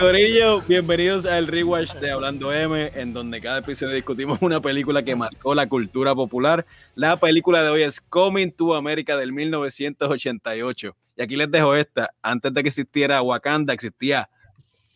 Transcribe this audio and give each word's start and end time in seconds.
Corillo, 0.00 0.62
bienvenidos 0.62 1.26
al 1.26 1.46
Rewatch 1.46 1.92
de 1.96 2.10
Hablando 2.10 2.50
M, 2.54 2.90
en 2.94 3.12
donde 3.12 3.38
cada 3.38 3.58
episodio 3.58 3.94
discutimos 3.94 4.40
una 4.40 4.58
película 4.58 5.02
que 5.02 5.14
marcó 5.14 5.54
la 5.54 5.68
cultura 5.68 6.14
popular. 6.14 6.64
La 6.94 7.20
película 7.20 7.62
de 7.62 7.68
hoy 7.68 7.82
es 7.82 8.00
Coming 8.00 8.50
to 8.50 8.74
America 8.74 9.18
del 9.18 9.30
1988. 9.34 10.96
Y 11.18 11.22
aquí 11.22 11.36
les 11.36 11.50
dejo 11.50 11.74
esta. 11.74 12.08
Antes 12.22 12.54
de 12.54 12.62
que 12.62 12.68
existiera 12.70 13.20
Wakanda, 13.20 13.74
existía 13.74 14.30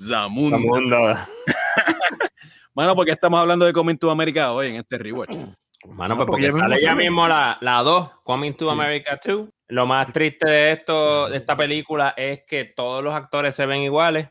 Zamunda. 0.00 0.56
Zamunda. 0.56 1.28
Mano, 2.74 2.96
porque 2.96 3.12
estamos 3.12 3.38
hablando 3.38 3.66
de 3.66 3.74
Coming 3.74 3.98
to 3.98 4.10
America 4.10 4.52
hoy 4.52 4.68
en 4.68 4.76
este 4.76 4.96
Rewatch? 4.96 5.36
Mano, 5.86 6.16
pues 6.16 6.26
porque, 6.26 6.50
sale 6.50 6.80
ya 6.80 6.94
mismo 6.94 7.28
la 7.28 7.82
2, 7.84 8.10
Coming 8.24 8.54
to 8.54 8.70
America 8.70 9.20
2. 9.22 9.48
Lo 9.68 9.86
más 9.86 10.10
triste 10.14 10.48
de 10.48 10.72
esto, 10.72 11.28
de 11.28 11.36
esta 11.36 11.54
película, 11.54 12.14
es 12.16 12.40
que 12.46 12.64
todos 12.64 13.04
los 13.04 13.14
actores 13.14 13.54
se 13.54 13.66
ven 13.66 13.82
iguales. 13.82 14.28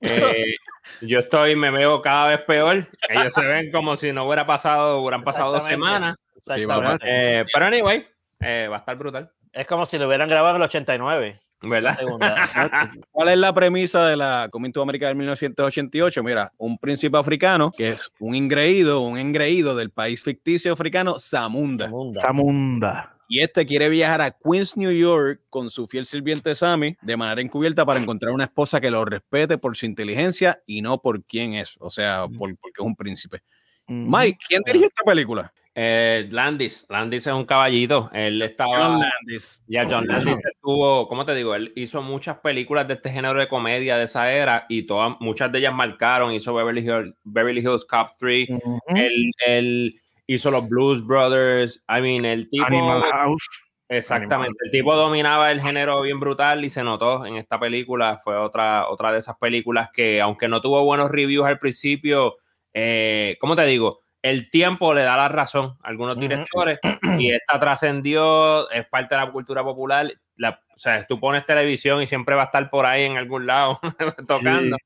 Eh, 0.00 0.56
yo 1.02 1.20
estoy, 1.20 1.56
me 1.56 1.70
veo 1.70 2.00
cada 2.00 2.28
vez 2.28 2.40
peor. 2.40 2.88
Ellos 3.08 3.32
se 3.34 3.44
ven 3.44 3.70
como 3.70 3.96
si 3.96 4.12
no 4.12 4.26
hubiera 4.26 4.46
pasado, 4.46 5.00
hubieran 5.00 5.22
pasado 5.22 5.52
dos 5.52 5.64
semanas. 5.64 6.16
Sí, 6.42 6.64
vamos. 6.64 6.98
Eh, 7.04 7.44
pero 7.52 7.66
anyway, 7.66 8.06
eh, 8.40 8.68
va 8.70 8.76
a 8.76 8.78
estar 8.80 8.96
brutal. 8.96 9.30
Es 9.52 9.66
como 9.66 9.86
si 9.86 9.98
lo 9.98 10.06
hubieran 10.06 10.28
grabado 10.28 10.56
en 10.56 10.62
el 10.62 10.66
89. 10.66 11.40
¿Verdad? 11.62 11.98
¿Cuál 13.10 13.28
es 13.28 13.38
la 13.38 13.52
premisa 13.52 14.06
de 14.06 14.16
la 14.16 14.48
Coming 14.50 14.72
to 14.72 14.80
America 14.80 15.08
del 15.08 15.16
1988? 15.16 16.22
Mira, 16.22 16.52
un 16.56 16.78
príncipe 16.78 17.18
africano 17.18 17.70
que 17.70 17.90
es 17.90 18.10
un 18.18 18.34
ingreído, 18.34 19.00
un 19.00 19.18
engreído 19.18 19.76
del 19.76 19.90
país 19.90 20.22
ficticio 20.22 20.72
africano, 20.72 21.18
Zamunda. 21.18 21.86
Zamunda. 21.86 22.20
Zamunda. 22.22 23.16
Y 23.32 23.38
este 23.42 23.64
quiere 23.64 23.88
viajar 23.88 24.20
a 24.22 24.32
Queens, 24.32 24.76
New 24.76 24.90
York, 24.90 25.42
con 25.50 25.70
su 25.70 25.86
fiel 25.86 26.04
sirviente 26.04 26.52
Sammy, 26.52 26.96
de 27.00 27.16
manera 27.16 27.40
encubierta 27.40 27.86
para 27.86 28.00
encontrar 28.00 28.32
una 28.32 28.42
esposa 28.42 28.80
que 28.80 28.90
lo 28.90 29.04
respete 29.04 29.56
por 29.56 29.76
su 29.76 29.86
inteligencia 29.86 30.60
y 30.66 30.82
no 30.82 31.00
por 31.00 31.22
quién 31.22 31.54
es, 31.54 31.76
o 31.78 31.90
sea, 31.90 32.26
por, 32.26 32.56
porque 32.56 32.80
es 32.80 32.84
un 32.84 32.96
príncipe. 32.96 33.38
Mike, 33.86 34.38
¿quién 34.48 34.62
dirige 34.66 34.86
esta 34.86 35.04
película? 35.04 35.52
Eh, 35.76 36.26
Landis, 36.32 36.86
Landis 36.88 37.28
es 37.28 37.32
un 37.32 37.44
caballito. 37.44 38.10
Él 38.12 38.42
estaba. 38.42 38.70
John 38.70 39.00
Landis. 39.00 39.62
Ya, 39.68 39.84
John 39.88 40.08
Landis 40.08 40.36
tuvo, 40.60 41.06
¿cómo 41.06 41.24
te 41.24 41.32
digo? 41.32 41.54
Él 41.54 41.72
hizo 41.76 42.02
muchas 42.02 42.38
películas 42.38 42.88
de 42.88 42.94
este 42.94 43.10
género 43.10 43.38
de 43.38 43.46
comedia 43.46 43.96
de 43.96 44.04
esa 44.04 44.32
era 44.32 44.66
y 44.68 44.82
todas, 44.82 45.16
muchas 45.20 45.52
de 45.52 45.60
ellas 45.60 45.74
marcaron. 45.74 46.32
Hizo 46.32 46.52
Beverly 46.52 46.80
Hills, 46.80 47.14
Beverly 47.22 47.60
Hills 47.60 47.84
Cop 47.84 48.08
3. 48.18 48.48
él, 48.96 49.30
él 49.46 50.00
hizo 50.34 50.50
los 50.50 50.68
Blues 50.68 51.04
Brothers. 51.04 51.82
I 51.88 52.00
mean, 52.00 52.24
el 52.24 52.48
tipo. 52.48 52.64
Animal 52.64 53.02
House. 53.02 53.48
Exactamente. 53.88 54.56
El 54.66 54.70
tipo 54.70 54.94
dominaba 54.94 55.50
el 55.50 55.60
género 55.60 56.00
bien 56.02 56.20
brutal 56.20 56.64
y 56.64 56.70
se 56.70 56.84
notó 56.84 57.26
en 57.26 57.36
esta 57.36 57.58
película. 57.58 58.20
Fue 58.22 58.36
otra, 58.36 58.88
otra 58.88 59.10
de 59.10 59.18
esas 59.18 59.36
películas 59.36 59.90
que, 59.92 60.20
aunque 60.20 60.46
no 60.46 60.60
tuvo 60.60 60.84
buenos 60.84 61.10
reviews 61.10 61.46
al 61.46 61.58
principio, 61.58 62.36
eh, 62.72 63.36
¿cómo 63.40 63.56
te 63.56 63.64
digo? 63.64 64.00
El 64.22 64.48
tiempo 64.50 64.94
le 64.94 65.02
da 65.02 65.16
la 65.16 65.28
razón 65.28 65.76
a 65.82 65.88
algunos 65.88 66.20
directores 66.20 66.78
y 67.18 67.32
esta 67.32 67.58
trascendió, 67.58 68.70
es 68.70 68.86
parte 68.86 69.16
de 69.16 69.22
la 69.22 69.32
cultura 69.32 69.64
popular. 69.64 70.12
La- 70.36 70.60
o 70.76 70.78
sea, 70.78 71.04
tú 71.06 71.18
pones 71.18 71.44
televisión 71.44 72.00
y 72.00 72.06
siempre 72.06 72.36
va 72.36 72.42
a 72.42 72.46
estar 72.46 72.70
por 72.70 72.86
ahí 72.86 73.02
en 73.02 73.16
algún 73.16 73.46
lado 73.46 73.80
tocando. 74.28 74.76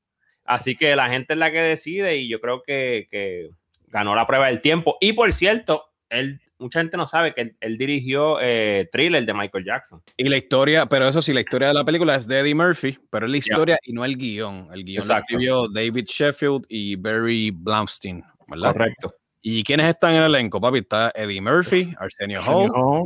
Así 0.45 0.75
que 0.75 0.95
la 0.95 1.09
gente 1.09 1.33
es 1.33 1.39
la 1.39 1.51
que 1.51 1.61
decide 1.61 2.17
y 2.17 2.27
yo 2.27 2.41
creo 2.41 2.63
que, 2.63 3.07
que 3.11 3.49
ganó 3.95 4.13
la 4.13 4.27
prueba 4.27 4.47
del 4.47 4.61
tiempo. 4.61 4.97
Y 4.99 5.13
por 5.13 5.31
cierto, 5.31 5.85
él, 6.09 6.41
mucha 6.59 6.79
gente 6.81 6.97
no 6.97 7.07
sabe 7.07 7.33
que 7.33 7.41
él, 7.41 7.57
él 7.61 7.77
dirigió 7.77 8.39
eh, 8.41 8.89
Thriller 8.91 9.25
de 9.25 9.33
Michael 9.33 9.63
Jackson. 9.63 10.03
Y 10.17 10.27
la 10.27 10.37
historia, 10.37 10.85
pero 10.85 11.07
eso 11.07 11.21
sí, 11.21 11.33
la 11.33 11.39
historia 11.39 11.69
de 11.69 11.73
la 11.73 11.85
película 11.85 12.15
es 12.15 12.27
de 12.27 12.39
Eddie 12.39 12.53
Murphy, 12.53 12.99
pero 13.09 13.25
es 13.25 13.31
la 13.31 13.37
historia 13.37 13.79
y 13.83 13.93
no 13.93 14.03
el 14.03 14.17
guion. 14.17 14.67
El 14.73 14.83
guion 14.83 15.07
lo 15.07 15.17
escribió 15.17 15.67
David 15.69 16.05
Sheffield 16.07 16.65
y 16.67 16.97
Barry 16.97 17.51
Blumstein, 17.51 18.21
¿verdad? 18.47 18.73
Correcto. 18.73 19.15
¿Y 19.41 19.63
quiénes 19.63 19.87
están 19.87 20.11
en 20.11 20.23
el 20.23 20.35
elenco, 20.35 20.59
papi? 20.59 20.79
Está 20.79 21.11
Eddie 21.15 21.39
Murphy, 21.39 21.93
Arsenio 21.97 22.41
Hall, 22.41 22.63
Arsenio 22.63 22.73
Hall, 22.73 23.03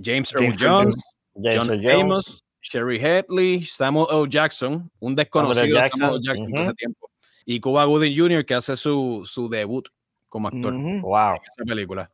James 0.00 0.32
Earl 0.32 0.44
James 0.44 0.62
Earl 0.62 0.70
Jones, 0.70 0.96
James 1.34 1.56
John 1.56 1.82
Jones. 1.82 2.00
Amos, 2.00 2.44
Sherry 2.60 2.98
Headley, 3.00 3.64
Samuel 3.64 4.06
O. 4.10 4.26
Jackson, 4.26 4.88
un 5.00 5.16
desconocido 5.16 5.64
Samuel. 5.64 5.82
Jackson, 5.82 6.22
Jackson 6.22 6.52
ujú. 6.52 6.60
ese 6.60 6.74
tiempo, 6.74 7.10
y 7.44 7.58
Cuba 7.58 7.84
Gooding 7.86 8.16
Jr., 8.16 8.44
que 8.44 8.54
hace 8.54 8.76
su, 8.76 9.22
su 9.24 9.48
debut 9.48 9.88
como 10.32 10.48
actor. 10.48 10.72
Wow. 10.72 11.34
en 11.34 11.42
esa 11.42 11.64
película. 11.66 12.10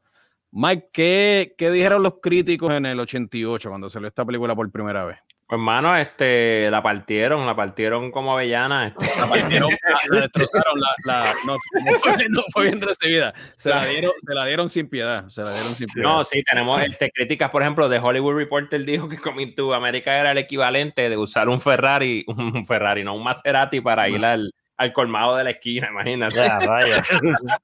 Mike, 0.51 0.89
¿qué, 0.93 1.55
¿qué 1.57 1.71
dijeron 1.71 2.03
los 2.03 2.15
críticos 2.21 2.73
en 2.73 2.85
el 2.85 2.99
88 2.99 3.69
cuando 3.69 3.89
salió 3.89 4.09
esta 4.09 4.25
película 4.25 4.57
por 4.57 4.69
primera 4.73 5.05
vez? 5.05 5.19
Pues, 5.47 5.57
hermano, 5.59 5.97
este, 5.97 6.69
la 6.71 6.83
partieron, 6.83 7.47
la 7.47 7.55
partieron 7.55 8.11
como 8.11 8.33
avellana. 8.33 8.89
este. 8.89 9.07
La 9.21 9.29
partieron, 9.29 9.71
la, 10.11 10.17
la 10.17 10.21
destrozaron, 10.23 10.81
la, 10.81 10.89
la- 11.05 11.35
no, 11.47 11.53
no 11.55 11.95
fue, 12.01 12.29
no 12.29 12.43
fue 12.53 12.63
bien 12.65 12.81
recibida. 12.81 13.33
Se 13.57 13.71
la, 13.71 13.87
dieron, 13.87 14.11
se 14.27 14.35
la 14.35 14.47
dieron 14.47 14.69
sin 14.69 14.89
piedad. 14.89 15.29
Se 15.29 15.43
la 15.43 15.53
dieron 15.55 15.75
sin 15.77 15.87
piedad. 15.87 16.09
No, 16.09 16.25
sí, 16.25 16.43
tenemos 16.43 16.81
este, 16.83 17.11
críticas, 17.13 17.51
por 17.51 17.63
ejemplo, 17.63 17.89
de 17.89 17.99
Hollywood 18.01 18.35
Reporter 18.35 18.85
dijo 18.85 19.09
que 19.09 19.19
Coming 19.19 19.55
to 19.55 19.73
America 19.75 20.19
era 20.19 20.33
el 20.33 20.39
equivalente 20.39 21.09
de 21.09 21.17
usar 21.17 21.49
un 21.49 21.61
Ferrari, 21.61 22.25
un 22.27 22.67
Ferrari, 22.67 23.05
no 23.05 23.15
un 23.15 23.23
Maserati 23.23 23.81
para 23.81 24.09
ir 24.09 24.25
al, 24.25 24.53
al 24.79 24.93
colmado 24.93 25.37
de 25.37 25.45
la 25.45 25.51
esquina, 25.51 25.89
imagínate. 25.93 26.37
Ya, 26.37 26.59
rayos. 26.61 27.03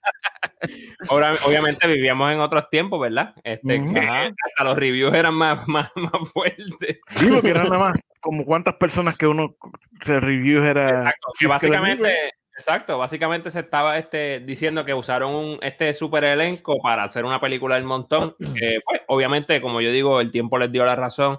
Obra- 1.09 1.35
obviamente 1.47 1.87
vivíamos 1.87 2.33
en 2.33 2.41
otros 2.41 2.69
tiempos, 2.71 3.01
¿verdad? 3.01 3.35
Este, 3.45 3.81
Ujú. 3.81 3.95
que 3.95 4.01
Ajá. 4.01 4.25
hasta 4.27 4.65
los 4.65 4.77
reviews 4.77 5.15
eran 5.15 5.35
más, 5.35 5.67
más, 5.69 5.91
más 5.97 6.29
fuertes. 6.33 7.01
Sí, 7.09 7.29
porque 7.31 7.51
era 7.51 7.65
nada 7.65 7.79
más 7.79 8.01
como 8.21 8.45
cuántas 8.45 8.75
personas 8.75 9.17
que 9.17 9.27
uno 9.27 9.57
se 10.05 10.19
reviews 10.21 10.65
era. 10.67 10.89
Exacto, 10.89 11.29
que 11.39 11.45
que 11.45 11.49
básicamente, 11.49 12.33
exacto, 12.57 12.99
básicamente 12.99 13.51
se 13.51 13.61
estaba 13.61 13.99
este, 13.99 14.41
diciendo 14.41 14.85
que 14.85 14.95
usaron 14.95 15.35
un, 15.35 15.59
este 15.61 15.93
super 15.93 16.25
elenco 16.25 16.79
para 16.83 17.05
hacer 17.05 17.25
una 17.25 17.41
película 17.41 17.75
del 17.77 17.85
montón. 17.85 18.35
Eh, 18.61 18.79
pues, 18.85 19.03
obviamente, 19.09 19.61
como 19.61 19.81
yo 19.81 19.93
digo, 19.93 20.21
el 20.21 20.31
tiempo 20.31 20.59
les 20.59 20.73
dio 20.73 20.85
la 20.87 20.97
razón 20.97 21.39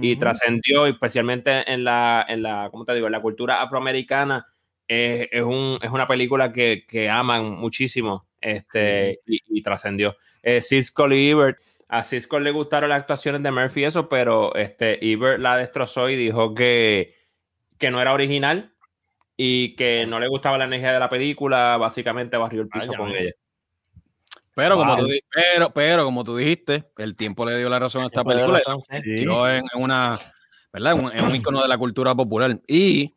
y 0.00 0.12
Ujú. 0.12 0.20
trascendió, 0.20 0.86
especialmente 0.86 1.72
en 1.72 1.84
la, 1.84 2.24
en 2.28 2.42
la, 2.42 2.68
¿cómo 2.70 2.84
te 2.84 2.92
digo? 2.92 3.06
En 3.06 3.12
la 3.12 3.22
cultura 3.22 3.62
afroamericana. 3.62 4.46
Eh, 4.88 5.28
es, 5.30 5.42
un, 5.42 5.78
es 5.82 5.90
una 5.90 6.06
película 6.06 6.52
que, 6.52 6.84
que 6.86 7.08
aman 7.10 7.50
muchísimo 7.52 8.26
este, 8.40 9.20
y, 9.26 9.40
y 9.58 9.62
trascendió. 9.62 10.16
Eh, 10.42 10.60
Siskel 10.60 11.12
y 11.14 11.30
Ebert, 11.30 11.58
a 11.88 12.04
Siskel 12.04 12.44
le 12.44 12.50
gustaron 12.50 12.90
las 12.90 13.00
actuaciones 13.00 13.42
de 13.42 13.50
Murphy 13.50 13.80
y 13.82 13.84
eso, 13.84 14.08
pero 14.08 14.54
este, 14.54 15.04
Ebert 15.10 15.40
la 15.40 15.56
destrozó 15.56 16.08
y 16.08 16.16
dijo 16.16 16.54
que, 16.54 17.14
que 17.78 17.90
no 17.90 18.00
era 18.00 18.12
original 18.12 18.72
y 19.36 19.74
que 19.76 20.06
no 20.06 20.18
le 20.20 20.28
gustaba 20.28 20.58
la 20.58 20.64
energía 20.64 20.92
de 20.92 21.00
la 21.00 21.10
película, 21.10 21.76
básicamente 21.76 22.36
barrió 22.36 22.62
el 22.62 22.68
piso 22.68 22.86
Vaya, 22.88 22.98
con 22.98 23.10
ella. 23.10 23.32
pero, 24.54 24.76
como 24.76 24.94
Wow. 24.96 25.04
tú, 25.04 25.10
di- 25.10 25.20
pero, 25.30 25.70
pero 25.74 26.04
como 26.04 26.24
tú 26.24 26.36
dijiste, 26.36 26.84
el 26.96 27.14
tiempo 27.16 27.44
le 27.44 27.58
dio 27.58 27.68
la 27.68 27.78
razón 27.78 28.02
a 28.02 28.06
esta 28.06 28.24
película. 28.24 28.58
razón, 28.58 28.80
sí. 28.82 29.24
En, 29.24 29.64
en 29.74 29.82
una, 29.82 30.18
¿verdad? 30.72 30.92
En 30.96 31.04
un, 31.04 31.12
en 31.12 31.24
un 31.24 31.34
icono 31.36 31.60
de 31.60 31.68
la 31.68 31.76
cultura 31.76 32.14
popular. 32.14 32.58
Y 32.66 33.14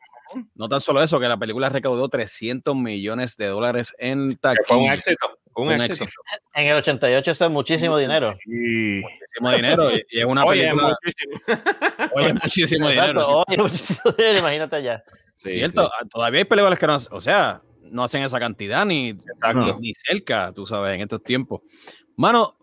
no 0.56 0.69
tan 0.69 0.81
solo 0.81 1.01
eso, 1.03 1.19
que 1.19 1.28
la 1.28 1.38
película 1.38 1.69
recaudó 1.69 2.07
300 2.09 2.75
millones 2.75 3.38
de 3.38 3.47
dólares 3.47 3.94
en 3.97 4.31
Que 4.31 4.50
fue 4.66 4.78
un 4.78 4.84
taquilla. 4.88 4.94
éxito, 4.95 5.28
un, 5.56 5.67
Un 5.67 5.81
éxito. 5.81 6.03
éxito. 6.06 6.22
En 6.53 6.67
el 6.67 6.75
88 6.78 7.31
eso 7.31 7.45
es 7.45 7.51
muchísimo 7.51 7.97
dinero. 7.97 8.35
Sí. 8.45 9.01
Muchísimo 9.01 9.51
dinero. 9.51 9.91
Y, 9.95 10.03
y 10.09 10.19
es 10.19 10.25
una 10.25 10.45
Oye, 10.45 10.62
película. 10.68 10.95
muchísimo. 11.03 12.09
Oye, 12.13 12.34
muchísimo 12.34 12.89
dinero. 12.89 13.44
Oye, 13.47 13.57
muchísimo 13.62 14.00
dinero, 14.18 14.39
imagínate 14.39 14.75
allá. 14.78 15.03
Sí, 15.35 15.50
Cierto, 15.51 15.89
sí. 16.01 16.07
todavía 16.09 16.39
hay 16.39 16.45
películas 16.45 16.78
que 16.79 16.88
no, 16.88 16.97
o 17.12 17.22
sea, 17.22 17.62
no 17.84 18.03
hacen 18.03 18.23
esa 18.23 18.39
cantidad 18.39 18.85
ni, 18.85 19.13
ni, 19.13 19.72
ni 19.79 19.94
cerca, 19.95 20.51
tú 20.53 20.68
sabes, 20.68 20.95
en 20.95 21.01
estos 21.01 21.23
tiempos. 21.23 21.62
Mano, 22.18 22.57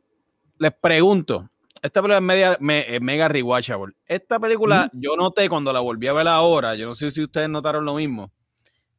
les 0.58 0.72
pregunto, 0.72 1.48
esta 1.82 2.00
película 2.02 2.16
es 2.18 2.22
media, 2.22 2.56
me- 2.60 2.94
es 2.96 3.00
mega 3.00 3.28
rewatchable. 3.28 3.94
Esta 4.06 4.38
película 4.38 4.90
yo 4.92 5.16
noté 5.16 5.48
cuando 5.48 5.72
la 5.72 5.80
volví 5.80 6.06
a 6.08 6.12
ver 6.12 6.28
ahora, 6.28 6.74
yo 6.74 6.86
no 6.86 6.94
sé 6.94 7.10
si 7.10 7.22
ustedes 7.22 7.48
notaron 7.48 7.84
lo 7.84 7.94
mismo. 7.94 8.32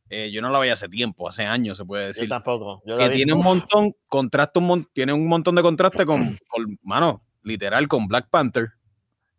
eh, 0.09 0.31
yo 0.31 0.41
no 0.41 0.50
la 0.50 0.59
veía 0.59 0.71
hace 0.74 0.88
tiempo, 0.88 1.27
hace 1.27 1.44
años 1.45 1.77
se 1.77 1.83
puede 1.83 2.03
Yo 2.03 2.07
decir. 2.07 2.29
tampoco. 2.29 2.81
Yo 2.85 2.95
Que 2.95 3.09
vi. 3.09 3.15
tiene 3.18 3.33
un 3.33 3.44
montón, 3.44 3.91
contraste 4.07 4.57
un 4.59 4.88
tiene 4.94 5.12
un 5.12 5.27
montón 5.27 5.56
de 5.56 5.62
contraste 5.62 6.06
con, 6.06 6.19
con, 6.47 6.79
mano, 6.81 7.21
literal, 7.44 7.88
con 7.89 8.07
Black 8.07 8.29
Panther. 8.29 8.69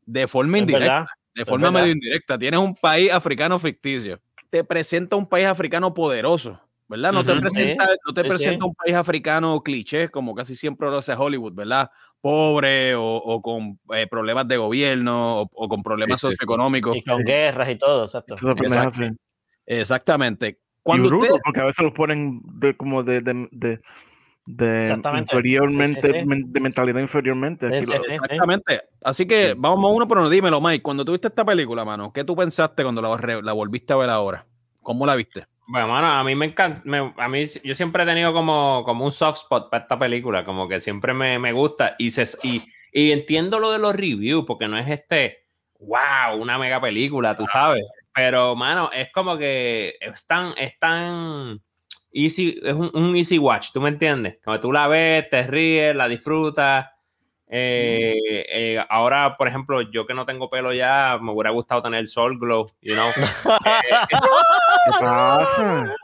De 0.05 0.27
forma 0.29 0.59
Es 0.59 0.63
indirecta 0.63 0.95
verdad. 0.95 1.07
de 1.35 1.43
Es 1.43 1.49
forma 1.49 1.69
verdad. 1.69 1.81
medio 1.81 1.93
indirecta. 1.95 2.39
Tienes 2.39 2.61
un 2.61 2.75
país 2.75 3.11
africano 3.11 3.59
ficticio. 3.59 4.21
Te 4.51 4.63
presenta 4.65 5.17
un 5.17 5.27
país 5.27 5.47
africano 5.47 5.95
poderoso, 5.95 6.61
¿verdad? 6.87 7.13
No 7.15 7.25
te 7.25 7.33
Ujú, 7.33 7.41
presenta, 7.41 7.87
no 8.07 8.13
te 8.13 8.25
presenta 8.25 8.61
sí. 8.65 8.69
un 8.69 8.75
país 8.75 8.95
africano 8.95 9.63
cliché, 9.63 10.11
como 10.11 10.35
casi 10.35 10.55
siempre 10.55 10.91
lo 10.91 10.99
hace 10.99 11.15
Hollywood, 11.15 11.55
¿verdad? 11.55 11.91
Pobre 12.21 12.95
o, 12.97 13.03
o 13.17 13.41
con 13.43 13.79
eh, 13.95 14.07
problemas 14.09 14.49
de 14.49 14.57
gobierno 14.57 15.43
o, 15.43 15.51
o 15.53 15.69
con 15.69 15.83
problemas 15.83 16.21
Sí, 16.21 16.27
sí. 16.27 16.33
socioeconómicos. 16.33 16.97
Y 16.97 17.03
con 17.03 17.25
guerras 17.25 17.69
y 17.71 17.77
todo, 17.77 18.05
exacto. 18.05 18.37
Exactamente. 19.67 20.49
Y 20.49 20.57
Cuando 20.83 21.09
bruto, 21.09 21.27
usted, 21.27 21.41
porque 21.45 21.61
a 21.61 21.65
veces 21.65 21.85
los 21.85 21.93
ponen 21.93 22.41
de, 22.45 22.77
como 22.77 23.03
de, 23.03 23.21
de, 23.21 23.49
de, 23.53 23.81
inferiormente, 25.21 26.01
Sí, 26.01 26.13
sí, 26.15 26.21
sí. 26.21 26.27
men- 26.27 26.53
de 26.53 26.61
mentalidad 26.61 27.01
inferiormente. 27.01 27.69
Sí, 27.69 27.75
Aquí 27.75 27.85
sí, 27.85 27.93
lo- 27.93 28.03
sí. 28.03 28.13
exactamente. 28.15 28.81
Así 29.03 29.27
que 29.27 29.55
vamos 29.57 29.91
a 29.91 29.95
uno, 29.95 30.09
pero 30.09 30.29
dímelo, 30.29 30.61
Mike. 30.61 30.83
Cuando 30.83 31.05
tuviste 31.05 31.29
esta 31.29 31.45
película, 31.45 31.85
mano, 31.85 32.13
¿qué 32.13 32.25
tú 32.25 32.35
pensaste 32.35 32.83
cuando 32.83 33.03
la 33.03 33.53
volviste 33.53 33.93
a 33.93 33.97
ver 33.97 34.11
ahora? 34.11 34.47
¿Cómo 34.83 35.05
la 35.05 35.15
viste? 35.15 35.47
Bueno, 35.71 35.89
mano, 35.89 36.07
a 36.09 36.25
mí 36.25 36.35
me 36.35 36.47
encanta. 36.47 36.81
me- 36.85 37.13
a 37.17 37.29
mí, 37.29 37.45
yo 37.63 37.75
siempre 37.75 38.03
he 38.03 38.07
tenido 38.07 38.33
como, 38.33 38.83
como 38.85 39.05
un 39.05 39.13
soft 39.13 39.43
spot 39.43 39.71
para 39.71 39.83
esta 39.83 39.99
película, 39.99 40.45
como 40.45 40.67
que 40.67 40.81
siempre 40.81 41.13
me, 41.13 41.39
me 41.39 41.53
gusta. 41.53 41.95
Y, 41.99 42.11
se, 42.11 42.25
y, 42.43 42.63
y 42.91 43.13
entiendo 43.13 43.59
lo 43.59 43.71
de 43.71 43.79
los 43.79 43.95
reviews, 43.95 44.45
porque 44.47 44.67
no 44.67 44.79
es 44.79 44.89
este, 44.89 45.45
wow, 45.81 46.41
una 46.41 46.57
mega 46.59 46.81
película, 46.81 47.37
tú 47.37 47.47
sabes. 47.47 47.85
Pero, 48.15 48.57
mano, 48.57 48.91
es 48.95 49.13
como 49.13 49.37
que 49.37 49.97
es 50.01 50.27
tan, 50.27 50.55
es 50.57 50.79
tan 50.79 51.61
easy, 52.13 52.59
es 52.63 52.75
un, 52.75 52.91
un 52.95 53.15
easy 53.15 53.39
watch, 53.39 53.69
¿tú 53.73 53.81
me 53.83 53.91
entiendes? 53.91 54.39
Como 54.43 54.59
tú 54.61 54.73
la 54.73 54.89
ves, 54.89 55.29
te 55.29 55.43
ríes, 55.47 55.95
la 55.95 56.09
disfrutas. 56.09 56.87
Eh, 57.51 58.15
eh, 58.49 58.85
ahora, 58.91 59.37
por 59.39 59.49
ejemplo, 59.49 59.81
yo 59.83 60.07
que 60.07 60.13
no 60.15 60.27
tengo 60.27 60.51
pelo 60.51 60.73
ya, 60.75 61.19
me 61.21 61.33
hubiera 61.33 61.51
gustado 61.51 61.83
tener 61.83 62.07
Soul 62.07 62.39
Glow, 62.39 62.71
you 62.83 62.95
know. 62.95 63.09
¿Qué 63.17 64.17
pasa? 65.01 65.95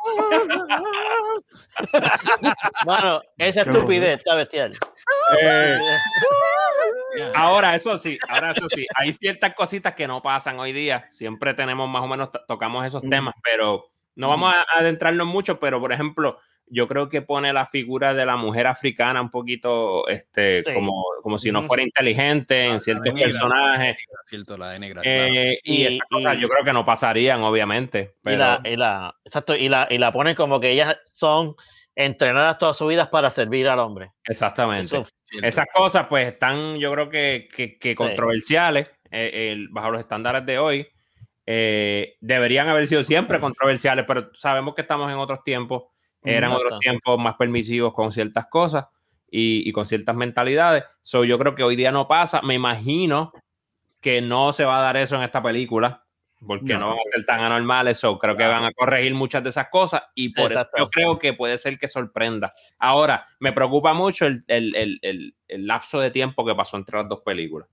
Mano, 2.87 3.21
esa 3.39 3.63
estupidez 3.63 4.19
está 4.19 4.35
bestial. 4.35 4.73
Eh, 5.41 5.79
Ahora, 7.35 7.77
eso 7.77 7.97
sí, 7.97 8.19
ahora 8.29 8.51
eso 8.51 8.69
sí, 8.69 8.87
hay 8.97 9.13
ciertas 9.13 9.55
cositas 9.55 9.95
que 9.95 10.09
no 10.09 10.21
pasan 10.21 10.59
hoy 10.59 10.73
día. 10.73 11.07
Siempre 11.13 11.55
tenemos 11.55 11.89
más 11.89 12.03
o 12.03 12.09
menos, 12.09 12.33
to- 12.33 12.41
tocamos 12.49 12.85
esos 12.85 13.05
Mm. 13.05 13.11
temas, 13.11 13.35
pero 13.43 13.89
no 14.17 14.29
vamos 14.29 14.53
a 14.53 14.61
a 14.63 14.81
adentrarnos 14.81 15.27
mucho, 15.27 15.61
pero 15.61 15.81
por 15.81 15.93
ejemplo, 15.93 16.41
yo 16.67 16.89
creo 16.89 17.09
que 17.09 17.23
pone 17.23 17.53
la 17.53 17.67
figura 17.67 18.15
de 18.15 18.25
la 18.27 18.37
mujer 18.37 18.67
africana 18.67 19.21
un 19.21 19.31
poquito, 19.31 20.09
este, 20.09 20.65
Sí. 20.65 20.73
como, 20.75 21.05
como 21.23 21.39
si 21.39 21.53
no 21.53 21.63
fuera 21.63 21.83
inteligente 21.83 22.65
en 22.65 22.81
ciertos 22.81 23.13
negra. 23.15 23.23
personajes. 23.29 23.97
Cierto, 24.27 24.57
la 24.57 24.79
negra. 24.79 25.03
claro. 25.03 25.19
eh, 25.35 25.59
y, 25.63 25.83
Y- 25.83 25.87
esas 25.87 26.09
cosas 26.11 26.37
y- 26.37 26.41
yo 26.41 26.49
creo 26.49 26.65
que 26.65 26.73
no 26.73 26.85
pasarían, 26.85 27.43
obviamente. 27.43 28.15
Y 28.17 28.21
Pero, 28.25 28.39
la, 28.39 28.61
y 28.65 28.77
la, 28.77 29.15
exacto, 29.25 29.55
y 29.55 29.69
la, 29.69 29.87
y 29.91 29.99
la 29.99 30.13
ponen 30.13 30.35
como 30.35 30.59
que 30.61 30.71
ellas 30.71 30.97
son 31.05 31.55
entrenadas 31.97 32.59
toda 32.59 32.75
su 32.75 32.87
vida 32.87 33.11
para 33.11 33.31
servir 33.31 33.69
al 33.69 33.79
hombre. 33.79 34.11
exactamente. 34.27 34.87
Eso. 34.87 35.07
Esas 35.43 35.67
cosas, 35.73 36.07
pues, 36.09 36.29
están, 36.29 36.77
yo 36.79 36.91
creo 36.93 37.09
que, 37.11 37.49
que- 37.55 37.79
que 37.79 37.91
Sí. 37.91 37.95
controversiales 37.97 38.89
eh, 39.11 39.53
el- 39.53 39.69
bajo 39.69 39.91
los 39.93 40.01
estándares 40.01 40.45
de 40.47 40.59
hoy. 40.59 40.89
Eh, 41.47 42.17
deberían 42.21 42.69
haber 42.69 42.89
sido 42.89 43.05
siempre 43.05 43.39
controversiales, 43.39 44.05
pero 44.09 44.31
sabemos 44.35 44.75
que 44.75 44.83
estamos 44.83 45.11
en 45.13 45.19
otros 45.19 45.45
tiempos. 45.45 45.85
Eran 46.25 46.51
Exacto. 46.53 46.67
otros 46.67 46.81
tiempos 46.81 47.19
más 47.21 47.37
permisivos 47.37 47.93
con 47.93 48.11
ciertas 48.11 48.47
cosas 48.47 48.87
y, 49.31 49.69
y 49.69 49.73
con 49.73 49.85
ciertas 49.87 50.17
mentalidades. 50.17 50.85
So, 51.03 51.25
yo 51.25 51.39
creo 51.39 51.55
que 51.55 51.63
hoy 51.63 51.77
día 51.77 51.93
no 51.93 52.09
pasa. 52.09 52.41
Me 52.43 52.55
imagino 52.55 53.33
que 54.01 54.21
no 54.21 54.53
se 54.53 54.65
va 54.65 54.79
a 54.79 54.83
dar 54.83 54.97
eso 54.97 55.17
en 55.17 55.23
esta 55.23 55.43
película, 55.43 56.05
porque 56.47 56.75
no, 56.75 56.81
No. 56.81 56.89
van 56.91 56.99
a 56.99 57.15
ser 57.15 57.25
tan 57.27 57.41
anormales. 57.41 57.99
So, 57.99 58.19
creo 58.19 58.37
que 58.37 58.47
van 58.47 58.65
a 58.65 58.73
corregir 58.73 59.15
muchas 59.15 59.43
de 59.43 59.51
esas 59.51 59.69
cosas 59.69 60.03
y 60.15 60.31
por 60.31 60.47
Exacto. 60.53 60.77
eso 60.77 60.85
yo 60.87 60.91
creo 60.91 61.19
que 61.19 61.33
puede 61.35 61.57
ser 61.59 61.79
que 61.79 61.89
sorprenda. 61.89 62.53
Ahora, 62.79 63.27
me 63.41 63.53
preocupa 63.53 63.93
mucho 63.95 64.27
el, 64.27 64.45
el- 64.49 64.75
el- 64.77 64.99
el- 65.03 65.35
el 65.49 65.67
lapso 65.67 66.01
de 66.01 66.11
tiempo 66.11 66.45
que 66.45 66.55
pasó 66.55 66.77
entre 66.77 66.99
las 66.99 67.09
dos 67.09 67.21
películas. 67.25 67.69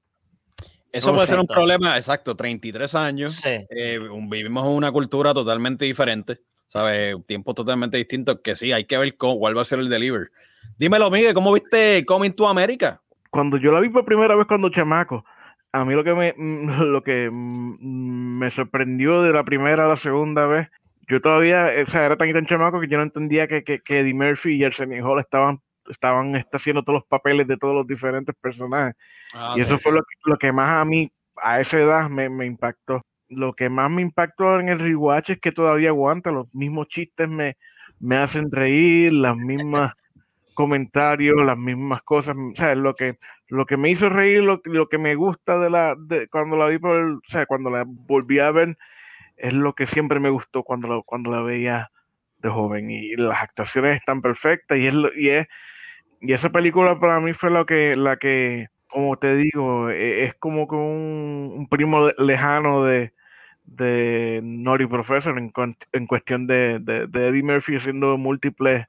Eso 0.91 1.13
puede 1.13 1.27
ser 1.27 1.39
un 1.39 1.47
problema, 1.47 1.95
exacto, 1.95 2.35
33 2.35 2.95
años. 2.95 3.35
sí. 3.37 3.65
eh, 3.69 3.97
vivimos 4.27 4.65
en 4.67 4.71
una 4.73 4.91
cultura 4.91 5.33
totalmente 5.33 5.85
diferente, 5.85 6.41
¿sabes? 6.71 7.15
Tiempos 7.27 7.53
totalmente 7.55 7.97
distintos 7.97 8.39
que 8.43 8.55
sí, 8.55 8.71
hay 8.71 8.85
que 8.85 8.97
ver 8.97 9.17
cómo, 9.17 9.37
cuál 9.39 9.57
va 9.57 9.61
a 9.61 9.65
ser 9.65 9.79
el 9.79 9.89
delivery. 9.89 10.27
Dímelo, 10.77 11.11
Miguel, 11.11 11.33
¿cómo 11.33 11.51
viste 11.53 12.05
Coming 12.05 12.31
to 12.31 12.47
America? 12.47 13.01
Cuando 13.29 13.57
yo 13.57 13.71
la 13.71 13.79
vi 13.81 13.89
por 13.89 14.05
primera 14.05 14.35
vez 14.35 14.45
cuando 14.47 14.69
chamaco, 14.69 15.25
a 15.73 15.85
mí 15.85 15.93
lo 15.93 16.03
que 16.03 16.13
me, 16.13 16.33
lo 16.85 17.03
que 17.03 17.29
me 17.31 18.49
sorprendió 18.51 19.21
de 19.21 19.33
la 19.33 19.43
primera 19.43 19.85
a 19.85 19.89
la 19.89 19.97
segunda 19.97 20.45
vez, 20.45 20.69
yo 21.07 21.19
todavía, 21.19 21.67
o 21.85 21.89
sea, 21.89 22.05
era 22.05 22.15
tan 22.15 22.29
y 22.29 22.33
tan 22.33 22.45
chamaco 22.45 22.79
que 22.79 22.87
yo 22.87 22.97
no 22.97 23.03
entendía 23.03 23.47
que, 23.47 23.63
que, 23.63 23.79
que 23.79 23.99
Eddie 23.99 24.13
Murphy 24.13 24.55
y 24.55 24.63
Arsenio 24.63 25.05
Hall 25.05 25.19
estaban, 25.19 25.59
estaban 25.89 26.35
está 26.35 26.57
haciendo 26.57 26.83
todos 26.83 26.99
los 26.99 27.05
papeles 27.07 27.47
de 27.47 27.57
todos 27.57 27.75
los 27.75 27.85
diferentes 27.87 28.33
personajes. 28.39 28.95
Ah, 29.33 29.55
y 29.57 29.61
eso 29.61 29.77
sí, 29.77 29.83
fue 29.83 29.91
sí. 29.91 29.97
lo, 29.97 30.03
que- 30.03 30.15
lo 30.25 30.37
que 30.37 30.51
más 30.53 30.69
a 30.69 30.85
mí, 30.85 31.11
a 31.35 31.59
esa 31.59 31.79
edad, 31.79 32.09
me, 32.09 32.29
me 32.29 32.45
impactó. 32.45 33.01
Lo 33.31 33.53
que 33.53 33.69
más 33.69 33.89
me 33.91 34.01
impactó 34.03 34.59
en 34.59 34.69
el 34.69 34.79
rewatch 34.79 35.31
es 35.31 35.39
que 35.39 35.51
todavía 35.53 35.89
aguanta, 35.89 36.31
los 36.31 36.53
mismos 36.53 36.87
chistes 36.89 37.29
me, 37.29 37.57
me 37.99 38.17
hacen 38.17 38.51
reír, 38.51 39.13
las 39.13 39.37
mismas 39.37 39.93
comentarios, 40.55 41.37
las 41.45 41.57
mismas 41.57 42.01
cosas. 42.03 42.35
O 42.37 42.55
sea, 42.55 42.75
lo 42.75 42.95
que, 42.95 43.17
lo 43.47 43.65
que 43.65 43.77
me 43.77 43.89
hizo 43.91 44.09
reír, 44.09 44.41
lo, 44.43 44.61
lo 44.65 44.89
que 44.89 44.97
me 44.99 45.15
gusta 45.15 45.59
de 45.59 45.69
la, 45.69 45.95
de, 45.97 46.27
cuando 46.29 46.57
la 46.57 46.67
vi 46.67 46.79
por 46.79 46.97
el- 46.97 47.15
o 47.17 47.21
sea, 47.29 47.45
cuando 47.45 47.69
la 47.71 47.85
volví 47.87 48.39
a 48.39 48.51
ver, 48.51 48.77
es 49.37 49.53
lo 49.53 49.73
que 49.75 49.87
siempre 49.87 50.19
me 50.19 50.29
gustó 50.31 50.63
cuando 50.63 50.87
la, 50.89 51.01
cuando 51.05 51.31
la 51.31 51.41
veía 51.43 51.91
de 52.39 52.49
joven. 52.49 52.91
Y 52.91 53.15
las 53.17 53.41
actuaciones 53.43 53.95
están 53.97 54.21
perfectas 54.21 54.77
y 54.79 54.87
es, 54.87 54.93
lo- 54.95 55.11
y 55.15 55.29
es, 55.29 55.47
y 56.21 56.33
esa 56.33 56.49
película 56.51 56.99
para 56.99 57.19
mí 57.19 57.33
fue 57.33 57.49
lo 57.51 57.65
que, 57.65 57.95
la 57.95 58.17
que, 58.17 58.67
como 58.87 59.17
te 59.17 59.35
digo, 59.35 59.89
e- 59.89 60.23
es 60.25 60.35
como 60.35 60.67
que 60.67 60.75
un, 60.75 61.51
un 61.55 61.67
primo 61.67 62.09
lejano 62.17 62.83
de, 62.83 63.13
de 63.71 64.41
Nori 64.43 64.85
Professor 64.85 65.37
en, 65.37 65.51
en 65.91 66.07
cuestión 66.07 66.45
de, 66.45 66.79
de, 66.79 67.07
de 67.07 67.27
Eddie 67.27 67.43
Murphy 67.43 67.77
haciendo 67.77 68.17
múltiples 68.17 68.85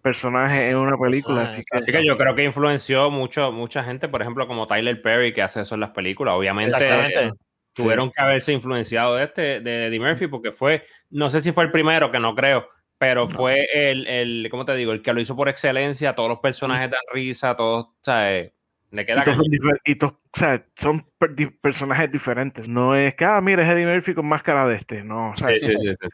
personajes 0.00 0.60
en 0.60 0.76
una 0.76 0.96
película. 0.96 1.42
Así 1.42 1.62
que, 1.62 1.78
Así 1.78 1.92
que 1.92 2.04
yo 2.04 2.16
creo 2.16 2.34
que 2.34 2.44
influenció 2.44 3.10
mucho, 3.10 3.52
mucha 3.52 3.82
gente, 3.84 4.08
por 4.08 4.22
ejemplo, 4.22 4.46
como 4.46 4.66
Tyler 4.66 5.00
Perry, 5.00 5.32
que 5.32 5.42
hace 5.42 5.60
eso 5.60 5.74
en 5.74 5.80
las 5.80 5.90
películas. 5.90 6.34
Obviamente 6.34 6.72
eh, 6.80 7.32
tuvieron 7.72 8.10
que 8.10 8.22
haberse 8.22 8.52
influenciado 8.52 9.16
de 9.16 9.24
este, 9.24 9.60
de 9.60 9.86
Eddie 9.86 10.00
Murphy, 10.00 10.26
porque 10.26 10.52
fue, 10.52 10.84
no 11.10 11.30
sé 11.30 11.40
si 11.40 11.52
fue 11.52 11.64
el 11.64 11.70
primero, 11.70 12.10
que 12.10 12.20
no 12.20 12.34
creo, 12.34 12.68
pero 12.98 13.28
fue 13.28 13.66
el, 13.72 14.06
el, 14.06 14.48
¿cómo 14.50 14.64
te 14.64 14.74
digo? 14.76 14.92
El 14.92 15.02
que 15.02 15.12
lo 15.12 15.20
hizo 15.20 15.34
por 15.34 15.48
excelencia, 15.48 16.14
todos 16.14 16.28
los 16.28 16.38
personajes 16.40 16.90
dan 16.90 17.00
risa, 17.12 17.56
todos, 17.56 17.86
o 17.86 18.52
le 18.92 19.02
y 19.02 19.06
queda 19.06 19.22
todos 19.24 19.36
son, 19.38 19.78
y 19.84 19.94
todos, 19.96 20.12
o 20.12 20.38
sea, 20.38 20.64
son 20.76 21.04
per- 21.18 21.34
di- 21.34 21.46
personajes 21.50 22.10
diferentes. 22.12 22.68
No 22.68 22.94
es 22.94 23.14
que, 23.16 23.24
ah, 23.24 23.40
mira, 23.40 23.62
es 23.66 23.72
Eddie 23.72 23.86
Murphy 23.92 24.14
con 24.14 24.26
máscara 24.28 24.66
de 24.66 24.76
este. 24.76 25.02
No, 25.02 25.30
o 25.30 25.36
sea, 25.36 25.48
Sí, 25.48 25.60
sí, 25.62 25.74
sí, 25.80 25.94
sí. 26.00 26.08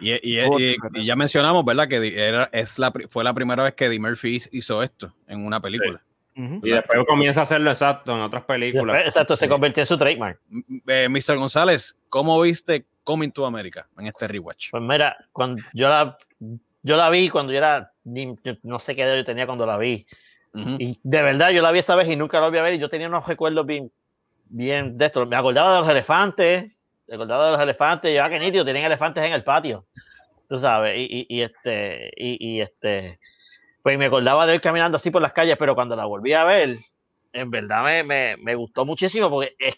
Y, 0.00 0.10
y- 0.12 0.40
y- 0.40 0.76
y 0.94 1.06
ya 1.06 1.14
mencionamos, 1.14 1.64
¿verdad? 1.64 1.86
Que 1.86 2.26
era, 2.28 2.48
es 2.52 2.78
la, 2.80 2.92
fue 3.08 3.22
la 3.22 3.32
primera 3.32 3.62
vez 3.62 3.74
que 3.74 3.84
Eddie 3.86 4.00
Murphy 4.00 4.42
hizo 4.50 4.82
esto 4.82 5.14
en 5.28 5.46
una 5.46 5.60
película. 5.60 6.02
ujú. 6.36 6.60
Y 6.64 6.70
después 6.70 6.98
comienza 7.06 7.40
a 7.40 7.42
hacerlo 7.44 7.70
exacto 7.70 8.12
en 8.12 8.22
otras 8.22 8.42
Y 8.42 8.46
películas. 8.46 8.86
después, 8.96 9.06
exacto, 9.14 9.36
se 9.36 9.48
convirtió 9.48 9.82
en 9.82 9.86
su 9.86 9.96
trademark. 9.96 10.40
Eh, 10.88 11.08
Mr. 11.08 11.36
González, 11.36 12.00
¿cómo 12.08 12.40
viste 12.40 12.86
Coming 13.04 13.30
to 13.30 13.46
America 13.46 13.86
en 13.98 14.08
este 14.08 14.26
rewatch? 14.26 14.70
Pues 14.72 14.82
mira, 14.82 15.16
cuando 15.30 15.62
yo 15.72 15.88
la, 15.88 16.18
yo 16.82 16.96
la 16.96 17.08
vi 17.10 17.28
cuando 17.28 17.52
yo 17.52 17.58
era, 17.58 17.92
ni- 18.02 18.34
yo 18.42 18.54
no 18.64 18.80
sé 18.80 18.96
qué 18.96 19.02
edad 19.02 19.14
yo 19.14 19.24
tenía 19.24 19.46
cuando 19.46 19.64
la 19.64 19.76
vi. 19.78 20.04
Ujú. 20.54 20.76
Y 20.78 21.00
de 21.02 21.22
verdad 21.22 21.50
yo 21.50 21.62
la 21.62 21.72
vi 21.72 21.80
esa 21.80 21.96
vez 21.96 22.08
y 22.08 22.16
nunca 22.16 22.38
la 22.40 22.46
volví 22.46 22.58
a 22.58 22.62
ver 22.62 22.74
y 22.74 22.78
yo 22.78 22.88
tenía 22.88 23.08
unos 23.08 23.26
recuerdos 23.26 23.66
bien, 23.66 23.90
bien 24.46 24.96
de 24.98 25.06
esto. 25.06 25.26
Me 25.26 25.36
acordaba 25.36 25.74
de 25.74 25.80
los 25.80 25.88
elefantes, 25.88 26.70
me 27.08 27.14
acordaba 27.14 27.46
de 27.46 27.52
los 27.52 27.60
elefantes, 27.62 28.20
ah, 28.20 28.28
qué 28.30 28.38
nítido, 28.38 28.64
tenían 28.64 28.84
elefantes 28.86 29.24
en 29.24 29.32
el 29.32 29.44
patio, 29.44 29.86
tú 30.48 30.58
sabes, 30.58 30.98
y, 30.98 31.04
y- 31.04 31.26
y 31.28 31.42
este, 31.42 32.10
y, 32.16 32.56
y 32.56 32.60
este, 32.62 33.18
pues 33.82 33.98
me 33.98 34.06
acordaba 34.06 34.46
de 34.46 34.56
ir 34.56 34.60
caminando 34.60 34.96
así 34.96 35.10
por 35.10 35.22
las 35.22 35.32
calles, 35.32 35.56
pero 35.58 35.74
cuando 35.74 35.96
la 35.96 36.06
volví 36.06 36.32
a 36.34 36.44
ver, 36.44 36.78
en 37.32 37.50
verdad 37.50 37.84
me, 37.84 38.04
me, 38.04 38.36
me 38.38 38.54
gustó 38.54 38.84
muchísimo 38.84 39.30
porque 39.30 39.54
es, 39.58 39.74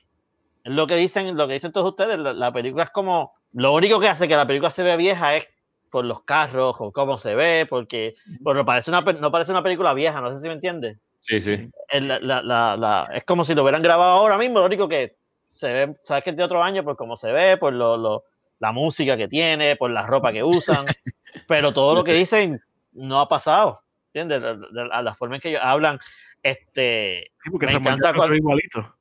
es 0.65 0.73
lo 0.73 0.87
que 0.87 0.97
dicen, 0.97 1.37
lo 1.37 1.49
que 1.49 1.55
dicen 1.55 1.73
todos 1.73 1.91
ustedes, 1.91 2.19
la, 2.19 2.33
la 2.35 2.53
película 2.53 2.85
es 2.85 2.91
como, 2.91 3.35
lo 3.53 3.75
único 3.75 4.01
que 4.01 4.09
hace 4.09 4.29
que 4.29 4.37
la 4.37 4.47
película 4.47 4.71
se 4.71 4.83
vea 4.83 4.97
vieja 4.97 5.37
es 5.37 5.47
por 5.91 6.05
los 6.05 6.23
carros, 6.23 6.77
o 6.79 6.93
cómo 6.93 7.19
se 7.19 7.35
ve, 7.35 7.67
porque, 7.69 8.15
porque 8.43 8.65
parece 8.65 8.91
una, 8.91 9.01
no 9.01 9.31
parece 9.31 9.51
una 9.53 9.63
película 9.63 9.95
vieja, 9.95 10.21
no 10.21 10.31
sé 10.35 10.41
si 10.41 10.49
me 10.49 10.55
entiendes 10.55 10.99
Sí, 11.21 11.41
sí. 11.41 11.71
el- 11.89 12.09
la- 12.09 12.21
la- 12.21 12.43
la- 12.43 12.77
la- 12.77 13.09
es 13.15 13.25
como 13.25 13.45
si 13.45 13.55
lo 13.55 13.63
hubieran 13.63 13.83
grabado 13.83 14.13
ahora 14.13 14.39
mismo, 14.39 14.59
lo 14.61 14.67
único 14.67 14.89
que 14.89 15.17
se 15.45 15.73
ve, 15.73 15.97
sabes 16.01 16.25
que 16.25 16.31
es 16.31 16.37
de 16.37 16.45
otro 16.45 16.63
año 16.63 16.85
por 16.85 16.97
cómo 16.97 17.17
se 17.17 17.33
ve, 17.33 17.57
por 17.57 17.73
lo, 17.73 17.97
lo- 17.97 18.23
la 18.59 18.73
música 18.73 19.17
que 19.17 19.29
tiene, 19.29 19.77
por 19.77 19.91
la 19.91 20.07
ropa 20.07 20.33
que 20.33 20.43
usan, 20.43 20.87
pero 21.49 21.73
todo 21.73 21.95
lo 21.95 22.05
que 22.05 22.13
dicen 22.15 22.61
no 22.93 23.21
ha 23.21 23.29
pasado, 23.29 23.81
¿entiendes? 24.07 24.43
La, 24.73 24.87
la- 24.87 25.03
la 25.03 25.15
forma 25.15 25.37
en 25.37 25.41
que 25.41 25.51
ellos 25.51 25.63
hablan, 25.65 25.99
este, 26.43 27.33
Sí, 27.43 27.51
porque 27.51 27.67
me 27.67 27.73
se 27.73 27.79
encanta 27.79 28.15
cuando... 28.15 28.35
igualito. 28.37 28.97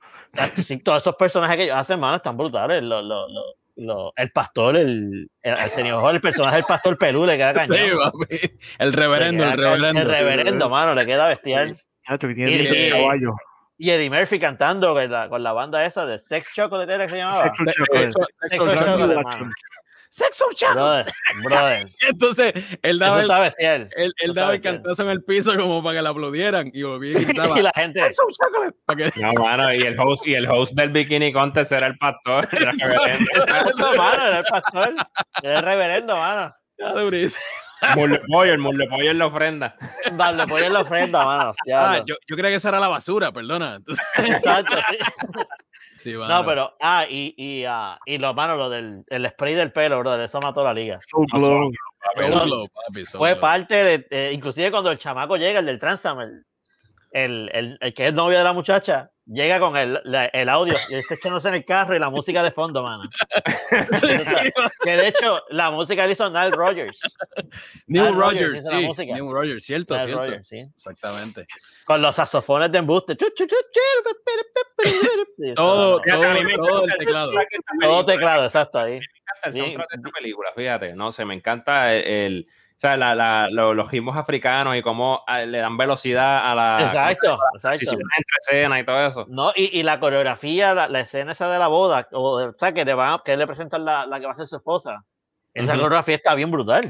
sí, 0.63 0.77
todos 0.77 1.03
esos 1.03 1.15
personajes 1.15 1.57
que 1.57 1.63
ellos 1.63 1.77
hacen, 1.77 1.99
mano, 1.99 2.17
están 2.17 2.37
brutales, 2.37 2.81
lo- 2.83 3.01
lo- 3.01 3.27
lo- 3.77 4.13
el 4.15 4.31
pastor, 4.31 4.77
el, 4.77 5.29
el, 5.41 5.57
el 5.57 5.69
señor 5.71 6.13
el 6.15 6.21
personaje 6.21 6.55
del 6.57 6.65
pastor 6.65 6.97
Pelú 6.97 7.25
le 7.25 7.37
queda 7.37 7.53
cañón. 7.67 7.77
Sí, 7.77 7.83
papi. 7.97 8.57
el 8.79 8.93
reverendo, 8.93 9.43
el 9.43 9.51
reverendo. 9.57 10.01
El 10.01 10.07
reverendo, 10.09 10.69
mano, 10.69 10.93
le 10.95 11.05
queda 11.05 11.27
bestial. 11.27 11.77
Y- 12.07 12.33
dientes 12.33 12.69
de 12.71 12.87
y- 12.87 12.91
caballo. 12.91 13.35
Y 13.77 13.89
Eddie 13.89 14.09
Murphy 14.09 14.39
cantando 14.39 14.93
con 14.93 15.11
la, 15.11 15.27
con 15.27 15.43
la 15.43 15.51
banda 15.51 15.85
esa 15.85 16.05
de 16.05 16.17
Sex 16.17 16.53
Chocolate 16.55 16.93
era 16.93 17.05
que 17.07 17.11
se 17.11 17.17
llamaba. 17.17 17.51
Sexual 17.53 18.77
Chocolate. 18.85 19.45
Sexo-. 20.15 20.45
Brother, 20.73 21.05
brother. 21.43 21.87
Entonces, 22.09 22.53
él 22.81 23.01
Eso 23.01 23.27
daba, 23.27 23.47
el, 23.47 23.89
él, 23.97 24.13
él 24.17 24.33
daba 24.33 24.53
el 24.53 24.61
cantazo 24.61 25.03
en 25.03 25.09
el 25.09 25.23
piso 25.25 25.57
como 25.57 25.83
para 25.83 25.97
que 25.97 26.01
le 26.03 26.07
aplaudieran 26.07 26.71
y 26.73 26.83
volvía 26.83 27.19
y 27.19 27.25
gritaba, 27.25 27.59
y 27.59 27.61
la 27.61 27.71
gente. 27.75 28.01
Sexo 28.01 28.23
chocolate. 28.31 29.19
No, 29.21 29.33
mano, 29.33 29.73
y 29.73 29.81
el 29.81 29.99
host, 29.99 30.25
y 30.25 30.35
el 30.35 30.49
host 30.49 30.73
del 30.73 30.91
Bikini 30.91 31.33
Contest 31.33 31.73
era 31.73 31.87
el 31.87 31.97
pastor. 31.97 32.47
era 32.53 32.71
reverendo. 32.71 33.25
Exacto, 33.35 33.97
mano, 33.97 34.25
era 34.25 34.39
el 34.39 34.45
pastor. 34.45 34.93
Era 35.43 35.59
el 35.59 35.65
reverendo, 35.65 36.15
mano. 36.15 36.53
Está 36.77 36.93
durísimo. 37.01 37.45
Muslo 37.95 38.15
de 38.15 38.21
pollo, 38.25 38.53
el 38.53 38.59
muslo 38.59 38.83
de 38.85 38.89
pollo 38.89 39.11
en 39.11 39.17
la 39.19 39.25
ofrenda. 39.25 39.75
Poner 40.47 40.71
la 40.71 40.81
ofrenda, 40.81 41.25
mano. 41.25 41.51
Ya, 41.67 41.91
Ah, 41.91 42.03
yo, 42.05 42.15
yo 42.25 42.35
creía 42.37 42.51
que 42.51 42.55
esa 42.55 42.69
era 42.69 42.79
la 42.79 42.87
basura, 42.87 43.33
perdona. 43.33 43.75
Entonces, 43.75 44.03
Exacto, 44.17 44.77
sí. 44.89 44.97
Sí, 46.11 46.15
mano. 46.15 46.33
No, 46.33 46.45
pero, 46.45 46.73
ah, 46.79 47.05
y, 47.09 47.33
y, 47.37 47.65
ah, 47.65 47.99
y 48.05 48.17
lo, 48.17 48.33
mano, 48.33 48.55
lo 48.55 48.69
del 48.69 49.03
el 49.07 49.29
spray 49.29 49.55
del 49.55 49.71
pelo, 49.71 49.99
brother, 49.99 50.21
eso 50.21 50.39
mató 50.39 50.63
la 50.63 50.73
liga. 50.73 50.99
So 51.09 51.25
glow. 51.31 51.71
Papi. 52.15 53.05
Fue 53.17 53.35
parte 53.35 53.75
de, 53.75 54.07
eh, 54.11 54.31
inclusive 54.31 54.69
cuando 54.69 54.91
el 54.91 54.99
chamaco 54.99 55.37
llega, 55.37 55.59
el 55.59 55.65
del 55.65 55.79
Transam, 55.79 56.19
el, 57.15 57.49
el, 57.53 57.77
el, 57.79 57.93
que 57.93 58.03
es 58.03 58.09
el 58.09 58.15
novio 58.15 58.37
de 58.37 58.43
la 58.43 58.51
muchacha, 58.53 59.09
llega 59.25 59.59
con 59.59 59.75
el, 59.77 59.99
la- 60.03 60.25
el 60.25 60.49
audio 60.49 60.73
y 60.89 60.93
él 60.93 60.99
está 60.99 61.15
echándose 61.15 61.47
en 61.47 61.55
el 61.55 61.65
carro 61.65 61.95
y 61.95 61.99
la 61.99 62.09
música 62.09 62.43
de 62.43 62.51
fondo, 62.51 62.83
mano. 62.83 63.03
Sí, 63.93 64.07
Que 64.83 64.91
de 64.97 65.07
hecho, 65.07 65.41
la 65.49 65.71
música 65.71 66.05
la 66.05 66.11
hizo 66.11 66.29
Nile 66.29 66.51
Rogers. 66.51 66.99
Neil 67.87 68.05
Nile 68.05 68.11
Rogers, 68.11 68.63
la 68.65 68.77
sí. 68.79 68.85
música. 68.85 69.13
Neil 69.13 69.31
Rogers, 69.31 69.63
cierto, 69.63 69.93
Nile 69.95 70.05
cierto. 70.05 70.23
Rodgers, 70.23 70.47
sí. 70.47 70.59
Exactamente. 70.75 71.47
Con 71.85 72.01
los 72.01 72.15
saxofones 72.15 72.71
de 72.71 72.77
embuste. 72.79 73.15
Todo, 75.55 76.01
todo, 76.01 76.01
todo 76.01 76.85
el 76.85 76.97
teclado. 76.97 77.31
Todo 77.81 78.05
teclado, 78.05 78.43
exacto, 78.45 78.79
ahí. 78.79 78.99
Me 78.99 79.05
encanta 79.05 79.47
el 79.47 79.53
soundtrack 79.53 79.89
de 79.89 79.95
esta 79.97 80.09
película, 80.11 80.49
fíjate, 80.55 80.93
no 80.95 81.11
sé, 81.11 81.25
me 81.25 81.33
encanta 81.35 81.93
el, 81.93 82.03
el- 82.07 82.47
o 82.77 82.79
sea, 82.79 82.97
la- 82.97 83.15
la- 83.15 83.47
lo- 83.49 83.73
los 83.73 83.89
ritmos 83.89 84.17
africanos 84.17 84.75
y 84.75 84.81
cómo 84.81 85.23
ah, 85.27 85.39
le 85.41 85.59
dan 85.59 85.77
velocidad 85.77 86.51
a 86.51 86.55
la 86.55 86.85
Exacto, 86.85 87.37
exacto. 87.53 87.91
entre 87.91 88.25
escenas 88.41 88.79
y 88.81 88.85
todo 88.85 89.07
eso. 89.07 89.25
No, 89.29 89.51
y, 89.55 89.79
y 89.79 89.83
la 89.83 89.99
coreografía, 89.99 90.73
la, 90.73 90.87
la 90.89 90.99
escena 90.99 91.31
esa 91.31 91.49
de 91.49 91.57
la 91.59 91.67
boda, 91.67 92.07
o, 92.11 92.41
o 92.43 92.53
sea, 92.59 92.73
que, 92.73 92.83
le 92.83 92.93
van, 92.93 93.19
que 93.23 93.37
le 93.37 93.47
presentan 93.47 93.85
la, 93.85 94.05
la 94.05 94.19
que 94.19 94.25
va 94.25 94.33
a 94.33 94.35
ser 94.35 94.47
su 94.47 94.57
esposa. 94.57 95.03
Esa 95.53 95.71
Ujú. 95.73 95.81
coreografía 95.83 96.15
está 96.15 96.35
bien 96.35 96.51
brutal. 96.51 96.85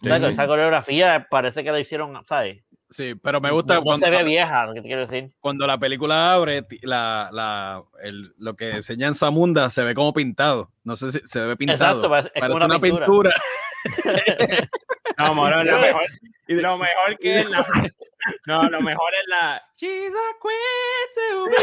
O 0.00 0.04
sea, 0.04 0.16
Sí, 0.18 0.24
sí. 0.24 0.30
Esa 0.30 0.46
coreografía 0.46 1.26
parece 1.30 1.62
que 1.64 1.72
la 1.72 1.80
hicieron, 1.80 2.24
¿sabes? 2.26 2.62
Sí, 2.88 3.14
pero 3.22 3.38
me 3.38 3.50
gusta 3.50 3.74
No, 3.74 3.80
no 3.80 3.84
cuando, 3.84 4.06
se 4.06 4.10
ve 4.10 4.24
vieja, 4.24 4.64
lo 4.64 4.72
que 4.72 4.80
te 4.80 4.86
quiero 4.86 5.02
decir. 5.02 5.30
cuando 5.40 5.66
la 5.66 5.76
película 5.76 6.32
abre, 6.32 6.66
la, 6.82 7.28
la, 7.32 7.82
el- 8.02 8.32
lo 8.38 8.56
que 8.56 8.70
enseña 8.76 9.08
en 9.08 9.14
Zamunda 9.14 9.68
se 9.68 9.84
ve 9.84 9.94
como 9.94 10.14
pintado. 10.14 10.70
No 10.84 10.96
sé 10.96 11.12
si 11.12 11.20
se 11.26 11.44
ve 11.44 11.54
pintado. 11.56 11.84
Exacto, 11.84 12.08
parece- 12.08 12.30
es 12.34 12.40
Parece 12.40 12.48
como 12.60 12.64
una, 12.64 12.76
una 12.76 12.80
pintura. 12.80 13.04
pintura. 13.06 13.32
No, 15.18 15.34
mano, 15.34 15.64
lo 15.64 15.78
mejor, 15.80 16.02
lo 16.46 16.78
mejor 16.78 17.18
que 17.18 17.38
es 17.40 17.50
la. 17.50 17.66
No, 18.46 18.68
lo 18.70 18.80
mejor 18.80 19.12
es 19.14 19.26
la. 19.28 19.62
She's 19.76 20.12
a 20.14 20.36
queen 20.42 21.08
to 21.14 21.46
be. 21.50 21.56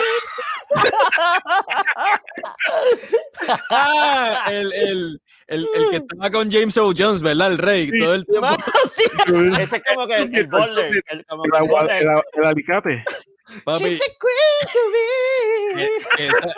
Ah, 3.70 4.46
el, 4.50 4.74
el, 4.74 5.22
el, 5.48 5.68
el 5.76 5.90
que 5.90 5.96
estaba 5.98 6.32
con 6.32 6.52
James 6.52 6.76
Earl 6.78 6.94
Jones, 6.98 7.22
¿verdad? 7.22 7.52
El 7.52 7.58
rey, 7.58 7.90
Sí. 7.90 8.00
todo 8.00 8.16
el 8.16 8.26
tiempo. 8.26 8.48
Ese 9.62 9.76
es 9.78 9.84
como 9.94 10.08
que 10.08 10.16
el, 10.16 10.36
el 10.38 10.48
butler, 10.48 11.04
el- 11.08 11.26
como 11.26 11.44
que 11.44 11.50
El, 11.50 11.56
el 11.56 11.70
agua- 11.70 11.82
butler. 11.82 12.02
el- 12.04 12.22
el 12.34 12.46
alicate. 12.46 13.06
Papi, 13.64 13.84
She's 13.90 14.02
a 14.02 14.06
queen 14.06 14.74
to 14.74 14.80
be. 14.92 15.90
que- 16.18 16.26
esa- 16.28 16.54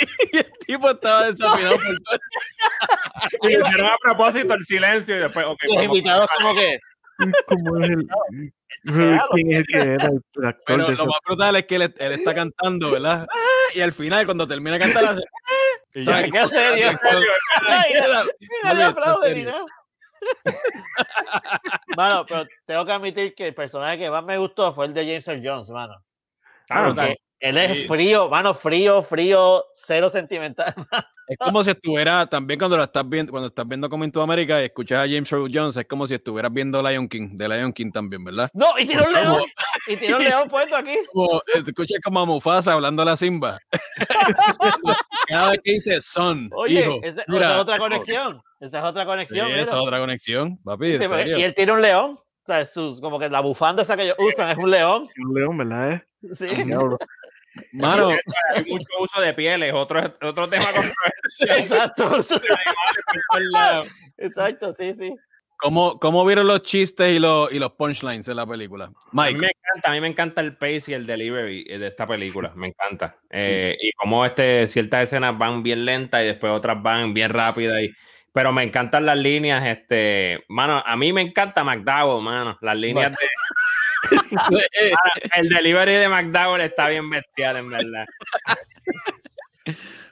y 0.32 0.36
el 0.38 0.52
tipo 0.66 0.90
estaba 0.90 1.26
desafinado 1.30 1.76
por 1.76 1.84
todo. 1.84 2.18
Y 3.42 3.48
hicieron 3.48 3.86
a 3.86 3.96
propósito 4.02 4.54
el 4.54 4.64
silencio 4.64 5.16
y 5.16 5.20
después, 5.20 5.46
ok, 5.46 5.58
Los 5.64 5.76
vamos. 5.76 5.96
invitados 5.96 6.28
como 6.38 6.54
que, 6.54 6.78
¿Cómo 7.46 7.78
es 7.82 7.90
el, 7.90 8.06
Claro. 8.84 9.28
¿Quién 9.32 9.52
es 9.52 9.58
el 9.58 9.66
que 9.66 9.78
era 9.78 10.06
el, 10.06 10.20
el 10.34 10.44
actor 10.46 10.62
Pero 10.66 10.90
lo 10.90 11.06
más 11.06 11.18
brutal 11.26 11.56
es 11.56 11.66
que 11.66 11.76
él, 11.76 11.94
él 11.98 12.12
está 12.12 12.34
cantando, 12.34 12.90
¿verdad? 12.92 13.26
Ah, 13.32 13.38
Y 13.74 13.80
al 13.80 13.92
final, 13.92 14.26
cuando 14.26 14.46
termina 14.46 14.74
de 14.78 14.80
cantar, 14.84 15.04
hace. 15.06 15.22
Y 15.94 16.04
¿sabes? 16.04 16.30
ya. 16.32 16.48
¿qué 16.48 16.48
serio? 16.48 16.98
Mano, 21.96 22.24
pero 22.26 22.44
tengo 22.64 22.84
que 22.84 22.92
admitir 22.92 23.34
que 23.34 23.48
el 23.48 23.54
personaje 23.54 23.98
que 23.98 24.10
más 24.10 24.24
me 24.24 24.38
gustó 24.38 24.72
fue 24.72 24.86
el 24.86 24.94
de 24.94 25.02
James 25.04 25.26
Earl 25.28 25.42
Jones, 25.44 25.70
mano. 25.70 25.94
Ah. 26.70 26.92
Porque 26.94 27.16
él 27.40 27.58
es 27.58 27.72
Sí. 27.82 27.88
frío, 27.88 28.28
mano, 28.28 28.54
frío, 28.54 29.02
frío, 29.02 29.64
cero 29.74 30.10
sentimental. 30.10 30.74
Es 31.28 31.38
como 31.38 31.64
si 31.64 31.70
estuviera, 31.70 32.24
también 32.26 32.56
cuando 32.56 32.76
lo 32.76 32.84
estás 32.84 33.02
viendo, 33.08 33.32
cuando 33.32 33.48
estás 33.48 33.66
viendo 33.66 33.90
Coming 33.90 34.12
to 34.12 34.22
America 34.22 34.62
y 34.62 34.66
escuchas 34.66 34.98
a 34.98 35.08
James 35.12 35.32
Earl 35.32 35.50
Jones, 35.52 35.76
es 35.76 35.84
como 35.86 36.06
si 36.06 36.14
estuvieras 36.14 36.52
viendo 36.52 36.80
Lion 36.80 37.08
King, 37.08 37.30
de 37.32 37.48
Lion 37.48 37.72
King 37.72 37.90
también, 37.90 38.22
¿verdad? 38.22 38.48
No, 38.54 38.78
y 38.78 38.86
tiene 38.86 39.02
un 39.02 39.12
león. 39.12 39.42
Y 39.88 39.96
tiene 39.96 40.14
un 40.14 40.22
león 40.22 40.48
puesto 40.48 40.76
aquí. 40.76 40.94
Como, 41.12 41.42
escuchas 41.52 41.98
como 42.04 42.20
a 42.20 42.26
Mufasa 42.26 42.74
hablando 42.74 43.02
a 43.02 43.06
la 43.06 43.16
Simba. 43.16 43.58
Cada 45.28 45.50
vez 45.50 45.60
que 45.64 45.72
dice 45.72 46.00
son, 46.00 46.48
Oye, 46.54 46.80
hijo, 46.80 47.00
esa, 47.02 47.22
esa 47.22 47.24
mira, 47.26 47.54
es 47.56 47.60
otra 47.60 47.78
conexión. 47.78 48.42
Esa 48.60 48.78
es 48.78 48.84
otra 48.84 49.04
conexión. 49.04 49.50
esa 49.50 49.60
es 49.74 49.80
otra 49.80 49.98
conexión, 49.98 50.58
papi, 50.64 50.94
en 50.94 51.08
serio. 51.08 51.38
y 51.38 51.42
él 51.42 51.54
tiene 51.54 51.72
un 51.72 51.82
león. 51.82 52.18
O 52.46 52.52
sea, 52.52 52.64
sus, 52.64 53.00
como 53.00 53.18
que 53.18 53.28
la 53.28 53.40
bufanda 53.40 53.82
esa 53.82 53.96
que 53.96 54.04
ellos 54.04 54.16
usan 54.20 54.50
es 54.50 54.56
un 54.56 54.70
león. 54.70 55.08
Un 55.18 55.34
león, 55.34 55.58
¿verdad? 55.58 55.94
eh? 55.94 56.06
Sí. 56.36 56.46
Mano, 57.72 58.10
Hay 58.54 58.64
mucho 58.66 58.86
uso 59.00 59.20
de 59.20 59.34
pieles, 59.34 59.72
otro, 59.74 59.98
otro 60.22 60.48
tema 60.48 60.64
controversial. 60.66 61.58
Exacto. 61.58 62.20
Exacto, 64.18 64.74
sí, 64.74 64.94
sí. 64.94 65.12
¿cómo, 65.56 65.98
¿cómo 65.98 66.24
vieron 66.24 66.46
los 66.46 66.62
chistes 66.62 67.16
y 67.16 67.18
los, 67.18 67.50
y 67.52 67.58
los 67.58 67.72
punchlines 67.72 68.28
en 68.28 68.36
la 68.36 68.46
película? 68.46 68.84
A 68.84 68.88
mí 68.88 68.94
Mike, 69.12 69.38
me 69.38 69.46
encanta, 69.48 69.90
a 69.90 69.92
mí 69.92 70.00
me 70.00 70.08
encanta 70.08 70.40
el 70.40 70.56
pace 70.56 70.84
y 70.88 70.94
el 70.94 71.04
delivery 71.06 71.64
eh, 71.68 71.78
de 71.78 71.88
esta 71.88 72.06
película, 72.06 72.52
me 72.54 72.68
encanta. 72.68 73.16
Eh, 73.30 73.76
y 73.80 73.90
como 73.92 74.24
este, 74.24 74.68
ciertas 74.68 75.04
escenas 75.04 75.36
van 75.36 75.64
bien 75.64 75.84
lentas 75.84 76.22
y 76.22 76.26
después 76.26 76.52
otras 76.52 76.80
van 76.80 77.12
bien 77.12 77.30
rápidas. 77.30 77.82
Y, 77.82 77.90
pero 78.36 78.52
me 78.52 78.62
encantan 78.64 79.06
las 79.06 79.16
líneas, 79.16 79.64
este, 79.66 80.44
mano, 80.48 80.82
a 80.84 80.94
mí 80.94 81.10
me 81.10 81.22
encanta 81.22 81.64
McDowell, 81.64 82.22
mano, 82.22 82.58
las 82.60 82.76
líneas 82.76 83.16
de, 84.10 84.10
el 85.36 85.48
delivery 85.48 85.94
de 85.94 86.06
McDowell 86.06 86.60
está 86.60 86.88
bien 86.88 87.08
bestial, 87.08 87.56
en 87.56 87.70
verdad. 87.70 88.04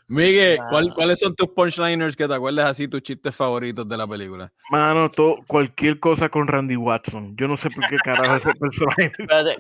Miguel, 0.09 0.59
¿cuál-. 0.71 0.95
¿cuáles 0.95 1.21
son 1.21 1.35
tus 1.35 1.49
punchliners 1.49 2.17
que 2.17 2.27
te 2.27 2.33
acuerdas 2.33 2.71
así, 2.71 2.89
tus 2.89 3.03
chistes 3.03 3.37
favoritos 3.37 3.87
de 3.87 3.95
la 3.99 4.07
película? 4.07 4.51
Mano, 4.71 5.11
to- 5.11 5.41
cualquier 5.47 6.01
cosa 6.01 6.31
con 6.31 6.49
Randy 6.49 6.77
Watson. 6.77 7.37
Yo 7.37 7.47
no 7.47 7.59
sé 7.59 7.69
por 7.69 7.87
qué 7.91 7.97
carajo 7.99 8.37
ese 8.37 8.55
personaje. 8.59 9.13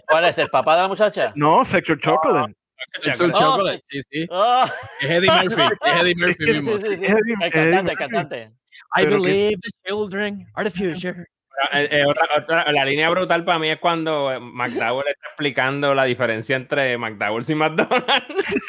¿Cuál 0.06 0.24
es? 0.24 0.38
¿El 0.38 0.48
papá 0.48 0.76
de 0.76 0.82
la 0.82 0.88
muchacha? 0.88 1.32
No, 1.36 1.66
Sexual 1.66 1.98
Chocolate. 1.98 2.54
Es 3.02 3.20
un 3.20 3.30
Oh, 3.34 3.38
chocolate, 3.38 3.80
sí, 3.84 4.00
sí. 4.10 4.26
Oh, 4.30 4.66
Es 5.00 5.10
Eddie 5.10 5.30
Murphy, 5.30 5.62
es 5.62 6.00
Eddie 6.02 6.14
Murphy 6.16 6.52
mismo. 6.52 6.78
sí, 6.78 6.86
sí, 6.86 6.96
sí. 6.96 7.04
Es 7.04 7.10
Eddie- 7.12 7.34
El 7.42 7.50
cantante, 7.50 7.68
el 7.70 7.86
Eddie 7.86 7.96
cantante. 7.96 8.52
I 8.96 9.04
believe 9.06 9.60
the 9.62 9.70
children 9.86 10.46
are 10.54 10.68
the 10.70 10.76
future. 10.76 11.26
Eh, 11.72 11.88
eh, 11.90 12.04
otra- 12.04 12.26
otra- 12.36 12.72
la 12.72 12.84
línea 12.84 13.08
brutal 13.10 13.44
para 13.44 13.60
mí 13.60 13.70
es 13.70 13.78
cuando 13.78 14.32
eh, 14.32 14.40
McDowell 14.40 15.06
está 15.06 15.28
explicando 15.28 15.94
la 15.94 16.04
diferencia 16.04 16.56
entre 16.56 16.98
McDowell's 16.98 17.48
y 17.48 17.54
McDonald's. 17.54 18.54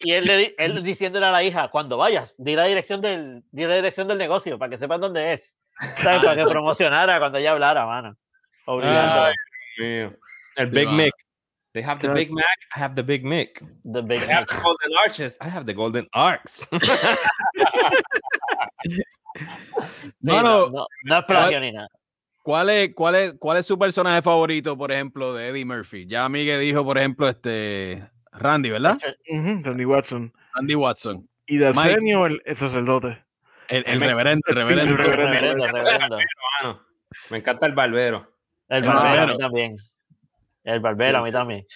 Y 0.00 0.12
él, 0.12 0.24
le 0.24 0.36
di- 0.36 0.54
él 0.58 0.82
diciéndole 0.82 1.26
a 1.26 1.30
la 1.30 1.42
hija, 1.42 1.68
cuando 1.68 1.96
vayas, 1.96 2.34
di 2.38 2.54
la 2.56 2.64
dirección 2.64 3.00
del, 3.00 3.42
di 3.52 3.64
la 3.66 3.76
dirección 3.76 4.08
del 4.08 4.18
negocio 4.18 4.58
para 4.58 4.70
que 4.70 4.78
sepan 4.78 5.00
dónde 5.00 5.34
es. 5.34 5.54
¿Sabes? 5.94 6.22
Para 6.24 6.36
que 6.36 6.44
promocionara 6.48 7.18
cuando 7.18 7.38
ella 7.38 7.52
hablara, 7.52 7.86
mano. 7.86 8.16
Obligando. 8.66 9.24
Ay, 9.24 9.34
mío. 9.78 10.12
El 10.56 10.66
Sí, 10.68 10.74
Big 10.74 10.86
va. 10.88 10.92
Mick. 10.92 11.14
They 11.72 11.82
have 11.84 11.98
the 12.00 12.08
Claro. 12.08 12.14
Big 12.18 12.30
Mac, 12.32 12.58
I 12.76 12.80
have 12.80 12.94
the 12.96 13.02
Big 13.02 13.24
Mick. 13.24 13.60
The 13.84 14.02
Big 14.02 14.18
They 14.20 14.28
have 14.32 14.40
Mac. 14.40 14.48
the 14.48 14.56
Golden 14.62 14.90
Arches, 15.06 15.36
I 15.40 15.48
have 15.48 15.66
the 15.66 15.72
Golden 15.72 16.08
Arcs. 16.12 16.66
Mano, 20.22 20.42
no, 20.42 20.70
no, 20.70 20.86
no 21.04 21.18
es 21.18 21.24
plagio 21.24 21.60
ni 21.60 21.72
nada. 21.72 21.88
¿Cuál 22.42 22.70
es, 22.70 22.94
cuál, 22.94 23.14
es, 23.14 23.34
¿Cuál 23.38 23.58
es 23.58 23.66
su 23.66 23.78
personaje 23.78 24.22
favorito, 24.22 24.76
por 24.76 24.90
ejemplo, 24.90 25.34
de 25.34 25.48
Eddie 25.48 25.64
Murphy? 25.64 26.06
Ya 26.06 26.28
Miguel 26.28 26.60
dijo, 26.60 26.84
por 26.84 26.98
ejemplo, 26.98 27.28
este 27.28 28.08
Randy, 28.32 28.70
¿verdad? 28.70 28.98
Ujú, 29.28 29.60
Randy 29.62 29.84
Watson. 29.84 30.32
Randy 30.54 30.74
Watson. 30.74 31.28
Y 31.46 31.58
de. 31.58 31.68
Arsenio, 31.68 32.26
el, 32.26 32.42
el 32.44 32.56
sacerdote. 32.56 33.22
El, 33.68 33.84
el 33.86 34.00
reverente, 34.00 34.50
el 34.50 34.56
reverente. 34.56 34.90
El 34.90 34.98
reverendo. 34.98 35.66
Reverendo, 35.66 35.66
reverendo. 35.66 36.18
Me 37.30 37.38
encanta 37.38 37.66
el 37.66 37.72
barbero. 37.72 38.32
El 38.68 38.78
El 38.84 38.88
barbero 38.90 39.16
barbero. 39.16 39.38
también. 39.38 39.76
El 40.70 40.80
barbero 40.80 41.10
Sí, 41.12 41.16
a 41.16 41.20
mí 41.22 41.26
sí. 41.28 41.32
también. 41.32 41.66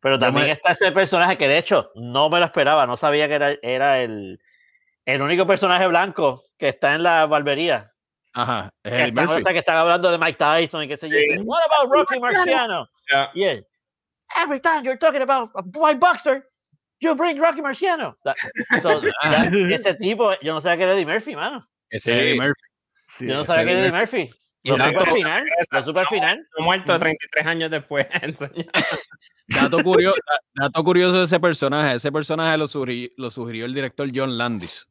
Pero 0.00 0.18
también 0.18 0.46
me- 0.46 0.52
está 0.52 0.72
ese 0.72 0.92
personaje 0.92 1.36
que 1.36 1.46
de 1.48 1.58
hecho 1.58 1.90
no 1.94 2.30
me 2.30 2.38
lo 2.38 2.46
esperaba, 2.46 2.86
no 2.86 2.96
sabía 2.96 3.28
que 3.28 3.34
era, 3.34 3.54
era 3.62 4.00
el, 4.02 4.40
el 5.04 5.22
único 5.22 5.46
personaje 5.46 5.86
blanco 5.86 6.42
que 6.58 6.68
está 6.70 6.94
en 6.94 7.02
la 7.02 7.26
barbería. 7.26 7.92
Ajá, 8.32 8.70
es 8.84 9.12
Que, 9.12 9.20
o 9.20 9.42
sea, 9.42 9.52
que 9.52 9.58
están 9.58 9.76
hablando 9.76 10.10
de 10.10 10.16
Mike 10.18 10.38
Tyson 10.38 10.84
y 10.84 10.88
qué 10.88 10.96
sé 10.96 11.08
yo. 11.08 11.16
dicen, 11.16 11.42
What 11.44 11.60
about 11.66 11.92
Rocky 11.92 12.18
Marciano? 12.20 12.88
Ya. 13.12 13.30
Y 13.34 13.42
él, 13.44 13.66
every 14.40 14.60
time 14.60 14.82
you're 14.84 14.96
talking 14.98 15.20
about 15.22 15.50
a 15.56 15.62
white 15.74 15.98
boxer, 15.98 16.44
you 17.00 17.14
bring 17.14 17.38
Rocky 17.40 17.60
Marciano. 17.60 18.14
That- 18.24 18.36
so, 18.80 19.00
that- 19.22 19.52
ese 19.52 19.94
tipo, 19.94 20.32
yo 20.40 20.54
no 20.54 20.60
sabía 20.60 20.76
que 20.78 20.82
era 20.84 20.92
Eddie 20.94 21.06
Murphy, 21.06 21.34
mano. 21.36 21.66
Ese 21.90 22.12
es 22.12 22.18
Sí. 22.18 22.22
Eddie 22.28 22.40
Murphy. 22.40 22.62
Sí, 23.18 23.26
Yo 23.26 23.34
no 23.34 23.44
sabía 23.44 23.64
que 23.64 23.70
era 23.72 23.80
Eddie 23.80 23.92
Murphy. 23.98 24.30
Y 24.62 24.70
la 24.70 24.76
supe 24.76 24.88
al 24.88 24.94
cosa 24.94 25.14
final, 25.14 25.44
lo 25.70 25.82
supe 25.84 26.00
al 26.00 26.06
final. 26.06 26.48
Muerto 26.58 26.98
33 26.98 27.46
años 27.46 27.70
después. 27.70 28.06
Dato 29.48 29.82
curioso, 29.82 30.20
dato 30.54 30.84
curioso 30.84 31.18
de 31.18 31.24
ese 31.24 31.40
personaje. 31.40 31.96
Ese 31.96 32.12
personaje 32.12 32.56
lo, 32.56 32.68
sugirió, 32.68 33.08
lo 33.16 33.30
sugirió 33.32 33.64
el 33.64 33.74
director 33.74 34.08
John 34.14 34.38
Landis. 34.38 34.88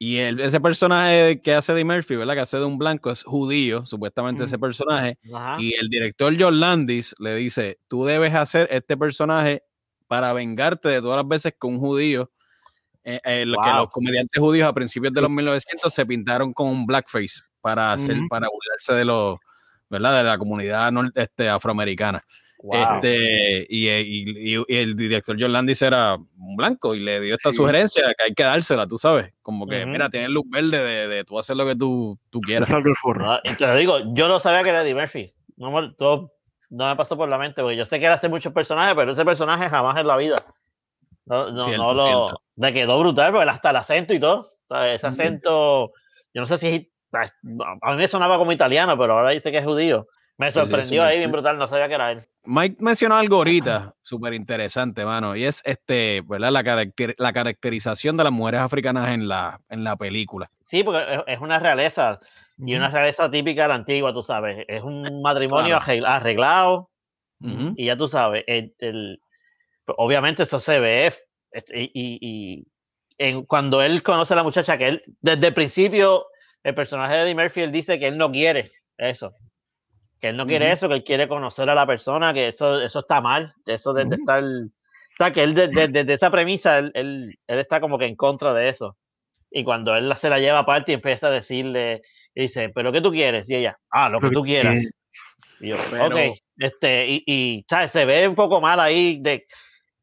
Y 0.00 0.16
el- 0.18 0.40
ese 0.40 0.60
personaje 0.60 1.40
que 1.40 1.54
hace 1.54 1.74
de 1.74 1.84
Murphy, 1.84 2.16
¿verdad? 2.16 2.34
Que 2.34 2.40
hace 2.40 2.58
de 2.58 2.64
un 2.64 2.78
blanco, 2.78 3.10
es 3.10 3.22
judío, 3.22 3.86
supuestamente 3.86 4.44
ese 4.44 4.58
personaje. 4.58 5.18
Ajá. 5.32 5.60
Y 5.60 5.74
el 5.74 5.88
director 5.88 6.34
John 6.38 6.58
Landis 6.58 7.14
le 7.18 7.36
dice, 7.36 7.78
tú 7.88 8.04
debes 8.04 8.34
hacer 8.34 8.66
este 8.70 8.96
personaje 8.96 9.62
para 10.08 10.32
vengarte 10.32 10.88
de 10.88 11.00
todas 11.00 11.18
las 11.18 11.28
veces 11.28 11.54
que 11.60 11.66
un 11.66 11.78
judío, 11.78 12.32
eh, 13.04 13.20
eh, 13.24 13.40
que 13.44 13.46
los 13.46 13.90
comediantes 13.90 14.40
judíos 14.40 14.66
a 14.68 14.72
principios 14.72 15.12
de 15.12 15.20
los 15.20 15.30
1900 15.30 15.92
se 15.92 16.04
pintaron 16.06 16.52
con 16.52 16.68
un 16.68 16.86
blackface 16.86 17.42
para 17.60 17.92
hacer, 17.92 18.16
para 18.28 18.48
burlarse 18.48 18.94
de 18.94 19.04
los, 19.04 19.38
¿verdad? 19.88 20.18
De 20.18 20.24
la 20.24 20.38
comunidad 20.38 20.90
este, 21.14 21.48
afroamericana. 21.48 22.24
Wow. 22.60 22.74
Este, 22.96 23.66
y, 23.70 23.86
eh, 23.88 24.00
y- 24.00 24.56
y- 24.56 24.64
y 24.66 24.76
el 24.76 24.96
director 24.96 25.36
John 25.38 25.52
Landis 25.52 25.80
era 25.82 26.16
un 26.16 26.56
blanco 26.56 26.94
y 26.94 27.00
le 27.00 27.20
dio 27.20 27.36
esta 27.36 27.50
Sí. 27.50 27.56
sugerencia 27.56 28.02
que 28.18 28.24
hay 28.24 28.34
que 28.34 28.42
dársela, 28.42 28.86
tú 28.86 28.98
sabes, 28.98 29.32
como 29.42 29.64
que, 29.66 29.82
Ujú. 29.82 29.90
mira, 29.90 30.08
tienes 30.10 30.30
luz 30.30 30.44
verde 30.48 30.78
de, 30.82 31.06
de 31.08 31.24
tú 31.24 31.38
hacer 31.38 31.56
lo 31.56 31.64
que 31.66 31.76
tú, 31.76 32.18
tú 32.30 32.40
quieras. 32.40 32.68
y 33.44 33.54
te 33.54 33.66
lo 33.66 33.76
digo, 33.76 33.98
yo 34.12 34.26
no 34.26 34.40
sabía 34.40 34.64
que 34.64 34.70
era 34.70 34.82
Eddie 34.82 34.94
Murphy. 34.96 35.32
No 35.56 35.70
me, 35.70 35.92
todo- 35.96 36.32
no 36.70 36.88
me 36.88 36.96
pasó 36.96 37.16
por 37.16 37.28
la 37.28 37.38
mente, 37.38 37.62
porque 37.62 37.76
yo 37.76 37.84
sé 37.84 38.00
que 38.00 38.06
él 38.06 38.12
hace 38.12 38.28
muchos 38.28 38.52
personajes, 38.52 38.94
pero 38.96 39.12
ese 39.12 39.24
personaje 39.24 39.68
jamás 39.68 39.96
en 39.96 40.06
la 40.08 40.16
vida. 40.16 40.36
No, 41.26 41.50
no, 41.52 41.94
lo. 41.94 42.28
Le 42.56 42.72
quedó 42.72 42.98
brutal, 42.98 43.32
porque 43.32 43.48
hasta 43.50 43.70
el 43.70 43.76
acento 43.76 44.14
y 44.14 44.20
todo. 44.20 44.50
¿sabes? 44.68 44.96
Ese 44.96 45.06
acento, 45.06 45.92
yo 46.34 46.40
no 46.40 46.46
sé 46.46 46.58
si. 46.58 46.90
A 47.12 47.90
mí 47.92 47.96
me 47.96 48.08
sonaba 48.08 48.38
como 48.38 48.52
italiano, 48.52 48.96
pero 48.98 49.14
ahora 49.18 49.30
dice 49.30 49.50
que 49.50 49.58
es 49.58 49.64
judío. 49.64 50.06
Me 50.36 50.52
sorprendió 50.52 51.02
ahí 51.02 51.18
bien 51.18 51.32
brutal, 51.32 51.58
no 51.58 51.66
sabía 51.66 51.88
que 51.88 51.94
era 51.94 52.12
él. 52.12 52.24
Mike 52.44 52.76
mencionó 52.78 53.16
algo 53.16 53.36
ahorita 53.36 53.94
súper 54.02 54.34
interesante, 54.34 55.04
mano, 55.04 55.34
y 55.34 55.44
es 55.44 55.62
este, 55.64 56.22
¿verdad? 56.24 56.52
La, 56.52 56.62
caracter- 56.62 57.16
la 57.18 57.32
caracterización 57.32 58.16
de 58.16 58.22
las 58.24 58.32
mujeres 58.32 58.60
africanas 58.60 59.08
en 59.08 59.26
la, 59.26 59.60
en 59.68 59.82
la 59.82 59.96
película. 59.96 60.48
Sí, 60.66 60.84
porque 60.84 61.22
es, 61.26 61.40
una 61.40 61.58
realeza, 61.58 62.20
y 62.56 62.74
una 62.76 62.88
realeza 62.88 63.28
típica 63.30 63.62
de 63.62 63.68
la 63.68 63.74
antigua, 63.74 64.12
tú 64.12 64.22
sabes. 64.22 64.64
Es 64.68 64.82
un 64.82 65.22
matrimonio 65.22 65.76
Claro. 65.78 65.82
arregla- 65.84 66.16
arreglado, 66.16 66.90
Ujú. 67.40 67.72
Y 67.76 67.86
ya 67.86 67.96
tú 67.96 68.08
sabes, 68.08 68.42
el, 68.48 68.74
el- 68.80 69.20
pues, 69.84 69.94
obviamente 69.98 70.42
eso 70.42 70.58
se 70.58 70.80
ve 70.80 71.12
este, 71.52 71.82
y, 71.82 71.90
y- 71.94 72.18
y 72.20 72.66
en, 73.16 73.44
cuando 73.44 73.80
él 73.80 74.02
conoce 74.02 74.32
a 74.34 74.36
la 74.36 74.42
muchacha, 74.42 74.76
que 74.76 74.88
él, 74.88 75.02
desde 75.20 75.46
el 75.48 75.54
principio, 75.54 76.26
el 76.64 76.74
personaje 76.74 77.14
de 77.14 77.22
Eddie 77.22 77.34
Murphy, 77.34 77.60
él 77.62 77.72
dice 77.72 77.98
que 77.98 78.08
él 78.08 78.16
no 78.18 78.30
quiere 78.30 78.70
eso, 78.96 79.34
que 80.20 80.28
él 80.28 80.36
no 80.36 80.46
quiere 80.46 80.66
Ujú. 80.66 80.74
eso, 80.74 80.88
que 80.88 80.94
él 80.96 81.04
quiere 81.04 81.28
conocer 81.28 81.68
a 81.70 81.74
la 81.74 81.86
persona, 81.86 82.32
que 82.34 82.48
eso, 82.48 82.80
eso 82.80 82.98
está 83.00 83.20
mal, 83.20 83.52
eso 83.66 83.92
de, 83.92 84.04
de 84.04 84.14
Ujú. 84.16 84.22
estar, 84.22 84.42
o 84.44 85.16
sea, 85.16 85.30
que 85.32 85.42
él 85.42 85.54
desde 85.54 85.88
desde 85.88 86.12
esa 86.14 86.30
premisa, 86.30 86.78
él, 86.78 86.90
él, 86.94 87.38
él 87.46 87.58
está 87.58 87.80
como 87.80 87.98
que 87.98 88.06
en 88.06 88.16
contra 88.16 88.52
de 88.54 88.68
eso. 88.68 88.96
Y 89.50 89.64
cuando 89.64 89.96
él 89.96 90.12
se 90.16 90.28
la 90.28 90.38
lleva 90.40 90.58
aparte 90.58 90.92
y 90.92 90.94
empieza 90.96 91.28
a 91.28 91.30
decirle, 91.30 92.02
y 92.34 92.42
dice, 92.42 92.68
¿pero 92.68 92.92
qué 92.92 93.00
tú 93.00 93.10
quieres? 93.10 93.48
Y 93.48 93.54
ella, 93.56 93.78
ah, 93.90 94.08
lo 94.10 94.20
que 94.20 94.30
tú 94.30 94.42
quieras. 94.44 94.76
Y 95.60 95.70
yo, 95.70 95.76
Pero- 95.90 96.06
ok, 96.06 96.36
este, 96.58 97.06
y, 97.08 97.22
y 97.26 97.64
¿sabes? 97.68 97.90
se 97.90 98.04
ve 98.04 98.28
un 98.28 98.34
poco 98.34 98.60
mal 98.60 98.78
ahí 98.78 99.18
de 99.20 99.44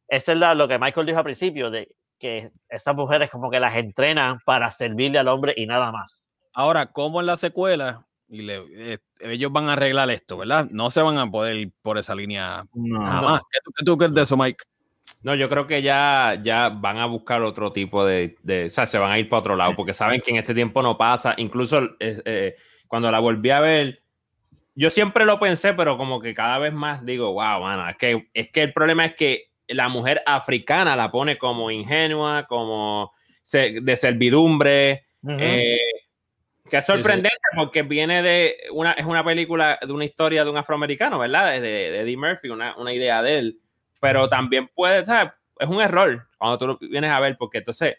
esa 0.08 0.34
es 0.34 0.38
la- 0.38 0.54
lo 0.56 0.68
que 0.68 0.78
Michael 0.80 1.06
dijo 1.06 1.20
al 1.20 1.24
principio, 1.24 1.70
de 1.72 1.88
que 2.20 2.50
esas 2.70 2.96
mujeres 2.96 3.30
como 3.30 3.50
que 3.52 3.60
las 3.60 3.76
entrenan 3.76 4.40
para 4.46 4.72
servirle 4.72 5.20
al 5.20 5.28
hombre 5.28 5.54
y 5.56 5.66
nada 5.68 5.92
más. 5.92 6.34
Ahora, 6.56 6.88
como 6.88 7.20
en 7.20 7.28
la 7.28 7.38
secuela, 7.38 8.06
y 8.28 8.42
le- 8.42 8.94
eh, 8.94 8.98
ellos 9.20 9.52
van 9.52 9.70
a 9.70 9.74
arreglar 9.74 10.10
esto, 10.10 10.38
¿verdad? 10.38 10.68
No 10.72 10.90
se 10.90 11.02
van 11.02 11.18
a 11.18 11.30
poder 11.30 11.56
ir 11.58 11.72
por 11.82 11.98
esa 11.98 12.16
línea 12.16 12.66
No. 12.74 13.02
jamás. 13.06 13.42
¿Qué, 13.52 13.60
tú, 13.64 13.72
qué 13.78 13.86
tú 13.86 13.98
crees 13.98 14.14
de 14.14 14.22
eso, 14.24 14.36
Mike? 14.38 14.58
No, 15.22 15.36
yo 15.36 15.50
creo 15.50 15.68
que 15.68 15.82
ya, 15.82 16.40
ya 16.44 16.70
van 16.70 16.98
a 16.98 17.06
buscar 17.08 17.42
otro 17.44 17.72
tipo 17.72 18.06
de, 18.06 18.38
de- 18.44 18.66
O 18.66 18.70
sea, 18.70 18.88
se 18.88 18.98
van 18.98 19.12
a 19.12 19.20
ir 19.20 19.28
para 19.30 19.42
otro 19.42 19.56
lado, 19.56 19.76
porque 19.76 19.94
saben 19.94 20.22
que 20.22 20.32
en 20.32 20.38
este 20.38 20.54
tiempo 20.54 20.82
no 20.82 20.98
pasa. 20.98 21.34
Incluso 21.38 21.80
eh, 22.00 22.22
eh, 22.26 22.56
cuando 22.88 23.12
la 23.12 23.20
volví 23.20 23.50
a 23.50 23.60
ver, 23.60 24.02
yo 24.76 24.90
siempre 24.90 25.26
lo 25.26 25.40
pensé, 25.40 25.74
pero 25.74 25.98
como 25.98 26.20
que 26.22 26.34
cada 26.34 26.58
vez 26.58 26.74
más 26.74 27.06
digo, 27.06 27.32
wow, 27.34 27.62
mano, 27.62 27.90
es 27.90 27.98
que, 27.98 28.30
es 28.34 28.50
que 28.52 28.64
el 28.64 28.74
problema 28.74 29.06
es 29.06 29.16
que 29.16 29.52
la 29.68 29.90
mujer 29.90 30.22
africana 30.26 30.96
la 30.96 31.12
pone 31.12 31.38
como 31.38 31.72
ingenua, 31.72 32.46
como 32.48 33.12
se- 33.42 33.80
de 33.82 33.98
servidumbre, 33.98 35.06
eh, 35.28 35.80
que 36.70 36.78
es 36.78 36.86
Sí, 36.86 36.92
sí. 36.92 36.98
sorprendente 36.98 37.38
porque 37.56 37.84
viene 37.84 38.22
de 38.24 38.56
una, 38.72 38.94
es 38.94 39.06
una 39.06 39.24
película 39.24 39.78
de 39.86 39.92
una 39.92 40.06
historia 40.06 40.44
de 40.44 40.50
un 40.50 40.58
afroamericano, 40.58 41.20
¿verdad? 41.20 41.52
De, 41.54 41.62
de 41.62 42.00
Eddie 42.02 42.18
Murphy, 42.18 42.50
una, 42.50 42.76
una 42.78 42.94
idea 42.94 43.22
de 43.22 43.38
él. 43.40 43.60
Pero 44.00 44.28
también 44.30 44.70
puede, 44.74 45.04
¿sabes? 45.06 45.32
Es 45.60 45.68
un 45.70 45.82
error 45.82 46.28
cuando 46.38 46.58
tú 46.58 46.68
lo 46.68 46.78
vienes 46.80 47.10
a 47.12 47.20
ver, 47.20 47.38
porque 47.38 47.60
entonces 47.60 47.98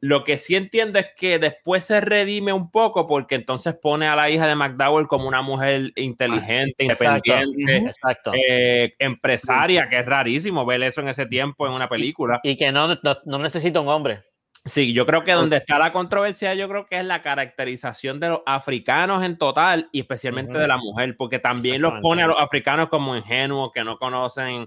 lo 0.00 0.22
que 0.22 0.36
sí 0.36 0.54
entiendo 0.54 0.98
es 0.98 1.06
que 1.16 1.38
después 1.38 1.82
se 1.84 1.98
redime 2.02 2.52
un 2.52 2.70
poco 2.70 3.06
porque 3.06 3.36
entonces 3.36 3.74
pone 3.80 4.06
a 4.06 4.14
la 4.14 4.28
hija 4.28 4.46
de 4.46 4.54
McDowell 4.54 5.06
como 5.06 5.26
una 5.26 5.40
mujer 5.40 5.92
inteligente, 5.96 6.74
Exacto. 6.84 7.32
independiente, 7.32 7.88
Exacto. 7.88 8.32
eh, 8.46 8.94
empresaria, 8.98 9.88
que 9.88 10.00
es 10.00 10.04
rarísimo 10.06 10.66
ver 10.66 10.82
eso 10.82 11.00
en 11.00 11.08
ese 11.08 11.24
tiempo 11.24 11.66
en 11.66 11.72
una 11.72 11.88
película. 11.88 12.38
y 12.42 12.54
que 12.56 12.70
no, 12.70 12.88
no, 12.88 13.16
no 13.24 13.38
necesita 13.38 13.80
un 13.80 13.88
hombre. 13.88 14.22
Sí, 14.66 14.94
yo 14.94 15.04
creo 15.04 15.24
que 15.24 15.32
donde 15.32 15.58
está 15.58 15.78
la 15.78 15.92
controversia, 15.92 16.54
yo 16.54 16.68
creo 16.70 16.86
que 16.86 16.98
es 16.98 17.04
la 17.04 17.20
caracterización 17.20 18.18
de 18.18 18.30
los 18.30 18.40
africanos 18.46 19.22
en 19.22 19.36
total 19.36 19.90
y 19.92 20.00
especialmente 20.00 20.56
de 20.56 20.66
la 20.66 20.78
mujer, 20.78 21.16
porque 21.18 21.38
también 21.38 21.82
los 21.82 21.92
pone 22.00 22.22
a 22.22 22.26
los 22.26 22.40
africanos 22.40 22.88
como 22.88 23.14
ingenuos, 23.14 23.72
que 23.74 23.84
no 23.84 23.98
conocen, 23.98 24.66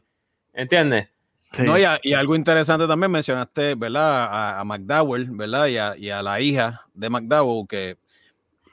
¿entiendes? 0.54 1.08
Sí. 1.52 1.64
No, 1.64 1.80
y, 1.80 1.84
a- 1.86 2.00
y 2.04 2.14
algo 2.14 2.36
interesante 2.36 2.86
también 2.88 3.12
mencionaste, 3.12 3.74
¿verdad? 3.74 4.26
A, 4.26 4.60
a 4.60 4.64
McDowell, 4.66 5.30
¿verdad? 5.32 5.66
Y 5.68 5.78
a, 5.78 5.96
y 5.98 6.10
a 6.12 6.22
la 6.22 6.40
hija 6.42 6.86
de 6.94 7.10
McDowell, 7.10 7.68
que 7.68 7.98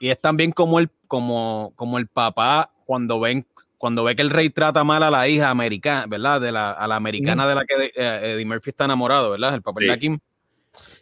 y 0.00 0.10
es 0.10 0.20
también 0.20 0.52
como 0.52 0.78
el, 0.78 0.90
como, 1.06 1.72
como 1.76 1.96
el 1.98 2.06
papá 2.08 2.70
cuando 2.84 3.18
ven, 3.20 3.46
cuando 3.78 4.04
ve 4.04 4.14
que 4.14 4.20
el 4.22 4.28
rey 4.30 4.50
trata 4.50 4.84
mal 4.84 5.02
a 5.02 5.10
la 5.10 5.26
hija 5.26 5.48
americana, 5.48 6.04
¿verdad? 6.06 6.38
De 6.42 6.52
la, 6.52 6.72
a 6.72 6.87
la 6.87 6.96
americana 6.96 7.46
de 7.48 7.54
la 7.54 7.64
que 7.64 7.92
eh, 7.96 8.20
Eddie 8.34 8.44
Murphy 8.44 8.70
está 8.70 8.84
enamorado, 8.84 9.30
¿verdad? 9.30 9.54
El 9.54 9.62
papel 9.62 9.84
Sí. 9.87 9.90
de 9.90 9.98
Kim. 9.98 10.18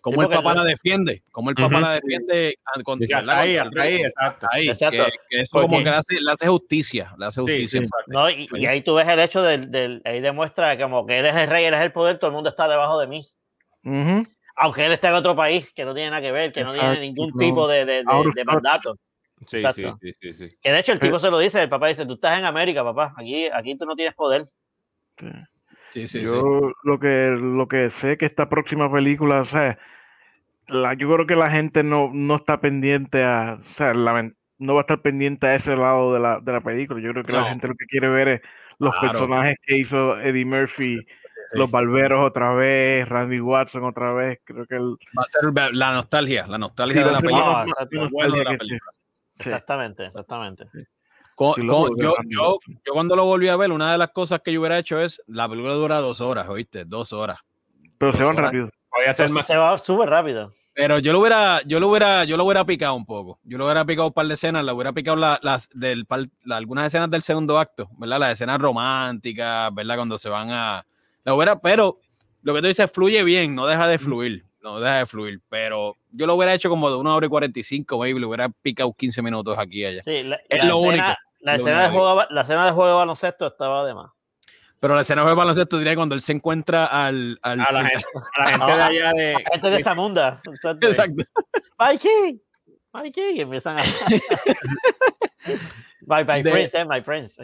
Cómo 0.02 0.16
Sí, 0.20 0.22
el 0.28 0.28
papá 0.36 0.54
no- 0.54 0.62
la 0.64 0.68
defiende, 0.68 1.22
cómo 1.30 1.50
el 1.50 1.54
papá 1.56 1.80
la 1.80 1.92
defiende 1.94 2.56
contra, 2.84 3.06
Sí, 3.06 3.12
ahí, 3.14 3.56
contra 3.58 3.82
ahí, 3.84 3.92
rey. 3.94 4.02
exacto. 4.02 4.46
Ahí, 4.50 4.68
Exacto. 4.68 5.04
que, 5.04 5.10
que 5.30 5.40
eso 5.42 5.50
como 5.52 5.68
Porque- 5.68 5.84
que 5.84 5.90
le 5.90 5.96
hace, 5.96 6.20
le 6.20 6.30
hace 6.32 6.48
justicia, 6.48 7.14
le 7.16 7.26
hace 7.26 7.40
justicia. 7.40 7.80
sí. 7.82 7.86
¿no? 8.08 8.28
Y, 8.28 8.48
y 8.52 8.66
ahí 8.66 8.82
tú 8.82 8.94
ves 8.94 9.06
el 9.06 9.20
hecho 9.20 9.42
del, 9.42 9.70
del- 9.70 10.02
ahí 10.04 10.20
demuestra 10.20 10.76
que 10.76 10.82
como 10.82 11.06
que 11.06 11.18
eres 11.18 11.36
el 11.36 11.48
rey, 11.48 11.64
eres 11.66 11.80
el 11.80 11.92
poder, 11.92 12.18
todo 12.18 12.28
el 12.30 12.34
mundo 12.34 12.50
está 12.50 12.66
debajo 12.68 12.98
de 12.98 13.06
mí. 13.06 13.24
Aunque 14.56 14.84
él 14.86 14.92
está 14.92 15.08
en 15.08 15.14
otro 15.14 15.34
país, 15.36 15.72
que 15.72 15.84
no 15.84 15.94
tiene 15.94 16.10
nada 16.10 16.20
que 16.20 16.32
ver, 16.32 16.52
que 16.52 16.64
no 16.64 16.72
tiene 16.72 16.98
ningún 17.00 17.30
no. 17.32 17.38
tipo 17.38 17.68
de, 17.68 18.02
mandato. 18.44 18.94
Sí, 19.46 19.46
sí, 19.46 19.56
Exacto. 19.58 19.98
sí, 20.02 20.12
sí, 20.20 20.34
sí. 20.34 20.56
Que 20.60 20.72
de 20.72 20.78
hecho 20.80 20.92
el 20.92 21.00
tipo 21.00 21.18
se 21.20 21.30
lo 21.30 21.38
dice, 21.38 21.62
el 21.62 21.68
papá 21.68 21.86
dice, 21.88 22.04
tú 22.06 22.14
estás 22.14 22.38
en 22.38 22.44
América, 22.44 22.82
papá, 22.84 23.14
aquí, 23.16 23.46
aquí 23.46 23.76
tú 23.76 23.84
no 23.86 23.94
tienes 23.96 24.14
poder. 24.14 24.44
Sí. 25.92 26.08
Sí, 26.08 26.20
sí, 26.20 26.24
yo 26.26 26.60
sí. 26.70 26.72
lo 26.84 26.98
que 26.98 27.30
lo 27.38 27.68
que 27.68 27.90
sé 27.90 28.16
que 28.16 28.24
esta 28.26 28.48
próxima 28.48 28.90
película, 28.90 29.40
o 29.40 29.44
sea, 29.44 29.78
la, 30.68 30.94
yo 30.94 31.12
creo 31.12 31.26
que 31.26 31.36
la 31.36 31.50
gente 31.50 31.82
no, 31.82 32.10
no 32.14 32.36
está 32.36 32.60
pendiente 32.60 33.22
a, 33.24 33.58
o 33.60 33.74
sea, 33.74 33.92
la- 33.94 34.30
no 34.58 34.74
va 34.74 34.80
a 34.80 34.82
estar 34.82 35.02
pendiente 35.02 35.46
a 35.48 35.54
ese 35.54 35.76
lado 35.76 36.14
de 36.14 36.20
la, 36.20 36.40
de 36.40 36.52
la 36.52 36.60
película. 36.60 37.00
Yo 37.00 37.10
creo 37.12 37.24
que 37.24 37.32
No. 37.32 37.40
la 37.40 37.50
gente 37.50 37.66
lo 37.68 37.74
que 37.74 37.86
quiere 37.86 38.08
ver 38.08 38.28
es 38.28 38.40
los 38.78 38.92
Claro. 38.92 39.08
personajes 39.10 39.56
que 39.66 39.76
hizo 39.76 40.18
Eddie 40.20 40.44
Murphy, 40.44 41.04
los 41.54 41.70
Barberos 41.70 42.24
otra 42.24 42.54
vez, 42.54 43.06
Randy 43.08 43.40
Watson 43.40 43.84
otra 43.84 44.14
vez. 44.14 44.38
Creo 44.44 44.64
que 44.66 44.76
el, 44.76 44.92
Va 45.18 45.22
a 45.22 45.24
ser 45.24 45.74
la 45.74 45.92
nostalgia, 45.92 46.46
la 46.46 46.58
nostalgia 46.58 47.02
Sí, 47.02 47.06
de 47.08 47.12
la 47.12 47.20
película. 47.20 48.92
Exactamente, 49.36 50.06
exactamente. 50.06 50.64
Sí, 51.36 51.62
yo, 52.28 52.58
cuando 52.92 53.16
lo 53.16 53.24
volví 53.24 53.48
a 53.48 53.56
ver, 53.56 53.72
una 53.72 53.92
de 53.92 53.98
las 53.98 54.10
cosas 54.10 54.40
que 54.44 54.52
yo 54.52 54.60
hubiera 54.60 54.78
hecho 54.78 55.00
es, 55.00 55.20
la 55.26 55.48
película 55.48 55.74
dura 55.74 56.00
dos 56.00 56.20
horas, 56.20 56.48
¿oíste? 56.48 56.84
Dos 56.84 57.12
horas. 57.12 57.38
Pero 57.98 58.12
se 58.12 58.22
van 58.22 58.32
horas. 58.36 58.44
rápido. 58.46 58.70
Voy 58.94 59.06
a 59.06 59.10
hacer 59.10 59.26
Entonces 59.26 59.34
más. 59.34 59.46
se 59.46 59.56
va 59.56 59.78
súper 59.78 60.08
rápido. 60.10 60.52
Pero 60.74 60.98
yo 60.98 61.12
lo 61.12 61.20
hubiera, 61.20 61.60
yo 61.66 61.80
lo 61.80 61.88
hubiera, 61.88 62.24
yo 62.24 62.36
lo 62.36 62.44
hubiera 62.44 62.64
picado 62.64 62.94
un 62.94 63.04
poco. 63.04 63.38
Yo 63.42 63.58
lo 63.58 63.66
hubiera 63.66 63.84
picado 63.84 64.08
un 64.08 64.12
par 64.14 64.26
de 64.26 64.34
escenas, 64.34 64.64
le 64.64 64.72
hubiera 64.72 64.92
picado 64.92 65.16
la- 65.16 65.38
las 65.42 65.68
del 65.74 66.06
par- 66.06 66.28
la- 66.44 66.56
algunas 66.56 66.86
escenas 66.86 67.10
del 67.10 67.22
segundo 67.22 67.58
acto, 67.58 67.88
¿verdad? 67.98 68.18
Las 68.20 68.32
escenas 68.32 68.58
románticas, 68.58 69.74
¿verdad? 69.74 69.96
Cuando 69.96 70.18
se 70.18 70.28
van 70.30 70.50
a. 70.50 70.86
La 71.24 71.34
hubiera, 71.34 71.60
pero 71.60 71.98
lo 72.42 72.54
que 72.54 72.60
tú 72.62 72.66
dices 72.68 72.90
fluye 72.90 73.22
bien, 73.22 73.54
no 73.54 73.66
deja 73.66 73.86
de 73.86 73.98
fluir. 73.98 74.46
No 74.62 74.78
deja 74.80 74.98
de 74.98 75.06
fluir. 75.06 75.40
Pero 75.48 75.96
yo 76.10 76.26
lo 76.26 76.34
hubiera 76.36 76.54
hecho 76.54 76.68
como 76.70 76.88
de 76.90 76.96
una 76.96 77.14
hora 77.14 77.26
y 77.26 77.28
45, 77.28 77.98
baby. 77.98 78.18
Le 78.20 78.26
hubiera 78.26 78.48
picado 78.48 78.92
15 78.92 79.20
minutos 79.22 79.58
aquí 79.58 79.80
y 79.80 79.84
allá. 79.86 80.02
Sí, 80.04 80.22
la, 80.22 80.36
Es 80.48 80.58
la 80.58 80.64
lo 80.66 80.76
escena, 80.76 80.88
único, 80.88 81.06
La 81.40 81.52
lo 81.52 81.58
escena, 81.58 81.80
de 81.82 81.88
único. 81.88 82.00
juego, 82.04 82.22
la 82.30 82.40
escena 82.42 82.66
de 82.66 82.72
juego 82.72 82.88
de 82.88 82.94
baloncesto 82.94 83.46
estaba 83.48 83.86
de 83.86 83.94
más. 83.94 84.10
Pero 84.80 84.94
la 84.96 85.02
escena 85.02 85.24
de 85.24 85.34
baloncesto 85.34 85.78
diría 85.78 85.94
cuando 85.94 86.14
él 86.14 86.20
se 86.20 86.32
encuentra 86.32 86.86
al. 86.86 87.38
al 87.42 87.60
A 87.60 87.72
la 87.72 87.84
gente, 87.88 88.04
a 88.36 88.44
la 88.44 88.50
gente 88.50 88.66
de 88.66 88.82
allá 88.82 89.12
de. 89.12 89.32
La 89.34 89.38
gente 89.52 89.70
de 89.70 89.76
esa 89.80 89.94
munda. 89.94 90.40
Exacto. 90.44 90.86
Exacto. 90.86 91.24
Mikey, 91.78 92.42
Mikey, 92.92 93.36
y 93.36 93.40
empiezan 93.42 93.78
a. 93.78 93.82
Bye, 96.04 96.24
bye, 96.24 96.42
De- 96.42 96.50
Prince, 96.50 96.78
eh, 96.80 96.84
my 96.84 97.00
Prince. 97.00 97.40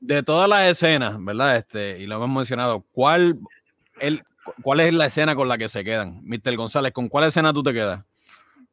de 0.00 0.22
todas 0.22 0.48
las 0.48 0.66
escenas, 0.70 1.22
¿verdad? 1.24 1.56
Este, 1.56 1.98
y 2.00 2.06
lo 2.06 2.16
hemos 2.16 2.28
mencionado, 2.28 2.84
¿cuál, 2.92 3.38
el, 3.98 4.22
¿cuál 4.62 4.80
es 4.80 4.92
la 4.92 5.06
escena 5.06 5.34
con 5.34 5.48
la 5.48 5.58
que 5.58 5.68
se 5.68 5.84
quedan? 5.84 6.20
Mr. 6.24 6.56
González, 6.56 6.92
¿con 6.92 7.08
cuál 7.08 7.24
escena 7.24 7.52
tú 7.52 7.62
te 7.62 7.72
quedas? 7.72 8.00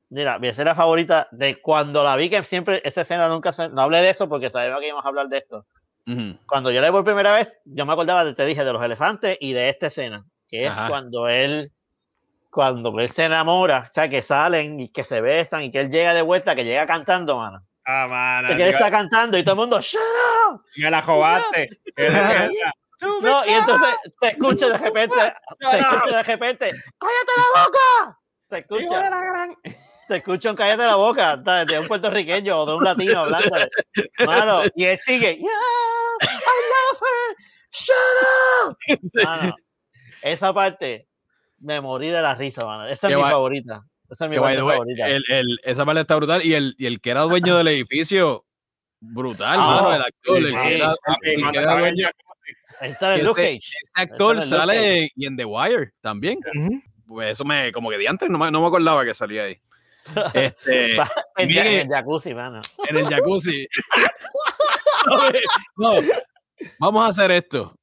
Mira, 0.09 0.37
mi 0.37 0.47
escena 0.47 0.75
favorita 0.75 1.27
de 1.31 1.59
cuando 1.59 2.03
la 2.03 2.15
vi, 2.15 2.29
que 2.29 2.43
siempre 2.43 2.81
esa 2.85 3.01
escena 3.01 3.27
nunca 3.29 3.51
se, 3.51 3.69
no 3.69 3.81
hablé 3.81 4.01
de 4.01 4.11
eso 4.11 4.29
porque 4.29 4.51
sabía 4.51 4.77
que 4.79 4.87
íbamos 4.87 5.05
a 5.05 5.07
hablar 5.07 5.27
de 5.27 5.39
esto. 5.39 5.65
Cuando 6.45 6.69
yo 6.69 6.81
la 6.81 6.87
vi 6.89 6.91
por 6.91 7.03
primera 7.03 7.33
vez, 7.33 7.57
yo 7.65 7.85
me 7.85 7.93
acordaba, 7.93 8.25
de, 8.25 8.33
te 8.33 8.45
dije, 8.45 8.63
de 8.63 8.73
los 8.73 8.83
elefantes 8.83 9.37
y 9.39 9.53
de 9.53 9.69
esta 9.69 9.87
escena, 9.87 10.25
que 10.47 10.65
es 10.65 10.71
Ajá. 10.71 10.87
cuando 10.87 11.29
él, 11.29 11.71
cuando 12.51 12.99
él 12.99 13.09
se 13.09 13.25
enamora, 13.25 13.87
o 13.89 13.93
sea, 13.93 14.09
que 14.09 14.21
salen 14.21 14.79
y 14.79 14.89
que 14.89 15.03
se 15.03 15.21
besan 15.21 15.63
y 15.63 15.71
que 15.71 15.79
él 15.79 15.89
llega 15.89 16.13
de 16.13 16.21
vuelta, 16.21 16.55
que 16.55 16.65
llega 16.65 16.85
cantando, 16.85 17.37
mano. 17.37 17.63
Ah, 17.85 18.07
mano. 18.07 18.55
Que 18.55 18.63
él 18.63 18.73
está 18.73 18.91
cantando 18.91 19.37
y 19.37 19.43
todo 19.43 19.53
el 19.53 19.59
mundo, 19.61 19.81
¡Shut 19.81 19.99
up! 20.51 20.61
Me 20.77 20.91
la 20.91 21.01
jobaste. 21.01 21.69
No, 23.21 23.45
y 23.45 23.49
entonces 23.49 23.89
se 24.21 24.27
escucha 24.29 24.69
de 24.69 24.77
repente, 24.77 25.15
se 25.71 25.77
escucha 25.79 26.17
de 26.17 26.23
repente, 26.23 26.71
¡cállate 26.97 27.31
la 27.37 27.63
boca! 27.65 28.19
Se 28.49 28.57
escucha, 28.59 29.09
se 30.07 30.15
escucha 30.17 30.49
un 30.51 30.55
cállate 30.55 30.83
la 30.85 30.95
boca 30.95 31.37
de 31.37 31.79
un 31.79 31.87
puertorriqueño 31.87 32.59
o 32.59 32.65
de 32.65 32.73
un 32.75 32.83
latino 32.83 33.19
hablando. 33.19 33.55
Mano, 34.25 34.61
y 34.75 34.83
él 34.85 34.99
sigue, 35.03 35.37
yeah, 35.37 35.49
I 36.21 36.27
love 36.71 37.01
her, 37.01 37.35
shut 37.71 37.97
up. 38.67 38.99
Mano, 39.25 39.55
esa 40.21 40.53
parte 40.53 41.07
me 41.59 41.81
morí 41.81 42.09
de 42.09 42.21
la 42.21 42.35
risa, 42.35 42.65
mano. 42.65 42.85
Esa 42.87 43.07
es 43.09 43.15
mi 43.15 43.21
va- 43.21 43.29
favorita. 43.31 43.81
Esa 44.09 44.25
es 44.25 44.31
mi 44.31 44.37
parte 44.37 44.61
way, 44.61 44.77
favorita. 44.77 45.07
el- 45.07 45.23
el- 45.29 45.59
esa 45.63 45.85
parte 45.85 46.01
está 46.01 46.15
brutal. 46.17 46.45
Y 46.45 46.53
el, 46.53 46.75
y 46.77 46.85
el 46.85 47.01
que 47.01 47.09
era 47.11 47.21
dueño 47.21 47.57
del 47.57 47.69
edificio, 47.69 48.45
brutal, 48.99 49.57
Ah, 49.59 49.65
mano. 49.81 49.93
El 49.95 50.01
actor, 50.01 50.37
el 50.37 50.45
sí, 50.47 50.53
que 50.55 50.75
era, 50.75 50.93
el 51.21 51.51
que 51.51 51.59
era 51.59 51.77
dueño. 51.79 52.07
Él 52.83 52.97
sale 52.97 53.19
en 53.19 53.25
Luke 53.25 53.41
Cage. 53.41 53.57
Ese 53.57 53.91
actor 53.95 54.37
el 54.37 54.43
sale 54.43 55.09
y 55.15 55.25
en 55.25 55.37
The 55.37 55.45
Wire 55.45 55.91
también. 56.01 56.39
Ujú. 56.55 56.81
Pues 57.07 57.33
eso 57.33 57.45
me, 57.45 57.71
como 57.71 57.89
que 57.89 57.97
diantre, 57.97 58.29
no 58.29 58.37
me, 58.37 58.51
no 58.51 58.61
me 58.61 58.67
acordaba 58.67 59.05
que 59.05 59.13
salía 59.13 59.43
ahí. 59.43 59.59
Este, 60.33 60.95
en, 61.37 61.51
en 61.51 61.89
jacuzzi, 61.89 62.33
mano. 62.33 62.61
en 62.89 62.97
el 62.97 63.07
jacuzzi. 63.07 63.67
No, 65.75 65.95
vamos 66.79 67.03
a 67.03 67.07
hacer 67.07 67.29
esto. 67.31 67.75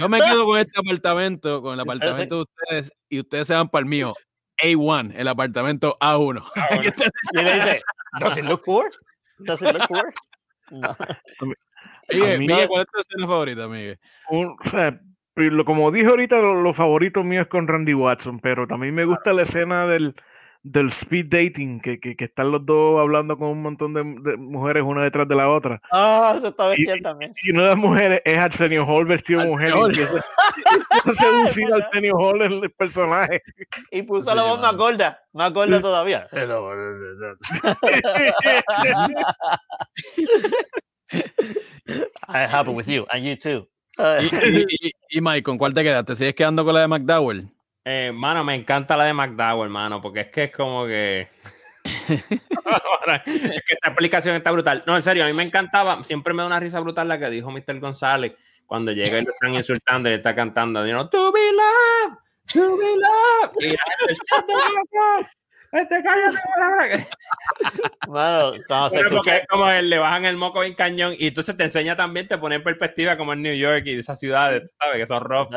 Yo 0.00 0.08
me 0.08 0.20
quedo 0.20 0.44
con 0.44 0.58
este 0.58 0.80
apartamento, 0.80 1.62
con 1.62 1.74
el 1.74 1.80
apartamento 1.80 2.36
de 2.36 2.42
ustedes, 2.42 2.92
y 3.08 3.20
ustedes 3.20 3.46
se 3.46 3.54
van 3.54 3.68
para 3.68 3.80
el 3.82 3.86
mío. 3.86 4.12
A1, 4.62 5.12
el 5.16 5.28
apartamento 5.28 5.96
A1. 6.00 6.44
Y 7.32 7.42
le 7.42 7.54
dice, 7.54 7.80
¿Does 8.18 8.36
it 8.38 8.44
look 8.44 8.62
poor? 8.64 8.90
¿Does 9.38 9.62
it 9.62 9.72
look 9.72 9.86
poor? 9.88 10.12
No. 10.70 10.96
Miguel, 12.38 12.68
¿cuál 12.68 12.82
es 12.82 12.88
tu 12.90 13.00
escena 13.00 13.26
favorita, 13.26 13.68
Miguel? 13.68 13.98
Un- 14.30 14.56
o 14.64 14.68
sea, 14.68 15.00
como 15.64 15.90
dije 15.90 16.06
ahorita, 16.06 16.38
lo, 16.40 16.62
lo 16.62 16.72
favorito 16.72 17.24
mío 17.24 17.42
es 17.42 17.48
con 17.48 17.66
Randy 17.68 17.94
Watson, 17.94 18.38
pero 18.40 18.66
también 18.66 18.94
me 18.94 19.04
gusta 19.04 19.32
la 19.32 19.42
escena 19.42 19.86
del, 19.86 20.14
del 20.64 20.88
speed 20.88 21.26
dating, 21.28 21.80
que, 21.80 22.00
que, 22.00 22.16
que 22.16 22.24
están 22.24 22.50
los 22.50 22.64
dos 22.64 22.98
hablando 22.98 23.36
con 23.36 23.48
un 23.48 23.60
montón 23.62 23.92
de, 23.92 24.02
de 24.02 24.38
mujeres 24.38 24.82
una 24.82 25.02
detrás 25.02 25.28
de 25.28 25.36
la 25.36 25.50
otra. 25.50 25.82
Ah, 25.92 26.32
eso 26.36 26.48
está 26.48 26.68
bestial 26.68 27.02
también. 27.02 27.34
Y 27.42 27.50
una 27.52 27.64
de 27.64 27.68
las 27.68 27.76
mujeres 27.76 28.22
es 28.24 28.38
Arsenio 28.38 28.86
Hall 28.86 29.04
vestido 29.04 29.42
de 29.42 29.50
mujer. 29.50 29.74
Y 29.92 29.94
seducir 31.14 31.70
a 31.72 31.76
Arsenio 31.76 32.16
Hall 32.16 32.40
el, 32.40 32.64
el 32.64 32.70
personaje. 32.70 33.42
Y 33.90 34.00
puso 34.02 34.34
la 34.34 34.44
voz 34.44 34.58
más 34.58 34.74
gorda, 34.74 35.22
más 35.34 35.52
gorda 35.52 35.82
todavía. 35.82 36.26
I 42.26 42.46
happy 42.46 42.70
with 42.70 42.88
you, 42.88 43.04
and 43.10 43.22
you 43.24 43.36
too. 43.36 43.68
Y, 43.98 44.24
y, 44.24 44.64
y, 44.80 44.92
y 45.10 45.20
Mike, 45.20 45.42
¿con 45.42 45.58
cuál 45.58 45.74
te 45.74 45.84
quedaste? 45.84 46.16
¿Sigues 46.16 46.34
quedando 46.34 46.64
con 46.64 46.72
la 46.74 46.80
de 46.80 46.88
McDowell? 46.88 47.50
Eh, 47.84 48.12
mano, 48.14 48.42
me 48.44 48.54
encanta 48.54 48.96
la 48.96 49.04
de 49.04 49.12
McDowell, 49.12 49.68
mano, 49.68 50.00
porque 50.00 50.20
es 50.20 50.28
que 50.28 50.44
es 50.44 50.52
como 50.52 50.86
que. 50.86 51.28
es 51.84 53.62
que 53.62 53.74
esa 53.74 53.88
explicación 53.88 54.36
está 54.36 54.50
brutal. 54.50 54.82
No, 54.86 54.96
en 54.96 55.02
serio, 55.02 55.24
a 55.24 55.26
mí 55.26 55.34
me 55.34 55.42
encantaba, 55.42 56.02
siempre 56.02 56.32
me 56.32 56.42
da 56.42 56.46
una 56.46 56.60
risa 56.60 56.80
brutal 56.80 57.08
la 57.08 57.18
que 57.18 57.28
dijo 57.28 57.50
Mr. 57.50 57.78
González 57.80 58.32
cuando 58.66 58.92
llega 58.92 59.18
y 59.18 59.24
lo 59.24 59.30
están 59.30 59.54
insultando 59.54 60.10
y 60.10 60.14
está 60.14 60.34
cantando, 60.34 60.86
you 60.86 60.92
know, 60.92 61.08
to 61.08 61.30
be 61.32 61.40
loved, 61.52 62.18
to 62.52 62.78
be 62.78 62.96
loved. 62.96 63.56
Y 63.60 63.72
la 63.72 63.82
gente, 63.98 65.30
"Shut 65.74 65.88
the 65.88 65.96
fuck 65.96 66.02
up, 66.02 66.02
este, 66.02 66.02
cállate, 66.02 66.38
¿verdad?". 66.58 67.06
Mano, 68.08 68.52
cuando 68.68 68.90
se 68.90 68.96
Pero 68.96 69.10
porque 69.10 69.30
escucha, 69.30 69.36
es 69.38 69.48
como 69.48 69.70
él, 69.70 69.90
le 69.90 69.98
bajan 69.98 70.24
el 70.24 70.36
moco 70.36 70.60
bien 70.60 70.74
cañón 70.74 71.14
y 71.18 71.28
entonces 71.28 71.56
te 71.56 71.64
enseña 71.64 71.96
también, 71.96 72.28
te 72.28 72.38
pone 72.38 72.56
en 72.56 72.62
perspectiva 72.62 73.16
como 73.16 73.32
en 73.32 73.42
New 73.42 73.54
York 73.54 73.82
y 73.86 73.98
esas 73.98 74.18
ciudades, 74.20 74.76
¿sabes? 74.80 74.98
Que 74.98 75.06
son 75.06 75.22
rough. 75.24 75.48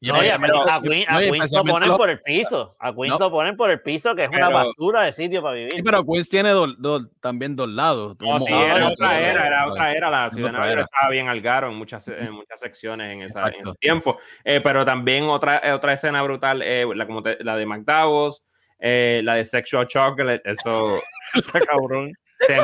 Yo 0.00 0.12
No, 0.14 0.22
no- 0.22 0.40
pero- 0.40 0.70
a 0.70 0.80
Queens, 0.82 1.06
no, 1.10 1.18
Queens 1.18 1.52
lo 1.52 1.64
ponen 1.64 1.96
por 1.96 2.10
el 2.10 2.20
piso. 2.22 2.76
A 2.78 2.94
Queens 2.94 3.18
No. 3.18 3.26
lo 3.26 3.30
ponen 3.30 3.56
por 3.56 3.70
el 3.70 3.80
piso, 3.82 4.14
que 4.14 4.24
es 4.24 4.28
una 4.28 4.46
Pero- 4.48 4.52
basura 4.58 5.02
de 5.02 5.12
sitio 5.12 5.42
para 5.42 5.54
vivir. 5.54 5.72
Sí, 5.74 5.82
pero 5.82 6.04
Queens 6.04 6.28
tiene 6.28 6.50
do- 6.50 6.74
do- 6.78 7.08
también 7.20 7.54
dos 7.56 7.68
lados. 7.68 8.16
No, 8.20 8.40
sí, 8.40 8.52
era 8.52 8.78
no, 8.78 8.88
otra 8.88 9.20
era, 9.20 9.46
era 9.46 9.66
otra 9.68 9.92
era. 9.92 10.10
La 10.10 10.30
ciudad 10.32 10.52
de 10.52 10.80
estaba 10.80 11.10
bien 11.10 11.28
algaro 11.28 11.68
en 11.68 11.74
muchas, 11.76 12.06
en 12.08 12.32
muchas 12.32 12.58
secciones 12.60 13.12
en, 13.12 13.22
esa, 13.22 13.48
en 13.48 13.60
ese 13.62 13.74
tiempo. 13.78 14.18
Eh, 14.44 14.60
pero 14.62 14.84
también 14.84 15.24
otra, 15.24 15.58
eh, 15.58 15.72
otra 15.72 15.92
escena 15.92 16.22
brutal, 16.22 16.62
eh, 16.62 16.86
la, 16.94 17.06
como 17.06 17.22
te- 17.22 17.42
la 17.44 17.56
de 17.56 17.66
McDowell's, 17.66 18.42
eh, 18.80 19.20
la 19.24 19.34
de 19.34 19.44
Sexual 19.44 19.86
Chocolate, 19.86 20.42
eso 20.50 21.00
está 21.34 21.60
cabrón. 21.60 22.12
Te 22.46 22.54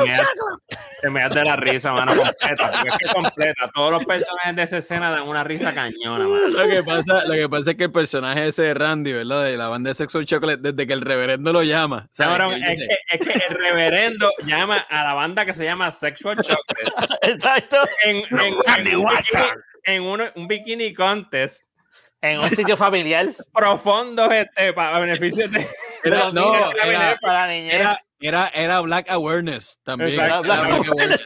me, 1.11 1.29
te 1.29 1.35
de 1.35 1.45
la 1.45 1.55
risa, 1.55 1.93
mano, 1.93 2.15
completa. 2.15 2.71
porque 2.71 2.89
es 2.89 2.97
que 2.97 3.13
completa. 3.13 3.69
Todos 3.75 3.91
los 3.91 4.05
personajes 4.05 4.55
de 4.55 4.63
esa 4.63 4.77
escena 4.77 5.11
dan 5.11 5.27
una 5.27 5.43
risa 5.43 5.71
cañona, 5.71 6.27
mano. 6.27 6.47
Lo 6.47 6.67
que, 6.67 6.81
pasa, 6.81 7.23
lo 7.27 7.35
que 7.35 7.47
pasa 7.47 7.69
es 7.71 7.77
que 7.77 7.83
el 7.83 7.91
personaje 7.91 8.47
ese 8.47 8.63
de 8.63 8.73
Randy, 8.73 9.13
¿verdad? 9.13 9.43
De 9.43 9.55
la 9.55 9.67
banda 9.67 9.89
de 9.89 9.93
Sexual 9.93 10.25
Chocolate, 10.25 10.59
desde 10.63 10.87
que 10.87 10.93
el 10.93 11.01
reverendo 11.01 11.53
lo 11.53 11.61
llama. 11.61 12.09
es, 12.55 12.79
que, 12.79 12.97
es 13.11 13.19
que 13.27 13.33
el 13.33 13.55
reverendo 13.55 14.31
llama 14.45 14.79
a 14.89 15.03
la 15.03 15.13
banda 15.13 15.45
que 15.45 15.53
se 15.53 15.63
llama 15.63 15.91
Sexual 15.91 16.37
Chocolate 16.37 17.17
Exacto. 17.21 17.77
en, 18.03 18.17
en, 18.17 18.23
en, 18.39 18.55
Randy 18.65 18.95
un 18.95 19.05
bikini- 19.05 19.53
en 19.83 20.01
uno- 20.03 20.31
un 20.35 20.47
bikini 20.47 20.91
contest 20.95 21.61
En 22.21 22.39
un 22.39 22.49
sitio 22.49 22.75
familiar. 22.77 23.27
profundos 23.53 24.33
este, 24.33 24.73
para 24.73 24.97
beneficio 24.97 25.47
de, 25.47 25.59
de 25.59 25.67
Era- 26.03 26.31
no, 26.31 26.71
era- 26.83 27.17
para 27.21 27.47
niñez. 27.47 27.73
Era, 27.73 27.97
era, 28.19 28.47
era 28.53 28.79
Black 28.81 29.09
Awareness 29.09 29.77
también. 29.83 30.11
Exacto. 30.11 30.45
Era 30.45 30.61
Black 30.71 30.87
Awareness. 30.91 31.21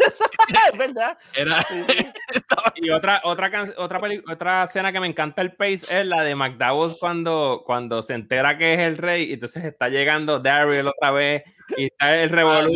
es 0.72 0.78
verdad. 0.78 1.18
Era, 1.34 1.66
Y 2.76 2.90
otra, 2.90 3.22
otra, 3.24 3.50
can- 3.52 3.74
otra, 3.78 4.00
peli- 4.00 4.24
otra 4.32 4.64
escena 4.64 4.92
que 4.92 5.00
me 5.00 5.08
encanta 5.08 5.42
el 5.42 5.54
pace 5.56 6.00
es 6.00 6.06
la 6.06 6.24
de 6.24 6.36
McDowell 6.36 6.96
cuando, 7.00 7.64
cuando 7.66 8.02
se 8.02 8.14
entera 8.14 8.58
que 8.58 8.74
es 8.74 8.80
el 8.82 8.98
rey 8.98 9.30
y 9.30 9.34
entonces 9.34 9.64
está 9.66 9.88
llegando 9.90 10.40
Daryl 10.40 10.88
otra 10.88 11.12
vez 11.12 11.44
y 11.78 11.86
está 11.86 12.18
el 12.18 12.30
revolú. 12.30 12.72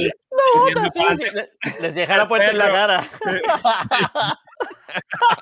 corriendo 0.54 0.92
Sí, 0.94 1.26
le- 1.34 1.50
Les 1.82 1.96
deja 1.96 2.18
la 2.18 2.28
puerta 2.28 2.52
en 2.52 2.58
la 2.58 2.72
cara. 2.72 3.10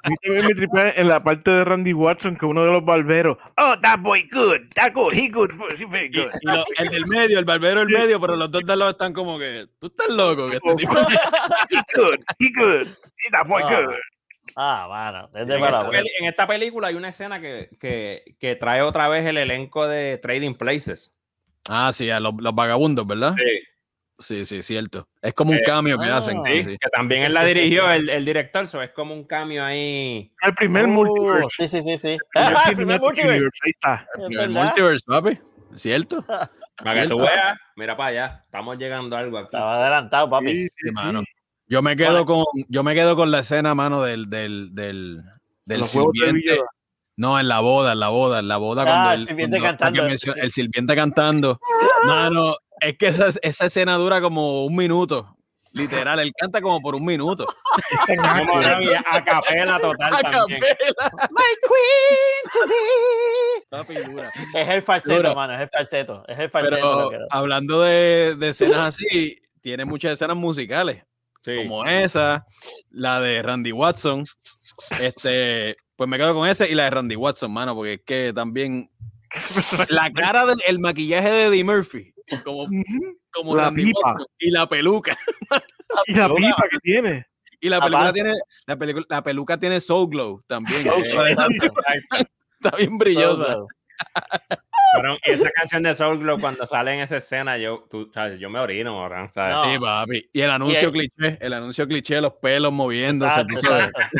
Mí 0.09 0.15
también 0.23 0.47
me 0.47 0.55
tripea 0.55 0.93
en 0.95 1.07
la 1.07 1.23
parte 1.23 1.51
de 1.51 1.63
Randy 1.65 1.93
Watson 1.93 2.35
que 2.35 2.45
uno 2.45 2.65
de 2.65 2.71
los 2.71 2.83
barberos. 2.83 3.37
Oh, 3.57 3.75
that 3.81 3.99
boy 3.99 4.27
good, 4.31 4.61
that 4.75 4.93
good, 4.93 5.13
he 5.13 5.29
good, 5.29 5.51
he 5.79 5.85
very 5.85 6.07
y, 6.07 6.17
good. 6.23 6.31
y 6.41 6.47
lo- 6.47 6.65
el 6.77 6.89
del 6.89 7.05
medio, 7.07 7.39
el 7.39 7.45
barbero 7.45 7.81
del 7.81 7.89
medio, 7.89 8.19
pero 8.19 8.35
los 8.35 8.49
dos 8.51 8.63
de 8.65 8.75
lado 8.75 8.91
están 8.91 9.13
como 9.13 9.37
que, 9.37 9.67
tú 9.79 9.87
estás 9.87 10.09
loco. 10.09 10.49
Que 10.49 10.55
este 10.57 10.75
tipo... 10.75 10.93
He 11.69 11.77
good, 11.95 12.15
he 12.39 12.49
good, 12.55 12.87
he 13.17 13.31
that 13.31 13.47
boy 13.47 13.61
Ah. 13.65 13.81
good. 13.81 13.93
Ah, 14.55 14.87
mano. 14.89 15.29
Es 15.39 15.47
de 15.47 15.55
En 15.55 15.63
esta, 15.63 15.87
peli- 15.87 16.11
en 16.19 16.25
esta 16.25 16.47
película 16.47 16.87
hay 16.89 16.95
una 16.95 17.09
escena 17.09 17.39
que, 17.39 17.69
que, 17.79 18.35
que 18.39 18.55
trae 18.55 18.81
otra 18.81 19.07
vez 19.07 19.25
el 19.25 19.37
elenco 19.37 19.87
de 19.87 20.17
Trading 20.17 20.55
Places. 20.55 21.13
Ah, 21.69 21.91
sí, 21.93 22.09
a 22.09 22.19
los, 22.19 22.33
los 22.39 22.53
vagabundos, 22.53 23.07
¿verdad? 23.07 23.35
Sí, 23.37 23.59
sí, 24.45 24.63
cierto. 24.63 25.07
Es 25.21 25.33
como 25.33 25.51
un 25.51 25.57
Eh, 25.57 25.63
cambio 25.65 25.97
que 25.99 26.05
ah, 26.09 26.17
hacen. 26.17 26.43
Sí, 26.43 26.51
Sí, 26.51 26.63
sí. 26.71 26.77
que 26.79 26.89
también 26.89 27.23
él 27.23 27.33
la 27.33 27.43
dirigió 27.45 27.89
el, 27.91 28.09
el 28.09 28.25
director, 28.25 28.67
so 28.67 28.81
es 28.81 28.91
como 28.91 29.13
un 29.13 29.25
cambio 29.25 29.63
ahí. 29.63 30.31
El 30.41 30.53
primer 30.55 30.85
Oh, 30.85 30.87
multiverse. 30.89 31.67
Sí, 31.67 31.67
sí, 31.67 31.81
sí, 31.83 31.97
sí. 31.97 32.07
el 32.07 32.17
el 32.35 32.57
Cinematic 32.57 32.75
primer 32.75 32.99
multiverse. 33.01 33.59
Ahí 33.63 33.71
está. 33.71 34.07
Es 34.15 34.23
El 34.29 34.37
verdad. 34.37 34.63
multiverse, 34.65 35.05
papi. 35.07 35.39
¿Cierto? 35.75 36.25
Para 36.77 37.03
que 37.03 37.07
tú 37.07 37.17
veas, 37.19 37.55
mira 37.75 37.95
para 37.95 38.09
allá, 38.09 38.41
estamos 38.45 38.77
llegando 38.79 39.15
a 39.15 39.19
algo 39.19 39.37
aquí. 39.37 39.45
Estaba 39.45 39.79
adelantado, 39.81 40.29
papi. 40.29 40.47
Sí, 40.47 40.61
sí, 40.63 40.69
Sí, 40.75 40.87
sí. 40.87 40.91
mano. 40.91 41.23
Yo 41.67 41.81
me 41.81 41.95
quedo 41.95 42.25
con, 42.25 42.43
yo 42.67 42.83
me 42.83 42.93
quedo 42.95 43.15
con 43.15 43.31
la 43.31 43.39
escena, 43.39 43.73
mano, 43.75 44.01
del, 44.01 44.29
del, 44.29 44.69
del, 44.73 45.23
del 45.65 45.85
sirviente. 45.85 46.59
No, 47.15 47.39
en 47.39 47.47
la 47.47 47.59
boda, 47.59 47.93
en 47.93 47.99
la 47.99 48.09
boda, 48.09 48.39
en 48.39 48.47
la 48.47 48.57
boda. 48.57 48.81
Ah, 48.81 48.85
cuando 48.85 49.11
el 49.13 49.27
sirviente 49.27 49.59
cuando- 49.59 49.77
cantando. 49.77 50.07
el 50.41 50.51
sirviente 50.51 50.95
cantando. 50.95 51.59
Mano, 52.07 52.55
es 52.83 52.97
que 52.97 53.07
esa, 53.07 53.29
esa 53.41 53.65
escena 53.65 53.95
dura 53.95 54.21
como 54.21 54.65
un 54.65 54.75
minuto. 54.75 55.35
Literal, 55.71 56.19
él 56.19 56.31
canta 56.37 56.61
como 56.61 56.79
por 56.81 56.93
un 56.93 57.03
minuto. 57.03 57.47
A 59.11 59.23
capela 59.23 59.79
total 59.79 60.13
A 60.13 60.21
también. 60.21 60.61
capela. 60.61 61.11
My 61.31 61.43
queen 61.63 62.51
to 62.53 62.67
be. 62.67 63.63
Papi, 63.69 63.95
dura. 64.11 64.31
Es 64.53 64.69
el 64.69 64.81
falseto, 64.83 65.15
Dura. 65.15 65.33
mano. 65.33 65.53
Es 65.55 65.61
el 65.61 65.69
falseto. 65.69 66.23
Es 66.27 66.37
el 66.37 66.49
falseto. 66.51 67.09
Pero 67.09 67.25
hablando 67.31 67.81
de, 67.81 68.35
de 68.37 68.49
escenas 68.49 68.95
así, 68.95 69.41
tiene 69.61 69.85
muchas 69.85 70.11
escenas 70.13 70.37
musicales. 70.37 71.03
Sí. 71.43 71.57
como 71.57 71.85
esa, 71.85 72.45
la 72.91 73.19
de 73.19 73.41
Randy 73.41 73.71
Watson. 73.73 74.23
Este, 75.01 75.75
pues 75.95 76.07
me 76.09 76.17
quedo 76.17 76.33
con 76.35 76.47
ese 76.47 76.69
y 76.69 76.75
la 76.75 76.85
de 76.85 76.89
Randy 76.91 77.15
Watson, 77.15 77.51
mano, 77.51 77.75
porque 77.75 77.93
es 77.93 78.01
que 78.05 78.31
también 78.33 78.89
la 79.89 80.11
cara 80.13 80.45
del 80.45 80.61
el 80.67 80.79
maquillaje 80.79 81.29
de 81.29 81.43
Eddie 81.47 81.63
Murphy 81.63 82.12
como, 82.43 82.67
como 83.31 83.55
La 83.55 83.63
Randy 83.63 83.85
pipa. 83.85 84.15
Y 84.39 84.51
la 84.51 84.67
peluca. 84.67 85.17
Y 86.07 86.15
la 86.15 86.27
pipa 86.33 86.63
que 86.71 86.77
tiene. 86.81 87.25
Y 87.59 87.69
la 87.69 87.77
La 87.77 87.85
película 87.85 88.13
tiene, 88.13 88.33
la, 88.65 88.75
pelicu- 88.77 89.05
la 89.07 89.23
peluca 89.23 89.57
tiene 89.57 89.79
Soul 89.79 90.09
Glow 90.09 90.41
también. 90.47 90.83
Soul 90.83 91.03
que 91.03 91.09
Glow, 91.11 91.25
exacto. 91.27 91.73
Está 92.59 92.77
bien 92.77 92.97
brillosa. 92.97 93.57
Pero 94.95 95.17
esa 95.23 95.49
canción 95.51 95.81
de 95.83 95.95
Soul 95.95 96.19
Glow, 96.19 96.37
cuando 96.39 96.67
sale 96.67 96.93
en 96.93 96.99
esa 97.01 97.17
escena, 97.17 97.57
yo, 97.57 97.85
tú, 97.89 98.09
sabes, 98.13 98.39
yo 98.39 98.49
me 98.49 98.59
orino, 98.59 99.01
¿verdad? 99.01 99.29
¿sabes? 99.33 99.55
No. 99.55 99.63
Sí, 99.71 99.79
papi. 99.79 100.29
Y 100.33 100.41
el 100.41 100.51
anuncio 100.51 100.87
el- 100.89 100.91
cliché, 100.91 101.37
el 101.39 101.53
anuncio 101.53 101.87
cliché, 101.87 102.21
los 102.21 102.33
pelos 102.33 102.71
moviéndose. 102.73 103.31
exacto, 103.41 103.55
tú 103.55 103.61
sabes. 103.67 103.87
exacto. 103.89 104.17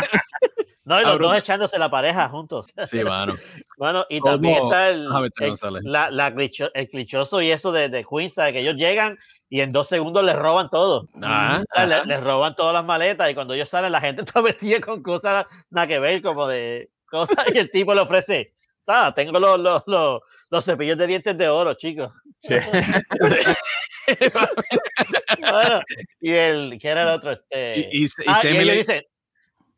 No, 0.85 0.99
y 0.99 1.03
los 1.03 1.17
dos 1.17 1.37
echándose 1.37 1.79
la 1.79 1.89
pareja 1.89 2.27
juntos. 2.29 2.65
Sí, 2.85 3.03
mano. 3.03 3.35
Bueno, 3.77 4.05
y 4.09 4.19
¿Cómo? 4.19 4.33
también 4.33 4.63
está 4.63 4.89
el, 4.89 5.07
el, 5.39 5.81
la, 5.91 6.11
la 6.11 6.31
clicho- 6.33 6.69
el 6.75 6.87
clichoso 6.89 7.41
y 7.41 7.49
eso 7.51 7.71
de, 7.71 7.89
de 7.89 8.05
Queens, 8.05 8.35
que 8.35 8.59
ellos 8.59 8.75
llegan 8.75 9.17
y 9.49 9.61
en 9.61 9.71
dos 9.71 9.87
segundos 9.87 10.23
les 10.23 10.35
roban 10.35 10.69
todo. 10.69 11.07
Ah, 11.21 11.63
les 12.05 12.23
roban 12.23 12.55
todas 12.55 12.71
las 12.73 12.85
maletas 12.85 13.31
y 13.31 13.33
cuando 13.33 13.53
ellos 13.55 13.67
salen 13.69 13.91
la 13.91 13.99
gente 13.99 14.21
está 14.25 14.41
vestida 14.41 14.79
con 14.79 15.01
cosas 15.01 15.45
nada 15.71 15.87
que 15.87 15.99
ver, 15.99 16.21
como 16.21 16.47
de 16.47 16.91
cosas 17.07 17.37
y 17.53 17.57
el 17.57 17.71
tipo 17.71 17.93
le 17.95 18.01
ofrece, 18.01 18.53
ah, 18.87 19.11
tengo 19.15 19.39
los, 19.39 19.59
los, 19.59 19.83
los, 19.87 20.21
los 20.49 20.65
cepillos 20.65 20.97
de 20.97 21.07
dientes 21.07 21.37
de 21.37 21.49
oro, 21.49 21.73
chicos. 21.73 22.11
Sí. 22.41 22.55
Bueno, 25.39 25.81
y 26.19 26.31
el, 26.31 26.77
¿qué 26.79 26.89
era 26.89 27.03
el 27.03 27.09
otro? 27.09 27.31
Este, 27.31 27.89
Y, 27.91 28.03
y, 28.03 28.05
y 28.05 28.07
ah, 28.27 28.39
y 28.43 28.47
ellos 28.47 28.63
le- 28.65 28.75
dicen, 28.75 29.03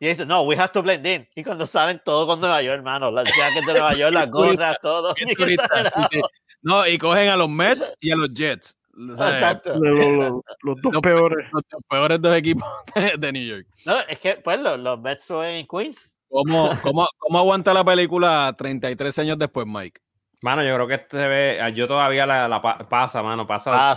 y 0.06 0.10
dicen, 0.10 0.28
no, 0.28 0.42
we 0.44 0.56
have 0.58 0.70
to 0.72 0.82
blend 0.82 1.06
in. 1.06 1.28
Y 1.36 1.44
cuando 1.44 1.66
salen 1.66 2.02
todo 2.06 2.26
con 2.28 2.40
Nueva 2.40 2.62
York, 2.62 2.78
hermano, 2.78 3.12
las 3.12 3.28
jackets 3.36 3.66
de 3.68 3.74
Nueva 3.74 3.94
York, 3.96 4.14
las 4.14 4.30
gorras, 4.32 4.78
todo. 4.82 5.14
sí. 6.12 6.22
No, 6.62 6.88
y 6.88 6.98
cogen 6.98 7.30
a 7.30 7.36
los 7.38 7.50
Mets 7.50 7.94
y 8.00 8.12
a 8.12 8.16
los 8.16 8.34
Jets. 8.34 8.76
O 9.12 9.16
sea, 9.16 9.28
Exacto. 9.36 9.80
De 9.80 9.90
los, 9.90 10.02
los- 10.18 10.42
los 10.64 10.76
dos 10.82 11.02
peores. 11.02 11.48
los 11.52 11.64
peores 11.90 12.22
dos 12.22 12.36
equipos 12.36 12.68
de, 12.96 13.14
de 13.18 13.32
New 13.34 13.46
York. 13.46 13.68
No, 13.86 14.00
es 14.08 14.20
que, 14.20 14.36
pues, 14.36 14.60
los, 14.60 14.80
los 14.80 15.00
Mets 15.00 15.26
son 15.26 15.46
en 15.46 15.68
Queens. 15.68 16.12
¿Cómo, 16.30 16.72
cómo, 16.82 17.08
¿Cómo 17.18 17.40
aguanta 17.40 17.74
la 17.74 17.84
película 17.84 18.54
33 18.58 19.20
años 19.20 19.38
después, 19.38 19.68
Mike? 19.68 20.02
Mano, 20.42 20.64
yo 20.64 20.76
creo 20.76 20.88
que 20.88 20.94
este 20.96 21.18
se 21.22 21.28
ve, 21.28 21.74
yo 21.76 21.88
todavía 21.88 22.26
la, 22.26 22.48
la 22.48 22.62
pa- 22.62 22.78
pasa, 22.90 23.22
mano, 23.24 23.46
pasa. 23.48 23.96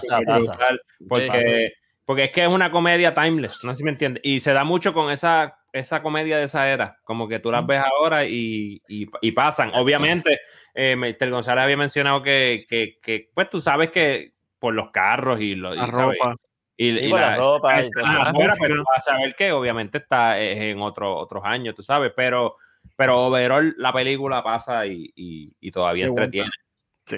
Porque, 1.09 1.73
porque 2.05 2.25
es 2.25 2.31
que 2.33 2.42
es 2.42 2.49
una 2.49 2.71
comedia 2.71 3.14
timeless, 3.14 3.62
no 3.64 3.73
sé 3.73 3.79
si 3.79 3.85
me 3.85 3.90
entiendes. 3.90 4.23
Y 4.25 4.40
se 4.40 4.53
da 4.53 4.64
mucho 4.64 4.92
con 4.92 5.11
esa, 5.11 5.58
esa 5.79 6.03
comedia 6.03 6.37
de 6.38 6.45
esa 6.45 6.69
era, 6.71 6.99
como 7.05 7.27
que 7.29 7.38
tú 7.38 7.51
las 7.51 7.67
ves 7.67 7.81
ahora 7.83 8.25
y, 8.25 8.81
y, 8.88 9.07
y 9.21 9.33
pasan. 9.33 9.71
Obviamente, 9.75 10.38
eh, 10.75 10.97
Mr. 10.97 11.31
González 11.31 11.64
había 11.64 11.77
mencionado 11.77 12.23
que, 12.23 12.64
que, 12.69 12.99
que, 13.03 13.31
pues 13.35 13.49
tú 13.51 13.61
sabes 13.61 13.91
que 13.91 14.33
por 14.59 14.75
los 14.75 14.91
carros 14.91 15.41
y, 15.41 15.55
lo, 15.55 15.75
y, 15.75 15.79
La 15.79 15.91
¿sabes? 15.93 16.19
ropa. 16.21 16.37
y, 16.77 16.88
y 16.88 17.09
la 17.09 17.21
la- 17.21 17.37
ropa 17.37 17.81
y 17.81 17.85
afuera, 17.85 18.55
a 18.97 19.01
saber 19.01 19.35
que 19.35 19.53
obviamente 19.53 19.99
está 19.99 20.41
en 20.41 20.81
otro, 20.83 21.17
otros 21.17 21.43
años, 21.45 21.75
tú 21.75 21.83
sabes, 21.83 22.12
pero, 22.17 22.57
pero 22.97 23.21
overall 23.21 23.75
la 23.79 23.93
película 23.93 24.43
pasa 24.43 24.87
y, 24.87 25.12
y, 25.14 25.53
y 25.61 25.71
todavía 25.71 26.05
Qué 26.05 26.09
entretiene. 26.09 26.51
Sí. 27.07 27.17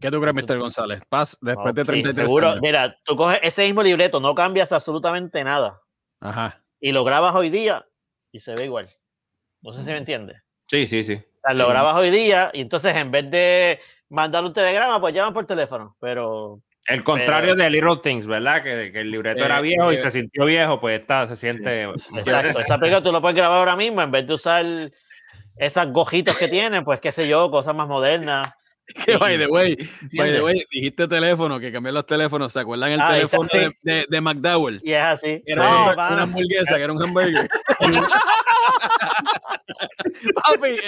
¿Qué 0.00 0.10
tú 0.10 0.18
crees, 0.18 0.34
Mr. 0.34 0.58
González? 0.58 1.02
Paz 1.10 1.36
después 1.42 1.74
de 1.74 1.82
Ok, 1.82 1.88
33 1.88 2.26
seguro. 2.26 2.48
años. 2.48 2.60
Mira, 2.62 2.96
tú 3.04 3.16
coges 3.16 3.38
ese 3.42 3.64
mismo 3.66 3.82
libreto, 3.82 4.18
no 4.18 4.34
cambias 4.34 4.72
absolutamente 4.72 5.44
nada. 5.44 5.78
Ajá. 6.20 6.62
Y 6.80 6.92
lo 6.92 7.04
grabas 7.04 7.34
hoy 7.34 7.50
día 7.50 7.84
y 8.32 8.40
se 8.40 8.54
ve 8.54 8.64
igual. 8.64 8.88
No 9.62 9.72
sé 9.72 9.82
si 9.84 9.90
me 9.90 9.98
entiendes. 9.98 10.42
Sí, 10.68 10.86
sí, 10.86 11.02
sí. 11.02 11.14
O 11.14 11.40
sea, 11.46 11.54
lo 11.54 11.64
Sí. 11.66 11.70
grabas 11.70 11.94
hoy 11.96 12.10
día 12.10 12.50
y 12.52 12.60
entonces 12.62 12.94
en 12.96 13.10
vez 13.10 13.30
de 13.30 13.80
mandar 14.08 14.44
un 14.44 14.52
telegrama, 14.52 15.00
pues 15.00 15.14
llaman 15.14 15.34
por 15.34 15.46
teléfono. 15.46 15.96
Pero 16.00 16.60
El 16.86 17.04
contrario 17.04 17.54
Pero- 17.54 17.62
de 17.64 17.70
Little 17.70 17.96
Things, 18.02 18.26
¿verdad? 18.26 18.62
Que, 18.62 18.90
que 18.92 19.00
el 19.02 19.10
libreto 19.10 19.42
Eh, 19.42 19.46
era 19.46 19.60
viejo 19.60 19.92
y 19.92 19.96
eh, 19.96 19.98
se 19.98 20.10
sintió 20.10 20.44
viejo, 20.46 20.80
pues 20.80 20.98
esta 21.00 21.26
se 21.26 21.36
siente. 21.36 21.82
exacto, 21.82 22.60
esa 22.60 22.78
película 22.80 23.02
tú 23.02 23.12
lo 23.12 23.20
puedes 23.20 23.36
grabar 23.36 23.58
ahora 23.58 23.76
mismo 23.76 24.00
en 24.02 24.10
vez 24.10 24.26
de 24.26 24.34
usar 24.34 24.64
esas 25.56 25.92
gojitas 25.92 26.36
que 26.38 26.48
tienen, 26.48 26.82
pues 26.84 27.00
qué 27.00 27.12
sé 27.12 27.28
yo, 27.28 27.50
cosas 27.50 27.74
más 27.74 27.86
modernas. 27.86 28.48
Que 29.04 29.16
by 29.16 29.38
the 29.38 29.46
way, 29.46 29.76
by 30.16 30.30
the 30.32 30.42
way, 30.42 30.64
dijiste 30.70 31.06
teléfono, 31.08 31.58
que 31.60 31.72
cambié 31.72 31.92
los 31.92 32.06
teléfonos. 32.06 32.52
¿Se 32.52 32.60
acuerdan 32.60 32.92
el 32.92 33.00
Ah, 33.00 33.12
teléfono 33.12 33.48
de, 33.52 33.72
de, 33.82 34.06
de 34.08 34.20
McDowell? 34.20 34.80
Y 34.82 34.92
es 34.92 35.02
así. 35.02 35.42
Era 35.46 35.62
No, 35.68 35.92
una, 35.92 36.22
hamburguesa, 36.22 36.76
que 36.76 36.82
era 36.82 36.92
un 36.92 37.02
hamburger. 37.02 37.48
Papi, 40.44 40.68
eh, 40.68 40.80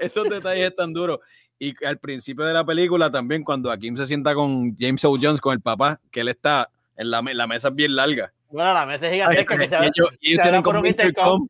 esos 0.00 0.28
detalles 0.28 0.70
están 0.70 0.92
duros. 0.92 1.18
Y 1.58 1.74
al 1.84 1.98
principio 1.98 2.44
de 2.44 2.54
la 2.54 2.64
película 2.64 3.10
también, 3.10 3.44
cuando 3.44 3.70
Akim 3.70 3.96
se 3.96 4.06
sienta 4.06 4.34
con 4.34 4.76
James 4.78 5.04
O. 5.04 5.16
Jones, 5.20 5.40
con 5.40 5.52
el 5.52 5.60
papá, 5.60 6.00
que 6.10 6.20
él 6.22 6.28
está 6.28 6.70
en 6.96 7.10
la, 7.10 7.22
la 7.22 7.46
mesa 7.46 7.68
es 7.68 7.74
bien 7.74 7.94
larga. 7.94 8.32
Bueno, 8.50 8.74
la 8.74 8.84
mesa 8.84 9.06
es 9.06 9.12
gigantesca. 9.12 9.56
que 9.58 9.64
Y 9.64 9.68
se 9.68 9.76
ellos, 9.76 10.08
y 10.20 10.28
ellos 10.32 10.36
se 10.38 10.42
tienen 10.42 10.62
como 10.62 10.78
un 10.80 10.84
un 10.84 10.88
intercom. 10.90 11.48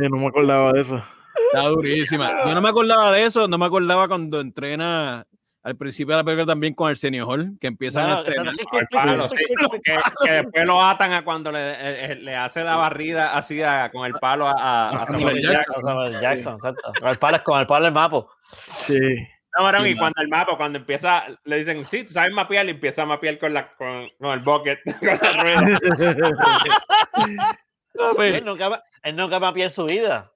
Eh, 0.00 0.08
no 0.10 0.16
me 0.18 0.26
acordaba 0.26 0.72
de 0.72 0.80
eso. 0.82 1.02
Está 1.52 1.68
durísima. 1.68 2.44
Yo 2.46 2.54
no 2.54 2.60
me 2.60 2.68
acordaba 2.68 3.12
de 3.12 3.24
eso, 3.24 3.48
no 3.48 3.58
me 3.58 3.66
acordaba 3.66 4.08
cuando 4.08 4.40
entrena 4.40 5.26
al 5.62 5.76
principio 5.76 6.14
de 6.14 6.20
la 6.20 6.24
película 6.24 6.46
también 6.46 6.72
con 6.74 6.88
Arsenio 6.88 7.26
Hall, 7.28 7.58
que 7.60 7.66
empiezan 7.66 8.08
No, 8.08 8.14
a 8.16 8.18
entrenar. 8.20 8.54
el 8.72 8.86
palo, 8.90 9.28
sí. 9.28 9.36
que, 9.84 9.96
que 10.24 10.32
después 10.32 10.64
lo 10.64 10.82
atan 10.82 11.12
a 11.12 11.24
cuando 11.24 11.52
le, 11.52 11.58
eh, 11.72 12.12
eh, 12.12 12.14
le 12.16 12.36
hace 12.36 12.64
la 12.64 12.76
barrida 12.76 13.36
así 13.36 13.60
a- 13.62 13.90
con 13.92 14.06
el 14.06 14.14
palo 14.14 14.46
a, 14.48 14.52
a, 14.52 14.90
a 14.90 15.06
Samuel 15.06 15.42
Jackson. 15.42 15.52
Jackson. 15.56 15.84
Samuel 15.84 16.20
Jackson, 16.20 16.54
exacto. 16.54 16.92
Con 17.00 17.08
el 17.10 17.18
palo, 17.18 17.42
con 17.44 17.60
el 17.60 17.66
palo 17.66 17.84
del 17.84 17.94
mapo. 17.94 18.30
Sí. 18.86 18.98
No, 19.56 19.64
varón, 19.64 19.82
Sí, 19.82 19.88
y 19.90 19.96
cuando 19.96 20.22
el 20.22 20.28
mapa, 20.28 20.56
cuando 20.56 20.78
empieza, 20.78 21.24
le 21.44 21.56
dicen, 21.56 21.84
sí, 21.84 22.04
tú 22.04 22.12
sabes 22.12 22.32
mapear, 22.32 22.66
y 22.66 22.70
empieza 22.70 23.02
a 23.02 23.06
mapear 23.06 23.38
con, 23.38 23.52
la, 23.52 23.74
con, 23.74 24.04
con 24.18 24.30
el 24.30 24.40
bucket, 24.40 24.78
con 25.00 25.08
la 25.08 25.32
rueda. 25.32 25.78
Él 28.18 28.44
nunca, 28.44 28.84
él 29.02 29.16
nunca 29.16 29.40
mapea 29.40 29.66
en 29.66 29.70
su 29.70 29.84
vida. 29.84 30.32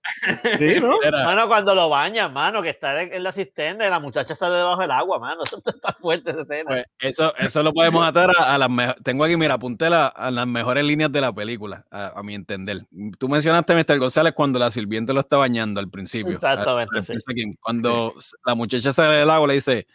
Sí, 0.59 0.81
¿no? 0.81 0.98
Mano, 1.25 1.46
cuando 1.48 1.75
lo 1.75 1.88
bañan, 1.88 2.33
mano, 2.33 2.62
que 2.62 2.70
está 2.70 3.03
en, 3.03 3.22
la 3.22 3.33
cisterna 3.33 3.87
y 3.87 3.90
la 3.90 4.01
muchacha 4.01 4.35
sale 4.35 4.57
debajo 4.57 4.81
del 4.81 4.90
agua, 4.90 5.18
mano. 5.18 5.42
Eso 5.46 5.61
está 5.64 5.92
fuerte 6.01 6.31
esa 6.31 6.42
escena. 6.42 6.70
Pues 6.70 6.85
eso, 6.98 7.35
eso 7.37 7.62
lo 7.62 7.72
podemos 7.72 8.07
atar 8.07 8.31
a, 8.38 8.55
a 8.55 8.59
las 8.59 8.70
mejores. 8.70 9.03
Tengo 9.03 9.25
aquí, 9.25 9.37
mira, 9.37 9.55
apunté 9.55 9.90
la- 9.90 10.07
a 10.09 10.31
las 10.31 10.46
mejores 10.46 10.85
líneas 10.85 11.12
de 11.12 11.20
la 11.20 11.33
película, 11.33 11.85
a, 11.90 12.18
a 12.18 12.22
mi 12.22 12.35
entender. 12.35 12.87
Tú 13.18 13.29
mencionaste, 13.29 13.75
Mr. 13.75 13.98
González, 13.98 14.33
cuando 14.35 14.59
la 14.59 14.70
sirviente 14.70 15.12
lo 15.12 15.20
está 15.20 15.37
bañando 15.37 15.81
al 15.81 15.88
principio. 15.90 16.35
Exactamente, 16.35 16.98
A-. 16.98 17.57
Cuando 17.61 18.14
la 18.44 18.55
muchacha 18.55 18.92
sale 18.92 19.16
del 19.16 19.31
agua, 19.31 19.48
le 19.48 19.55
dice: 19.55 19.87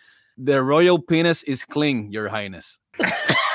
The 0.43 0.59
royal 0.59 1.03
penis 1.03 1.43
is 1.47 1.65
clean, 1.65 2.11
Your 2.11 2.29
Highness. 2.29 2.81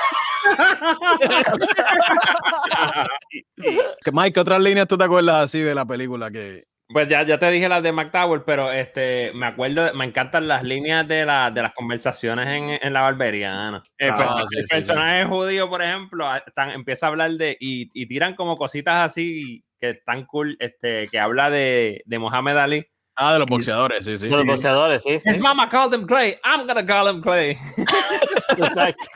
Mike, 4.13 4.33
¿qué 4.33 4.41
otras 4.41 4.61
líneas 4.61 4.89
tú 4.89 4.97
te 4.99 5.05
acuerdas 5.05 5.45
así 5.45 5.61
de 5.61 5.75
la 5.75 5.85
película? 5.85 6.31
que 6.31 6.65
Pues 6.89 7.09
ya, 7.09 7.23
ya 7.23 7.39
te 7.39 7.51
dije 7.51 7.69
las 7.69 7.83
de 7.83 7.93
McDowell, 7.93 8.43
pero 8.45 8.71
este, 8.73 9.33
me 9.35 9.47
acuerdo, 9.47 9.93
me 9.95 10.05
encantan 10.05 10.49
las 10.49 10.63
líneas 10.63 11.07
de, 11.09 11.25
la, 11.25 11.51
de 11.51 11.63
las 11.63 11.73
conversaciones 11.73 12.47
en, 12.49 12.79
en 12.83 12.93
la 12.93 13.03
barbería. 13.03 13.69
Ana. 13.69 13.83
El, 13.99 14.11
Ah, 14.11 14.17
per- 14.39 14.47
sí, 14.49 14.59
el 14.59 14.67
sí, 14.67 14.75
personaje 14.75 15.25
judío, 15.25 15.69
por 15.69 15.83
ejemplo, 15.83 16.27
están- 16.37 16.71
empieza 16.71 17.07
a 17.07 17.09
hablar 17.11 17.31
de, 17.33 17.57
y, 17.61 17.91
y 17.95 18.07
tiran 18.07 18.35
como 18.35 18.57
cositas 18.57 19.11
así 19.11 19.65
que 19.81 19.91
están 19.91 20.27
cool, 20.27 20.57
este, 20.61 21.09
que 21.09 21.19
habla 21.19 21.51
de, 21.51 22.03
de 22.05 22.19
Mohamed 22.19 22.57
Ali. 22.57 22.87
Ah, 23.17 23.35
de 23.35 23.39
los 23.41 23.47
boxeadores, 23.49 24.05
sí, 24.05 24.17
sí. 24.17 24.29
De 24.29 24.37
los 24.37 24.47
boxeadores, 24.47 25.03
sí. 25.03 25.21
sí. 25.23 25.31
His 25.31 25.41
mama 25.41 25.69
called 25.69 25.93
him 25.95 26.07
Clay, 26.07 26.39
I'm 26.45 26.67
gonna 26.67 26.85
call 26.85 27.09
him 27.09 27.21
Clay. 27.21 27.59
Exacto. 28.57 29.05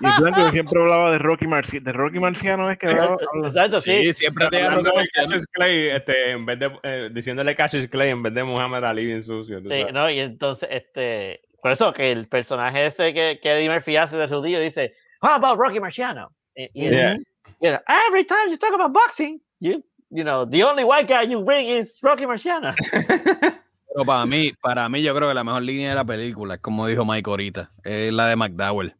Y 0.00 0.20
Blanco 0.20 0.50
siempre 0.52 0.80
hablaba 0.80 1.10
de 1.10 1.18
Rocky 1.18 1.46
Marciano. 1.48 1.84
De 1.84 1.92
Rocky 1.92 2.20
Marciano 2.20 2.70
es 2.70 2.78
que 2.78 2.86
hablaba. 2.86 3.16
habla- 3.32 3.48
Exacto, 3.48 3.80
sí. 3.80 3.90
Sí, 4.06 4.14
siempre 4.14 4.46
te 4.48 4.62
Hablando 4.62 4.90
de 4.92 5.04
Cassius 5.12 5.44
Clay, 5.46 5.88
este, 5.88 6.30
en 6.30 6.46
vez 6.46 6.58
de, 6.60 6.70
eh, 6.84 7.10
diciéndole 7.12 7.54
Cassius 7.56 7.88
Clay 7.88 8.10
en 8.10 8.22
vez 8.22 8.32
de 8.32 8.44
Muhammad 8.44 8.84
Ali 8.84 9.06
bien 9.06 9.22
sucio. 9.24 9.58
Sí, 9.60 9.68
sabes. 9.68 9.92
no, 9.92 10.08
y 10.08 10.20
entonces, 10.20 10.68
este, 10.70 11.40
por 11.60 11.72
eso 11.72 11.92
que 11.92 12.12
el 12.12 12.28
personaje 12.28 12.86
ese 12.86 13.12
que, 13.12 13.40
que 13.42 13.50
Eddie 13.52 13.70
Murphy 13.70 13.96
hace 13.96 14.16
de 14.16 14.28
judío 14.28 14.60
dice, 14.60 14.94
How 15.20 15.30
about 15.30 15.58
Rocky 15.58 15.80
Marciano? 15.80 16.30
Y, 16.54 16.64
y- 16.74 16.90
Yeah. 16.90 17.16
you 17.60 17.70
know, 17.70 17.80
every 18.08 18.24
time 18.24 18.50
you 18.50 18.56
talk 18.56 18.72
about 18.74 18.92
boxing, 18.92 19.40
you, 19.58 19.82
you 20.10 20.24
know, 20.24 20.44
the 20.44 20.62
only 20.62 20.84
white 20.84 21.06
guy 21.06 21.22
you 21.22 21.42
bring 21.42 21.68
is 21.68 21.98
Rocky 22.02 22.24
Marciano. 22.24 22.74
Pero 23.98 24.04
para 24.04 24.26
mí, 24.26 24.52
para 24.62 24.88
mí, 24.88 25.02
yo 25.02 25.14
creo 25.14 25.28
que 25.28 25.34
la 25.34 25.44
mejor 25.44 25.62
línea 25.62 25.90
de 25.90 25.96
la 25.96 26.04
película, 26.04 26.54
es 26.54 26.60
como 26.60 26.86
dijo 26.86 27.04
Mike 27.04 27.28
ahorita, 27.28 27.70
es 27.84 28.12
la 28.12 28.28
de 28.28 28.36
McDowell. 28.36 28.94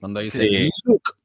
Cuando 0.00 0.20
dice, 0.20 0.42
Sí. 0.42 0.70
Look, 0.84 1.16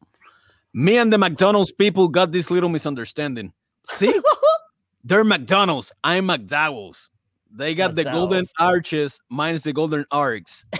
me 0.73 0.97
and 0.97 1.11
the 1.11 1.17
McDonald's 1.17 1.71
people 1.71 2.07
got 2.07 2.31
this 2.31 2.49
little 2.49 2.69
misunderstanding. 2.69 3.53
See? 3.85 4.13
They're 5.03 5.23
McDonald's, 5.23 5.91
I'm 6.03 6.27
McDowell's. 6.27 7.09
They 7.51 7.73
got 7.73 7.95
the 7.95 8.03
golden 8.03 8.47
arches 8.59 9.19
minus 9.29 9.63
the 9.63 9.73
golden 9.73 10.05
arcs. 10.11 10.65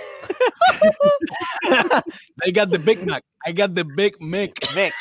they 2.44 2.52
got 2.52 2.70
the 2.70 2.78
Big 2.78 3.06
Mac. 3.06 3.24
I 3.46 3.52
got 3.52 3.74
the 3.74 3.84
Big 3.84 4.22
Mac. 4.22 4.54
Mick. 4.76 4.92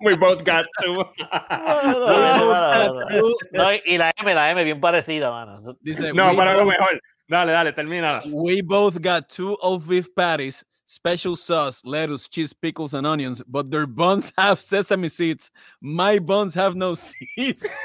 We 0.04 0.16
both 0.16 0.44
got 0.44 0.64
two. 0.80 0.94
No, 0.94 1.04
no, 1.20 1.92
no, 1.92 2.06
no, 2.06 2.88
no, 2.88 3.04
no. 3.10 3.34
No, 3.52 3.70
y 3.84 3.98
la 3.98 4.12
M, 4.18 4.34
la 4.34 4.50
M 4.50 4.64
bien 4.64 4.80
parecida, 4.80 5.30
mano. 5.30 5.58
Dice, 5.82 6.12
No, 6.14 6.30
"We 6.30 6.36
para 6.36 6.54
lo 6.54 6.64
both- 6.64 6.72
mejor. 6.78 7.00
Dale, 7.28 7.52
dale, 7.52 7.72
termina. 7.72 8.20
We 8.32 8.60
both 8.62 9.00
got 9.00 9.28
two 9.28 9.56
old 9.60 9.86
beef 9.86 10.08
patties, 10.16 10.64
special 10.90 11.36
sauce, 11.36 11.82
lettuce, 11.84 12.26
cheese, 12.28 12.52
pickles, 12.52 12.94
and 12.94 13.06
onions, 13.06 13.40
but 13.46 13.70
their 13.70 13.86
buns 13.86 14.32
have 14.38 14.60
sesame 14.60 15.08
seeds. 15.08 15.50
My 15.80 16.18
buns 16.18 16.54
have 16.54 16.74
no 16.74 16.94
seeds. 16.96 17.68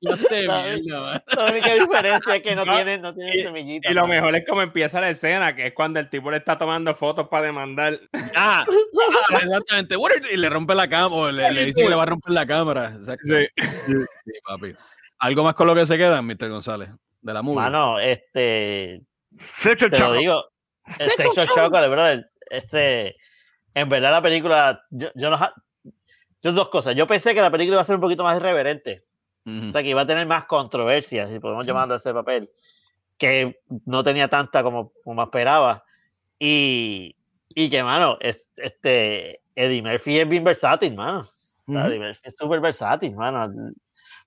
Yo 0.00 0.16
sé, 0.16 0.46
man. 0.48 0.80
La 0.86 1.44
única 1.50 1.74
diferencia 1.74 2.36
es 2.36 2.42
que 2.42 2.54
no 2.56 2.64
No, 2.64 2.74
tienen, 2.74 3.00
no 3.02 3.14
tienen 3.14 3.44
semillitas. 3.44 3.90
Y 3.90 3.94
lo 3.94 4.06
mejor 4.06 4.34
es 4.34 4.44
como 4.46 4.62
empieza 4.62 5.00
la 5.00 5.10
escena, 5.10 5.54
que 5.54 5.68
es 5.68 5.74
cuando 5.74 6.00
el 6.00 6.10
tipo 6.10 6.30
le 6.30 6.38
está 6.38 6.58
tomando 6.58 6.94
fotos 6.94 7.28
para 7.28 7.46
demandar. 7.46 8.00
Ah, 8.34 8.64
ah, 8.66 9.38
exactamente. 9.42 9.96
What 9.96 10.10
are- 10.12 10.32
Y 10.32 10.36
le 10.36 10.48
rompe 10.48 10.74
la 10.74 10.88
cámara, 10.88 11.30
le, 11.32 11.52
le 11.52 11.64
dice 11.66 11.82
que 11.82 11.88
le 11.88 11.94
va 11.94 12.02
a 12.02 12.06
romper 12.06 12.32
la 12.32 12.46
cámara. 12.46 12.94
Exacto. 12.96 13.22
Sí. 13.26 13.46
Sí, 13.86 14.32
papi. 14.44 14.74
¿Algo 15.18 15.44
más 15.44 15.54
con 15.54 15.66
lo 15.66 15.74
que 15.74 15.86
se 15.86 15.96
queda, 15.96 16.20
Mr. 16.20 16.48
González? 16.48 16.90
De 17.20 17.32
la 17.34 17.42
movie. 17.42 17.60
Mano, 17.60 18.00
este, 18.00 19.02
te 19.62 19.98
lo 19.98 20.12
digo, 20.14 20.44
el 20.98 21.10
Sexo 21.10 21.44
Chocolate, 21.46 21.88
brother, 21.88 22.30
este, 22.50 23.16
en 23.74 23.88
verdad 23.88 24.10
la 24.10 24.22
película, 24.22 24.82
yo, 24.90 25.08
yo 25.14 25.30
no, 25.30 25.38
yo 26.42 26.52
dos 26.52 26.68
cosas, 26.68 26.94
yo 26.96 27.06
pensé 27.06 27.34
que 27.34 27.40
la 27.40 27.50
película 27.50 27.74
iba 27.76 27.82
a 27.82 27.84
ser 27.84 27.94
un 27.96 28.00
poquito 28.00 28.24
más 28.24 28.36
irreverente, 28.36 29.04
Ujú. 29.46 29.68
o 29.68 29.72
sea, 29.72 29.82
que 29.82 29.88
iba 29.90 30.00
a 30.02 30.06
tener 30.06 30.26
más 30.26 30.44
controversia, 30.46 31.28
si 31.28 31.38
podemos 31.38 31.66
llamarlo 31.66 31.94
ese 31.96 32.12
papel, 32.12 32.50
que 33.18 33.60
no 33.86 34.02
tenía 34.02 34.28
tanta 34.28 34.62
como, 34.62 34.92
como 35.04 35.22
esperaba, 35.22 35.84
y, 36.38 37.14
y 37.50 37.68
que, 37.70 37.82
mano, 37.84 38.16
es- 38.20 38.42
este, 38.56 39.42
Eddie 39.54 39.82
Murphy 39.82 40.18
es 40.18 40.28
bien 40.28 40.44
versátil, 40.44 40.94
mano, 40.94 41.28
Ujú. 41.66 41.78
Eddie 41.78 41.98
Murphy 41.98 42.20
es 42.24 42.34
súper 42.36 42.60
versátil, 42.60 43.14
mano, 43.14 43.72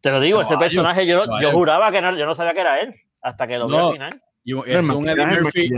te 0.01 0.11
lo 0.11 0.19
digo, 0.19 0.41
ese 0.41 0.49
Caballo, 0.53 0.59
personaje, 0.69 1.05
yo, 1.07 1.25
no- 1.25 1.41
yo 1.41 1.51
juraba 1.51 1.91
que 1.91 2.01
no, 2.01 2.15
yo 2.15 2.25
no 2.25 2.35
sabía 2.35 2.53
que 2.53 2.61
era 2.61 2.79
él, 2.79 2.93
hasta 3.21 3.47
que 3.47 3.57
lo 3.57 3.67
vi 3.67 3.71
No. 3.71 3.87
al 3.87 3.93
final. 3.93 4.21
Y, 4.45 4.51
es 4.71 4.89
un 4.89 5.07
Eddie 5.07 5.25
Murphy. 5.25 5.69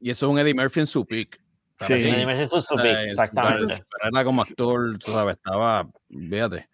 Y 0.00 0.10
eso 0.10 0.26
es 0.26 0.32
un 0.32 0.38
Eddie 0.38 0.54
Murphy 0.54 0.80
en 0.80 0.86
su 0.86 1.04
peak. 1.06 1.40
Sí. 1.80 1.92
Eddie 1.92 2.26
Murphy 2.26 2.42
es 2.42 2.52
un 2.52 2.62
super, 2.62 2.86
Eh, 2.86 3.04
exactamente. 3.06 3.74
Pero 3.74 4.10
era 4.12 4.24
como 4.24 4.42
actor, 4.42 4.98
tú 4.98 5.12
sabes, 5.12 5.36
estaba, 5.36 5.88
fíjate. 6.10 6.68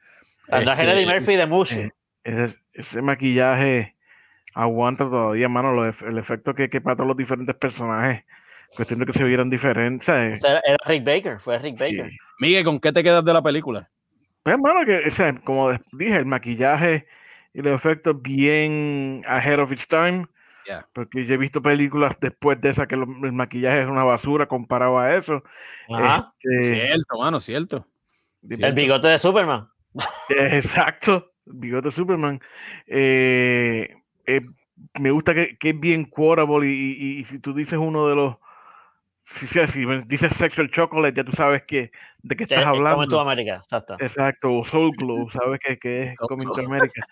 El 0.48 0.68
Este, 0.68 0.82
Eddie 0.84 1.06
Murphy 1.06 1.36
de 1.36 1.46
Mushu. 1.46 1.80
eh, 1.80 1.90
Ese, 2.24 2.56
ese 2.72 3.02
maquillaje 3.02 3.96
aguanta 4.54 5.04
todavía, 5.04 5.48
mano, 5.48 5.72
lo 5.72 5.84
el 5.84 6.18
efecto 6.18 6.54
que, 6.54 6.68
que 6.70 6.80
para 6.80 6.96
todos 6.96 7.08
los 7.08 7.16
diferentes 7.16 7.54
personajes. 7.56 8.24
Cuestión 8.76 8.98
de 9.00 9.06
que 9.06 9.12
se 9.12 9.24
vieran 9.24 9.50
diferentes. 9.50 10.06
¿sabes? 10.06 10.42
Era, 10.42 10.60
era 10.66 10.76
Rick 10.86 11.04
Baker, 11.04 11.38
fue 11.40 11.58
Rick 11.58 11.78
Sí. 11.78 11.96
Baker. 11.96 12.12
Miguel, 12.40 12.64
¿con 12.64 12.80
qué 12.80 12.92
te 12.92 13.02
quedas 13.02 13.24
de 13.24 13.32
la 13.32 13.42
película? 13.42 13.88
Pues, 14.42 14.58
mano, 14.58 14.84
que, 14.84 15.06
o 15.06 15.10
sea, 15.10 15.32
como 15.44 15.70
dije, 15.92 16.16
el 16.16 16.26
maquillaje 16.26 17.06
y 17.52 17.62
los 17.62 17.72
efectos 17.74 18.20
bien 18.20 19.22
ahead 19.26 19.60
of 19.60 19.70
its 19.72 19.86
time. 19.86 20.26
Porque 20.92 21.26
yo 21.26 21.34
he 21.34 21.38
visto 21.38 21.60
películas 21.62 22.16
después 22.20 22.60
de 22.60 22.70
esa 22.70 22.86
que 22.86 22.96
lo- 22.96 23.04
el 23.26 23.32
maquillaje 23.32 23.82
es 23.82 23.86
una 23.86 24.04
basura 24.04 24.46
comparado 24.46 24.98
a 24.98 25.14
eso. 25.14 25.42
Ajá. 25.92 26.32
Este, 26.40 26.74
Cierto, 26.86 27.18
mano, 27.18 27.40
cierto. 27.40 27.86
el 28.48 28.72
bigote 28.72 29.08
de 29.08 29.18
Superman. 29.18 29.68
Exacto, 30.28 31.32
el 31.46 31.52
bigote 31.54 31.88
de 31.88 31.92
Superman. 31.92 32.40
Eh, 32.86 33.94
eh, 34.26 34.40
me 35.00 35.10
gusta 35.10 35.34
que, 35.34 35.56
que 35.58 35.70
es 35.70 35.80
bien 35.80 36.04
quotable 36.04 36.66
y, 36.68 36.92
y- 36.92 37.18
y 37.20 37.24
si 37.24 37.38
tú 37.38 37.54
dices 37.54 37.78
uno 37.78 38.08
de 38.08 38.16
los, 38.16 38.36
si, 39.24 39.46
si, 39.46 39.66
si 39.66 39.86
dices 40.06 40.34
sexual 40.34 40.70
chocolate, 40.70 41.16
ya 41.16 41.24
tú 41.24 41.32
sabes 41.32 41.62
que, 41.66 41.90
de 42.22 42.36
qué 42.36 42.44
estás 42.44 42.58
es 42.60 42.64
Coming 42.64 42.82
to 42.84 42.88
hablando. 42.90 43.20
America, 43.20 43.56
exacto. 43.62 43.96
Exacto, 44.00 44.52
o 44.58 44.64
Soul 44.64 44.92
Glow, 44.96 45.30
sabes 45.30 45.60
que, 45.64 45.78
que 45.78 46.02
es 46.08 46.18
Coming 46.18 46.48
to. 46.52 46.60
America. 46.60 47.06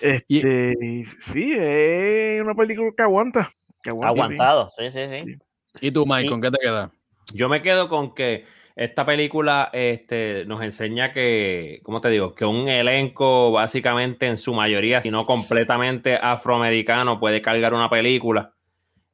Este, 0.00 0.74
y 0.80 1.04
sí, 1.04 1.54
es 1.58 2.42
una 2.42 2.54
película 2.54 2.90
que 2.96 3.02
aguanta. 3.02 3.48
Que 3.82 3.90
aguanta. 3.90 4.22
Aguantado, 4.24 4.70
sí, 4.70 4.90
sí, 4.90 5.00
sí. 5.08 5.38
¿Y 5.80 5.90
tú, 5.90 6.06
Mike, 6.06 6.28
con 6.28 6.40
qué 6.40 6.50
te 6.50 6.58
quedas? 6.58 6.90
Yo 7.32 7.48
me 7.48 7.62
quedo 7.62 7.88
con 7.88 8.14
que 8.14 8.44
esta 8.76 9.06
película 9.06 9.70
este, 9.72 10.44
nos 10.46 10.62
enseña 10.62 11.12
que, 11.12 11.80
¿cómo 11.82 12.00
te 12.02 12.10
digo? 12.10 12.34
Que 12.34 12.44
un 12.44 12.68
elenco 12.68 13.50
básicamente 13.50 14.26
en 14.26 14.36
su 14.36 14.52
mayoría, 14.52 15.00
si 15.00 15.10
no 15.10 15.24
completamente 15.24 16.16
afroamericano, 16.16 17.18
puede 17.18 17.40
cargar 17.40 17.72
una 17.72 17.88
película. 17.88 18.52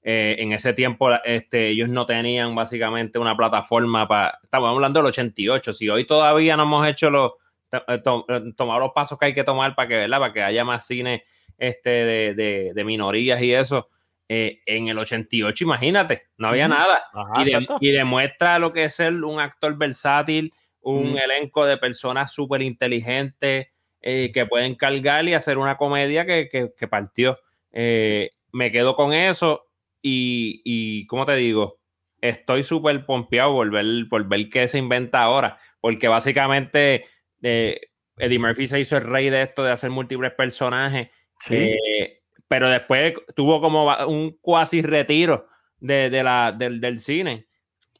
Eh, 0.05 0.35
en 0.41 0.53
ese 0.53 0.73
tiempo 0.73 1.11
este, 1.25 1.69
ellos 1.69 1.89
no 1.89 2.07
tenían 2.07 2.57
básicamente 2.57 3.21
una 3.21 3.37
plataforma 3.37 4.09
para... 4.09 4.41
Estamos 4.43 4.69
hablando 4.71 4.99
del 4.99 5.07
88. 5.07 5.73
Si 5.73 5.89
hoy 5.89 6.07
todavía 6.07 6.57
no 6.57 6.65
hemos 6.65 6.89
hecho 6.89 7.09
los... 7.09 7.33
to- 7.73 8.27
eh, 8.29 8.37
eh, 8.37 8.53
tomado 8.57 8.81
los 8.81 8.93
pasos 8.93 9.19
que 9.19 9.27
hay 9.27 9.35
que 9.35 9.45
tomar 9.45 9.75
para 9.75 9.89
que, 9.89 9.97
¿verdad? 9.97 10.19
Para 10.21 10.33
que 10.33 10.43
haya 10.43 10.65
más 10.65 10.87
cine 10.87 11.25
este, 11.59 11.91
de, 11.91 12.35
de- 12.35 12.73
de 12.75 12.85
minorías 12.85 13.41
y 13.43 13.53
eso. 13.55 13.89
eh, 14.29 14.61
en 14.67 14.89
el 14.89 14.97
88, 14.99 15.65
imagínate, 15.65 16.29
no 16.39 16.49
había 16.49 16.67
nada 16.67 17.03
Ajá, 17.13 17.43
y, 17.43 17.45
de- 17.45 17.51
exacto. 17.51 17.77
y 17.81 17.91
demuestra 17.91 18.59
lo 18.59 18.73
que 18.73 18.85
es 18.85 18.95
ser 18.95 19.13
un 19.25 19.39
actor 19.41 19.77
versátil, 19.77 20.55
un 20.81 21.19
elenco 21.19 21.67
de 21.67 21.77
personas 21.77 22.33
súper 22.33 22.63
inteligentes 22.63 23.69
eh, 24.01 24.33
que 24.33 24.47
pueden 24.47 24.75
cargar 24.75 25.27
y 25.29 25.35
hacer 25.35 25.59
una 25.59 25.77
comedia 25.77 26.25
que, 26.25 26.49
que- 26.51 26.71
que 26.77 26.89
partió. 26.89 27.39
Eh, 27.73 28.31
me 28.53 28.71
quedo 28.71 28.95
con 28.97 29.13
eso 29.13 29.67
y, 30.01 30.61
y 30.65 31.07
¿cómo 31.07 31.27
te 31.27 31.35
digo? 31.37 31.79
Estoy 32.21 32.63
súper 32.63 33.05
pompeado 33.05 33.53
por 33.53 33.71
ver, 33.71 33.85
por 34.09 34.27
ver 34.29 34.49
qué 34.49 34.67
se 34.67 34.79
inventa 34.79 35.23
ahora, 35.23 35.59
porque 35.81 36.09
básicamente 36.09 37.05
eh, 37.43 37.81
Eddie 38.17 38.39
Murphy 38.39 38.67
se 38.67 38.81
hizo 38.81 38.97
el 38.97 39.05
rey 39.05 39.31
de 39.31 39.43
esto 39.43 39.65
de 39.65 39.73
hacer 39.73 39.91
múltiples 39.91 40.33
personajes. 40.33 41.09
Sí. 41.41 41.57
Eh, 41.57 42.23
pero 42.49 42.69
después 42.69 43.15
tuvo 43.35 43.61
como 43.61 43.95
un 44.07 44.39
cuasi 44.41 44.83
retiro 44.83 45.49
de, 45.79 46.11
de 46.11 46.23
la, 46.23 46.53
del, 46.53 46.81
del 46.81 46.99
cine. 46.99 47.49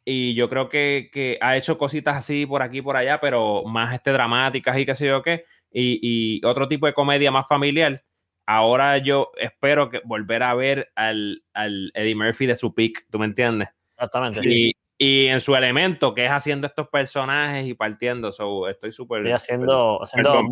Y 0.05 0.35
yo 0.35 0.49
creo 0.49 0.69
que, 0.69 1.11
que 1.13 1.39
ha 1.41 1.57
hecho 1.57 1.79
cositas 1.79 2.17
así 2.17 2.45
por 2.45 2.63
aquí 2.63 2.79
y 2.79 2.83
por 2.83 2.97
allá, 2.97 3.21
pero 3.21 3.65
más 3.65 3.95
este, 3.95 4.13
dramáticas 4.13 4.77
y 4.79 4.85
qué 4.85 4.95
sé 4.95 5.07
yo 5.07 5.23
qué. 5.23 5.45
Y, 5.71 6.01
y 6.03 6.45
otro 6.45 6.69
tipo 6.69 6.87
de 6.87 6.93
comedia 6.93 7.31
más 7.31 7.47
familiar. 7.49 8.05
Ahora 8.45 8.99
yo 8.99 9.31
espero 9.37 9.89
que 9.89 10.01
volver 10.05 10.43
a 10.43 10.55
ver 10.55 10.91
al, 10.97 11.45
al 11.55 11.93
Eddie 11.95 12.17
Murphy 12.17 12.47
de 12.47 12.57
su 12.57 12.75
peak, 12.75 13.07
¿tú 13.11 13.19
me 13.19 13.27
entiendes? 13.27 13.69
Exactamente. 13.95 14.41
Y, 14.45 14.73
y 15.03 15.27
en 15.27 15.41
su 15.41 15.57
elemento, 15.57 16.15
que 16.15 16.25
es 16.27 16.31
haciendo 16.31 16.67
estos 16.67 16.87
personajes 16.89 17.67
y 17.67 17.75
partiendo. 17.75 18.31
So, 18.31 18.69
estoy 18.69 18.93
súper. 18.93 19.19
Estoy 19.19 19.33
haciendo, 19.33 20.01
haciendo 20.03 20.43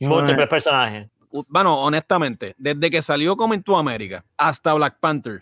múltiples 0.00 0.48
personajes. 0.48 1.08
Bueno, 1.48 1.82
honestamente, 1.82 2.54
desde 2.58 2.90
que 2.90 3.00
salió 3.00 3.36
Coming 3.36 3.62
to 3.62 3.76
America 3.76 4.22
hasta 4.36 4.74
Black 4.74 4.98
Panther, 5.00 5.40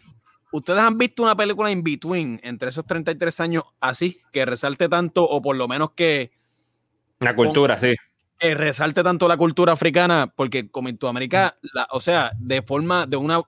¿ustedes 0.53 0.79
han 0.79 0.97
visto 0.97 1.25
una 1.25 1.35
película 1.35 1.71
in 1.73 1.83
between 1.83 2.39
entre 2.45 2.69
esos 2.69 2.87
33 2.87 3.41
años 3.41 3.65
así, 3.81 4.17
que 4.33 4.45
resalte 4.45 4.89
tanto, 4.89 5.25
o 5.25 5.43
por 5.43 5.57
lo 5.57 5.67
menos 5.67 5.91
que, 5.97 6.31
La 7.19 7.35
cultura, 7.35 7.77
sí. 7.77 7.97
que 8.39 8.55
resalte 8.55 9.03
tanto 9.03 9.27
la 9.27 9.37
cultura 9.37 9.73
africana? 9.73 10.33
Porque 10.37 10.71
Coming 10.71 10.97
to 10.97 11.09
America, 11.09 11.57
la- 11.75 11.89
o 11.91 12.01
sea, 12.01 12.31
de 12.39 12.63
forma, 12.63 13.07
de 13.07 13.17
una, 13.17 13.43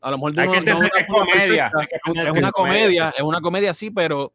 a 0.00 0.10
lo 0.10 0.16
mejor 0.18 0.32
de 0.34 0.42
Hay 0.42 0.48
que 0.48 0.58
una, 0.60 0.72
no 0.72 0.78
una 0.78 0.88
que 0.90 1.00
es 1.00 1.06
forma 1.06 1.26
comedia, 1.32 1.72
que 1.88 1.96
es 1.96 2.02
que 2.02 2.30
una 2.38 2.52
comedia. 2.52 3.14
es 3.16 3.22
una 3.22 3.40
comedia 3.40 3.74
sí, 3.74 3.90
pero 3.90 4.32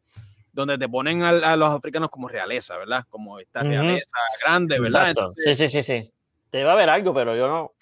donde 0.52 0.76
te 0.78 0.88
ponen 0.88 1.22
a, 1.22 1.28
a 1.30 1.56
los 1.56 1.72
africanos 1.72 2.10
como 2.10 2.28
realeza, 2.28 2.76
¿verdad? 2.76 3.04
Como 3.08 3.38
esta 3.38 3.62
realeza 3.62 4.16
grande, 4.44 4.80
¿verdad? 4.80 5.10
Entonces, 5.10 5.56
Sí, 5.58 5.68
sí, 5.68 5.82
sí, 5.82 6.02
sí. 6.02 6.12
Debe 6.52 6.68
haber 6.70 6.88
algo, 6.90 7.14
pero 7.14 7.36
yo 7.36 7.46
no, 7.48 7.72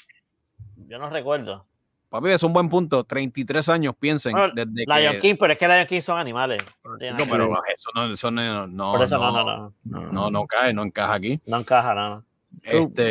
yo 0.86 0.98
no 0.98 1.08
recuerdo. 1.08 1.64
papi, 2.10 2.28
es 2.30 2.42
un 2.42 2.52
buen 2.52 2.68
punto. 2.68 3.04
33 3.04 3.68
años, 3.70 3.94
piensen. 3.98 4.32
Bueno, 4.32 4.52
desde 4.54 4.84
Lion 4.86 5.14
que, 5.14 5.18
King, 5.20 5.34
pero 5.40 5.52
es 5.54 5.58
que 5.58 5.66
Lion 5.66 5.86
King 5.86 6.00
son 6.02 6.18
animales. 6.18 6.62
No, 6.84 6.96
nada 6.98 7.16
que 7.16 7.24
pero 7.30 7.48
ver. 7.48 7.58
eso 7.74 7.90
no, 7.94 8.12
eso 8.12 8.30
no, 8.30 8.66
no, 8.66 8.92
Por 8.92 9.02
eso 9.04 9.18
no, 9.18 9.30
no, 9.32 9.44
no, 9.44 9.56
no. 9.84 10.00
No, 10.00 10.12
no, 10.12 10.30
no 10.30 10.46
cae, 10.46 10.74
no 10.74 10.82
encaja 10.82 11.14
aquí. 11.14 11.40
No 11.46 11.56
encaja, 11.58 11.94
no, 11.94 12.08
no. 12.10 12.24
Este, 12.62 13.10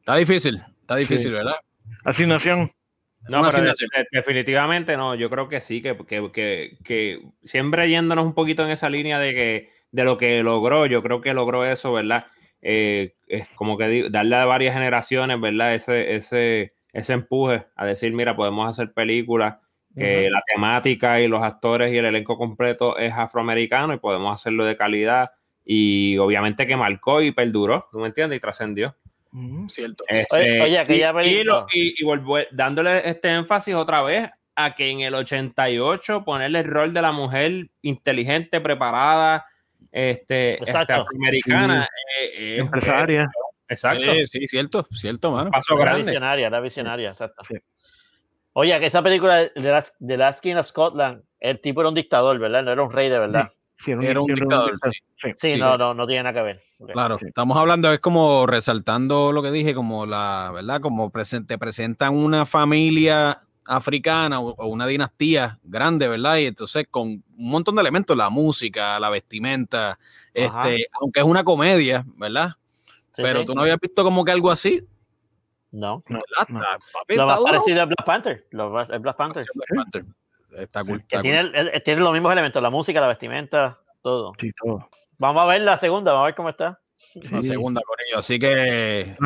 está 0.00 0.16
difícil, 0.16 0.60
está 0.80 0.96
difícil, 0.96 1.28
Sí. 1.28 1.32
¿verdad? 1.32 1.54
Asignación. 2.04 2.68
No, 3.28 3.40
Una 3.40 3.50
pero 3.50 3.64
de- 3.64 4.06
definitivamente 4.10 4.96
no. 4.96 5.14
Yo 5.14 5.30
creo 5.30 5.48
que 5.48 5.60
sí, 5.60 5.80
que, 5.80 5.96
que, 6.06 6.30
que, 6.32 6.76
que 6.84 7.20
siempre 7.42 7.88
yéndonos 7.88 8.24
un 8.26 8.34
poquito 8.34 8.64
en 8.64 8.70
esa 8.70 8.90
línea 8.90 9.18
de 9.18 9.34
que 9.34 9.70
de 9.92 10.04
lo 10.04 10.18
que 10.18 10.42
logró, 10.42 10.86
yo 10.86 11.02
creo 11.02 11.20
que 11.20 11.32
logró 11.34 11.64
eso, 11.64 11.92
¿verdad? 11.92 12.26
Eh, 12.60 13.14
es 13.28 13.48
como 13.54 13.78
que 13.78 14.08
darle 14.10 14.36
a 14.36 14.44
varias 14.44 14.74
generaciones, 14.74 15.40
¿verdad? 15.40 15.74
Ese, 15.74 16.16
ese, 16.16 16.72
ese 16.92 17.12
empuje 17.12 17.64
a 17.76 17.86
decir, 17.86 18.12
mira, 18.12 18.34
podemos 18.36 18.68
hacer 18.68 18.92
películas 18.92 19.56
que 19.96 20.28
la 20.28 20.42
temática 20.52 21.20
y 21.20 21.28
los 21.28 21.40
actores 21.42 21.92
y 21.92 21.98
el 21.98 22.04
elenco 22.06 22.36
completo 22.36 22.98
es 22.98 23.12
afroamericano 23.12 23.94
y 23.94 23.98
podemos 23.98 24.34
hacerlo 24.34 24.64
de 24.64 24.76
calidad 24.76 25.30
y 25.64 26.18
obviamente 26.18 26.66
que 26.66 26.76
marcó 26.76 27.22
y 27.22 27.30
perduró, 27.30 27.86
¿tú 27.92 28.00
me 28.00 28.08
entiendes? 28.08 28.38
Y 28.38 28.40
trascendió. 28.40 28.96
Cierto. 29.68 30.04
Este, 30.08 30.36
Oye, 30.36 30.60
oye, 30.62 30.78
aquella 30.78 31.08
y- 31.08 31.10
y, 31.10 31.14
película- 31.14 31.54
lo- 31.60 31.66
y- 31.72 31.94
y 31.98 32.04
volver- 32.04 32.48
dándole 32.52 33.08
este 33.08 33.28
énfasis 33.34 33.74
otra 33.74 34.02
vez 34.02 34.30
a 34.54 34.74
que 34.76 34.88
en 34.90 35.00
el 35.00 35.14
88 35.14 36.24
ponerle 36.24 36.60
el 36.60 36.66
rol 36.66 36.94
de 36.94 37.02
la 37.02 37.10
mujer 37.10 37.68
inteligente, 37.82 38.60
preparada, 38.60 39.44
este, 39.90 40.52
este, 40.54 40.64
Exacto. 40.64 40.92
afroamericana. 40.94 41.88
eh, 42.20 42.30
eh, 42.36 42.56
Empresaria. 42.58 43.26
exacto. 43.68 44.02
Sí, 44.12 44.26
sí, 44.26 44.46
cierto, 44.48 44.86
cierto, 44.92 45.32
mano. 45.32 45.50
Paso 45.50 45.76
grande. 45.76 46.04
visionaria, 46.04 46.46
era 46.46 46.60
visionaria, 46.60 47.08
exacto. 47.08 47.42
Sí. 47.48 47.54
Oye, 48.52 48.78
que 48.78 48.86
esa 48.86 49.02
película 49.02 49.38
de 49.38 49.50
Last, 49.56 49.96
The 50.06 50.16
Last 50.16 50.40
King 50.40 50.54
of 50.54 50.66
Scotland, 50.66 51.22
el 51.40 51.60
tipo 51.60 51.80
era 51.80 51.88
un 51.88 51.94
dictador, 51.96 52.38
¿verdad? 52.38 52.62
No 52.62 52.70
era 52.70 52.82
un 52.84 52.92
rey 52.92 53.08
de 53.08 53.18
verdad. 53.18 53.48
Sí, 53.50 53.56
Era 53.86 54.20
un 54.20 54.26
dictador. 54.34 54.78
sí. 54.84 54.90
Sí. 55.16 55.30
Sí, 55.38 55.50
Sí. 55.52 55.56
no, 55.58 55.76
no, 55.78 55.94
no 55.94 56.06
tiene 56.06 56.22
nada 56.24 56.34
que 56.34 56.42
ver. 56.42 56.62
Claro, 56.92 57.16
Sí. 57.16 57.26
estamos 57.26 57.56
hablando, 57.56 57.90
es 57.92 58.00
como 58.00 58.46
resaltando 58.46 59.32
lo 59.32 59.42
que 59.42 59.50
dije, 59.50 59.74
como 59.74 60.04
la, 60.06 60.50
¿verdad? 60.52 60.80
Como 60.80 61.10
presen- 61.10 61.46
te 61.46 61.56
presentan 61.58 62.14
una 62.14 62.44
familia 62.46 63.40
africana 63.64 64.40
o, 64.40 64.50
o 64.50 64.66
una 64.66 64.86
dinastía 64.86 65.58
grande, 65.62 66.08
¿verdad? 66.08 66.36
Y 66.36 66.46
entonces 66.46 66.86
con 66.90 67.08
un 67.08 67.22
montón 67.36 67.74
de 67.76 67.80
elementos, 67.80 68.14
la 68.16 68.28
música, 68.28 69.00
la 69.00 69.08
vestimenta, 69.08 69.98
Ajá. 70.36 70.68
este, 70.70 70.86
aunque 71.00 71.20
es 71.20 71.26
una 71.26 71.42
comedia, 71.44 72.04
¿verdad? 72.16 72.50
Sí, 73.12 73.22
Pero 73.22 73.40
sí. 73.40 73.46
tú 73.46 73.54
no 73.54 73.62
habías 73.62 73.78
visto 73.80 74.02
como 74.04 74.24
que 74.24 74.32
algo 74.32 74.50
así, 74.50 74.82
No. 75.70 76.02
No, 76.08 76.20
no. 76.48 76.60
Papi, 76.92 77.16
Lo 77.16 77.26
más 77.26 77.38
duro. 77.38 77.50
parecido 77.52 77.80
es 77.82 77.86
Black 77.88 78.04
Panther. 78.04 78.46
Lo 78.50 78.70
más, 78.70 78.86
Black 79.00 79.16
Panther. 79.16 79.44
Black 79.54 79.68
Panther. 79.74 80.04
Está 80.58 80.84
cool, 80.84 80.98
Que 81.06 81.16
está 81.16 81.22
tiene, 81.22 81.80
tiene 81.80 82.00
los 82.02 82.12
mismos 82.12 82.32
elementos, 82.32 82.62
la 82.62 82.70
música, 82.70 83.00
la 83.00 83.08
vestimenta, 83.08 83.78
todo. 84.02 84.32
Sí, 84.38 84.50
todo. 84.62 84.88
Vamos 85.18 85.42
a 85.42 85.46
ver 85.46 85.62
la 85.62 85.76
segunda, 85.78 86.12
vamos 86.12 86.24
a 86.24 86.26
ver 86.26 86.34
cómo 86.34 86.48
está. 86.50 86.80
La 87.30 87.40
Sí. 87.42 87.48
segunda 87.48 87.80
con 87.86 87.96
ellos, 88.08 88.18
así 88.20 88.38
que 88.38 89.16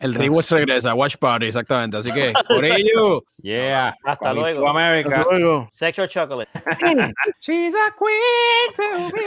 el 0.00 0.14
rewatch 0.14 0.50
regresa, 0.50 0.94
Watch 0.94 1.16
Party, 1.18 1.46
exactamente, 1.46 1.96
así 1.98 2.12
que 2.12 2.32
por 2.48 2.64
ello, 2.64 3.22
Yeah. 3.42 3.94
Hasta 4.04 4.32
luego. 4.34 4.60
to 4.62 4.68
America. 4.68 5.20
Hasta 5.20 5.32
luego. 5.38 5.68
Sexual 5.70 6.08
Chocolate. 6.08 6.50
She's 7.40 7.74
a 7.74 7.94
queen 7.98 8.74
to 8.76 9.10
me. 9.14 9.20